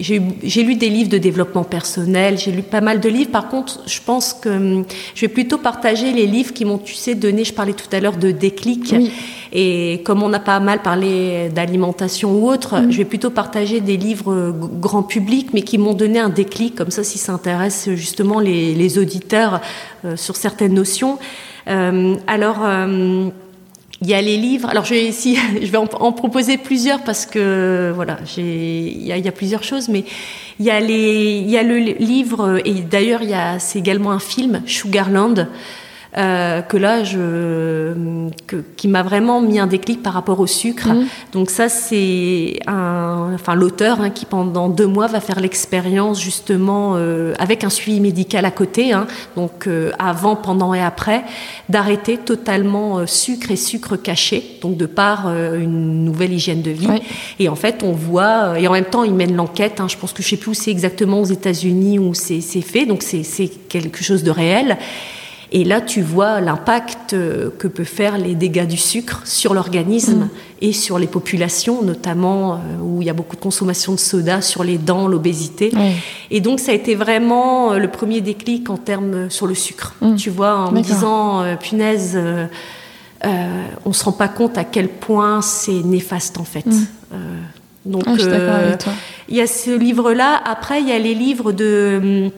[0.00, 3.30] j'ai lu des livres de développement personnel, j'ai lu pas mal de livres.
[3.30, 6.94] Par contre, je pense que hum, je vais plutôt partager les livres qui m'ont, tu
[6.94, 7.44] sais, donné.
[7.44, 8.94] Je parlais tout à l'heure de déclic.
[8.96, 9.10] Oui.
[9.52, 13.96] Et comme on a pas mal parlé d'alimentation ou autre, je vais plutôt partager des
[13.96, 17.88] livres euh, grand public, mais qui m'ont donné un déclic, comme ça, si ça intéresse
[17.94, 19.60] justement les, les auditeurs
[20.04, 21.18] euh, sur certaines notions.
[21.68, 23.28] Euh, alors, euh,
[24.02, 24.68] il y a les livres.
[24.68, 29.12] Alors, je vais ici, je vais en, proposer plusieurs parce que voilà, j'ai, il y
[29.12, 30.04] a, il y a plusieurs choses, mais
[30.58, 33.78] il y a les, il y a le livre et d'ailleurs il y a, c'est
[33.78, 35.48] également un film, Sugarland.
[36.18, 37.92] Euh, que là, je,
[38.48, 40.88] que, qui m'a vraiment mis un déclic par rapport au sucre.
[40.88, 41.06] Mhm.
[41.32, 46.94] Donc ça, c'est un, enfin l'auteur hein, qui pendant deux mois va faire l'expérience justement
[46.96, 49.06] euh, avec un suivi médical à côté, hein,
[49.36, 51.22] donc euh, avant, pendant et après,
[51.68, 56.72] d'arrêter totalement euh, sucre et sucre caché, donc de par euh, une nouvelle hygiène de
[56.72, 56.88] vie.
[57.38, 59.80] Et en fait, on voit, euh, et en même temps, il mène l'enquête.
[59.80, 62.84] hein, je pense que je sais plus où c'est exactement aux États-Unis où c'est fait,
[62.84, 64.76] donc c'est quelque chose de réel.
[65.52, 70.28] Et là, tu vois l'impact euh, que peut faire les dégâts du sucre sur l'organisme
[70.60, 74.42] et sur les populations, notamment euh, où il y a beaucoup de consommation de soda,
[74.42, 75.72] sur les dents, l'obésité.
[76.30, 79.94] Et donc, ça a été vraiment euh, le premier déclic en termes sur le sucre.
[80.00, 80.14] Mm.
[80.14, 82.46] Tu vois, en me disant, euh, punaise, euh,
[83.24, 86.66] euh, on se rend pas compte à quel point c'est néfaste en fait.
[86.66, 86.86] Mm.
[87.86, 88.84] Donc, Ah,
[89.28, 90.40] il y a ce livre-là.
[90.44, 92.30] Après, il y a les livres de,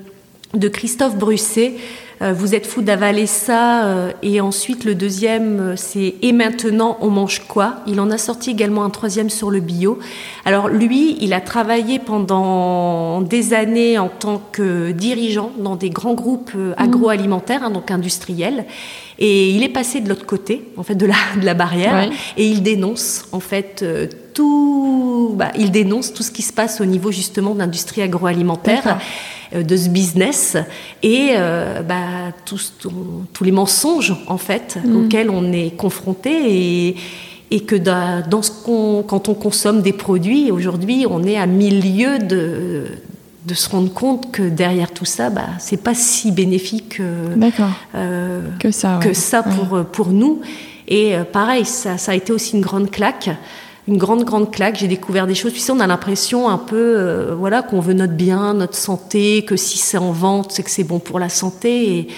[0.55, 1.75] de Christophe Brusset.
[2.23, 3.87] Euh, Vous êtes fou d'avaler ça.
[3.87, 7.77] euh, Et ensuite, le deuxième, euh, c'est Et maintenant, on mange quoi?
[7.87, 9.99] Il en a sorti également un troisième sur le bio.
[10.45, 16.15] Alors, lui, il a travaillé pendant des années en tant que dirigeant dans des grands
[16.15, 18.67] groupes euh, agroalimentaires, hein, donc industriels.
[19.25, 21.95] Et il est passé de l'autre côté, en fait, de la, de la barrière.
[21.95, 22.11] Ouais.
[22.37, 25.35] Et il dénonce, en fait, euh, tout.
[25.37, 28.99] Bah, il dénonce tout ce qui se passe au niveau justement de l'industrie agroalimentaire,
[29.55, 30.57] euh, de ce business,
[31.03, 32.93] et euh, bah, tous, tous-
[33.33, 34.97] tous les mensonges en fait Mm.
[34.97, 36.31] auxquels on est confronté
[36.89, 36.97] et
[37.55, 42.19] et que dans ce qu'on, quand on consomme des produits, aujourd'hui, on est à milieu
[42.19, 42.85] de,
[43.47, 47.35] de se rendre compte que derrière tout ça, bah, c'est pas si bénéfique euh,
[47.95, 48.99] euh, Que ça.
[48.99, 49.05] ouais.
[49.05, 50.41] que ça pour, euh, pour nous.
[50.89, 53.31] Et euh, pareil, ça, ça a été aussi une grande claque.
[53.89, 54.77] Une grande, grande claque.
[54.79, 55.53] J'ai découvert des choses.
[55.53, 59.45] Tu sais, on a l'impression un peu euh, voilà, qu'on veut notre bien, notre santé,
[59.45, 61.99] que si c'est en vente, c'est que c'est bon pour la santé.
[61.99, 62.09] Et,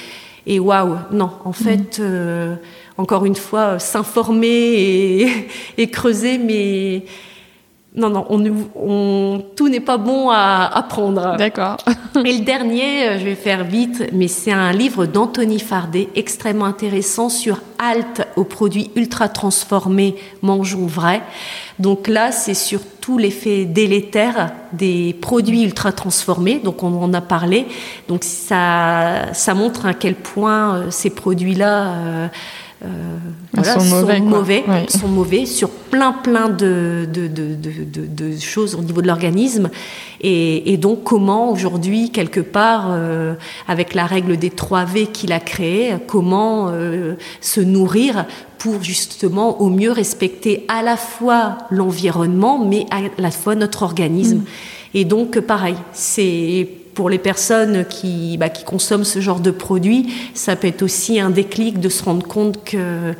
[0.47, 2.55] et waouh, non, en fait, euh,
[2.99, 5.29] encore une fois, s'informer et,
[5.79, 7.05] et creuser, mais
[7.97, 8.43] non, non, on,
[8.75, 11.37] on, tout n'est pas bon à apprendre.
[11.37, 11.77] D'accord.
[12.25, 16.65] Et le dernier, euh, je vais faire vite, mais c'est un livre d'Anthony Fardet, extrêmement
[16.65, 21.23] intéressant sur halte aux produits ultra transformés, mangeons vrai.
[21.79, 27.21] Donc là, c'est sur tout l'effet délétère des produits ultra transformés, donc on en a
[27.21, 27.67] parlé.
[28.09, 32.29] Donc ça, ça montre à quel point euh, ces produits-là euh, euh,
[33.53, 34.29] voilà, sont mauvais, quoi.
[34.29, 34.87] mauvais, Ouais.
[34.89, 39.07] sont mauvais sur plein plein de, de, de, de, de- de choses au niveau de
[39.07, 39.71] l'organisme.
[40.21, 43.35] Et, et donc comment aujourd'hui, quelque part, euh,
[43.69, 48.25] avec la règle des 3 V qu'il a créée, comment euh, se nourrir
[48.59, 54.43] pour justement au mieux respecter à la fois l'environnement, mais à la fois notre organisme.
[54.95, 60.13] Et donc, pareil, c'est pour les personnes qui, bah, qui consomment ce genre de produits,
[60.35, 63.15] ça peut être aussi un déclic de se rendre compte que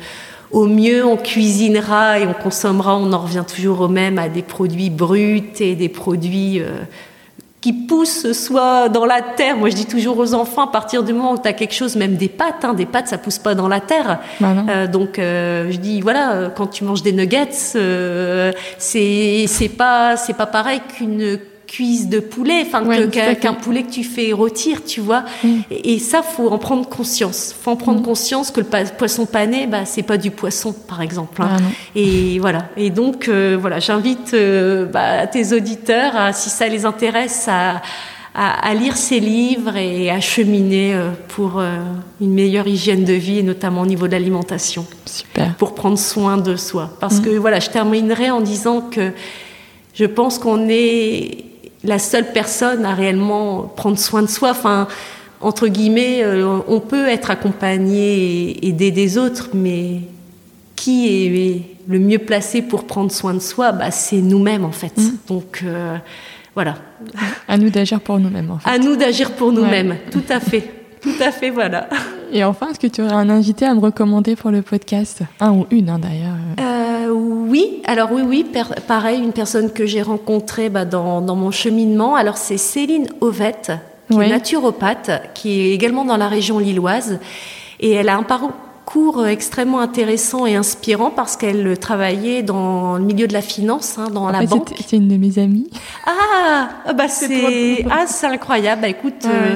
[0.51, 4.41] au mieux on cuisinera et on consommera, on en revient toujours au même à des
[4.41, 6.69] produits bruts et des produits euh,
[7.59, 9.57] qui poussent soit dans la terre.
[9.57, 11.95] Moi, je dis toujours aux enfants, à partir du moment où tu as quelque chose,
[11.95, 14.19] même des pâtes, hein, des pâtes, ça pousse pas dans la terre.
[14.39, 14.53] Bah.
[14.69, 17.49] Euh, donc, euh, je dis, voilà, quand tu manges des nuggets,
[18.77, 23.09] c'est c'est pas c'est pas pareil qu'une cuisse de poulet, enfin Ouais,
[23.41, 25.23] qu'un poulet que tu fais rôtir, tu vois.
[25.71, 27.55] Et, et ça, faut en prendre conscience.
[27.59, 28.67] Faut en prendre conscience que le
[28.97, 31.41] poisson pané, bah, c'est pas du poisson, par exemple.
[31.41, 31.57] hein.
[31.59, 31.63] Ah.
[31.95, 32.69] Et voilà.
[32.77, 37.81] Et donc, euh, voilà, j'invite euh, bah, tes auditeurs, à, si ça les intéresse, à,
[38.35, 41.61] à, à lire ces livres et à cheminer euh, pour
[42.21, 45.55] une meilleure hygiène de vie, et notamment au niveau de l'alimentation, Super.
[45.55, 46.91] pour prendre soin de soi.
[46.99, 49.11] Parce que voilà, je terminerai en disant que
[49.93, 51.45] je pense qu'on est
[51.85, 54.51] la seule personne à réellement prendre soin de soi.
[54.51, 54.87] Enfin,
[55.41, 60.01] entre guillemets, euh, on peut être accompagné et aider des autres, mais
[60.75, 63.71] qui est le mieux placé pour prendre soin de soi?
[63.71, 64.93] Bah, C'est nous-mêmes, en fait.
[65.27, 65.97] Donc, euh,
[66.53, 66.75] voilà.
[67.47, 68.69] À nous d'agir pour nous-mêmes, en fait.
[68.69, 69.95] À nous d'agir pour nous-mêmes.
[70.11, 70.71] Tout à fait.
[71.01, 71.87] Tout à fait, voilà.
[72.31, 75.21] Et enfin, est-ce que tu aurais un invité à me recommander pour le podcast?
[75.39, 76.33] Un ou une, hein, d'ailleurs.
[76.59, 78.45] Euh, oui, alors oui, oui,
[78.87, 82.15] pareil, une personne que j'ai rencontrée bah, dans, dans mon cheminement.
[82.15, 83.71] Alors c'est Céline Ovette,
[84.09, 87.19] qui est naturopathe, qui est également dans la région lilloise.
[87.79, 88.23] Et elle a un
[88.85, 94.09] parcours extrêmement intéressant et inspirant parce qu'elle travaillait dans le milieu de la finance, hein,
[94.13, 94.73] dans En la fait, banque.
[94.87, 95.67] c'est- une de mes amies.
[96.05, 98.83] Ah, bah C'est ah, c'est incroyable.
[98.83, 99.55] Bah écoute, Ouais, euh,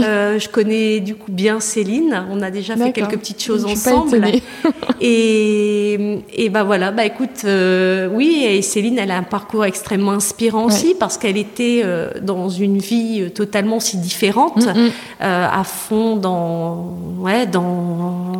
[0.00, 0.04] ouais.
[0.06, 2.24] euh, je connais du coup bien Céline.
[2.30, 4.26] On a déjà fait quelques petites choses Je ensemble.
[5.02, 10.12] Et, et bah voilà, bah écoute, euh, oui, et Céline, elle a un parcours extrêmement
[10.12, 10.66] inspirant Ouais.
[10.74, 14.90] aussi parce qu'elle était euh, dans une vie euh, totalement si différente, Mm, mm.
[15.22, 18.36] euh, à fond dans, ouais, dans euh,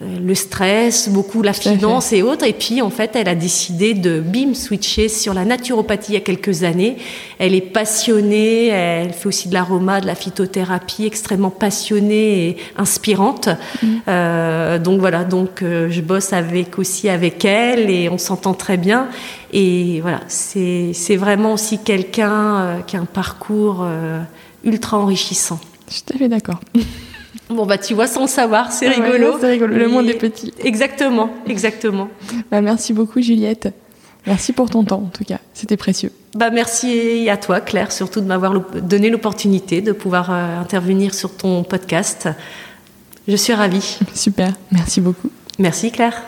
[0.00, 2.44] le stress, beaucoup la finance et autres.
[2.44, 6.18] Et puis, en fait, elle a décidé de, bim, switcher sur la naturopathie il y
[6.18, 6.98] a quelques années.
[7.38, 13.48] Elle est passionnée, elle fait aussi de l'aroma, de la phytothérapie, extrêmement passionnée et inspirante.
[14.08, 18.76] Euh, donc voilà, donc euh, je bosse avec aussi avec elle et on s'entend très
[18.76, 19.08] bien.
[19.52, 24.20] Et voilà, c'est c'est vraiment aussi quelqu'un euh, qui a un parcours euh,
[24.64, 25.60] ultra enrichissant.
[25.88, 26.60] Je suis tout à fait d'accord.
[27.48, 29.36] Bon bah tu vois sans le savoir, c'est Ah ouais, rigolo.
[29.40, 29.76] c'est rigolo.
[29.76, 30.52] Le monde est petit.
[30.64, 32.08] Exactement, exactement.
[32.50, 33.72] Bah, merci beaucoup, Juliette.
[34.26, 35.38] Merci pour ton temps, en tout cas.
[35.54, 36.10] C'était précieux.
[36.34, 41.34] Bah merci à toi Claire, surtout de m'avoir donné l'opportunité de pouvoir euh, intervenir sur
[41.36, 42.28] ton podcast.
[43.28, 43.98] Je suis ravie.
[44.14, 44.52] Super.
[44.72, 45.30] Merci beaucoup.
[45.58, 46.20] Merci Claire.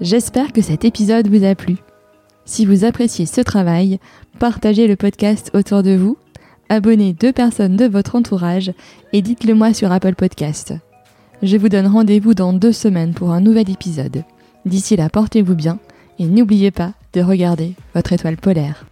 [0.00, 1.76] J'espère que cet épisode vous a plu.
[2.44, 3.98] Si vous appréciez ce travail,
[4.38, 6.16] partagez le podcast autour de vous,
[6.68, 8.72] abonnez deux personnes de votre entourage
[9.12, 10.72] et dites-le moi sur Apple Podcast.
[11.42, 14.22] Je vous donne rendez-vous dans deux semaines pour un nouvel épisode.
[14.64, 15.80] D'ici là, portez-vous bien
[16.20, 18.86] et n'oubliez pas de regarder votre étoile polaire.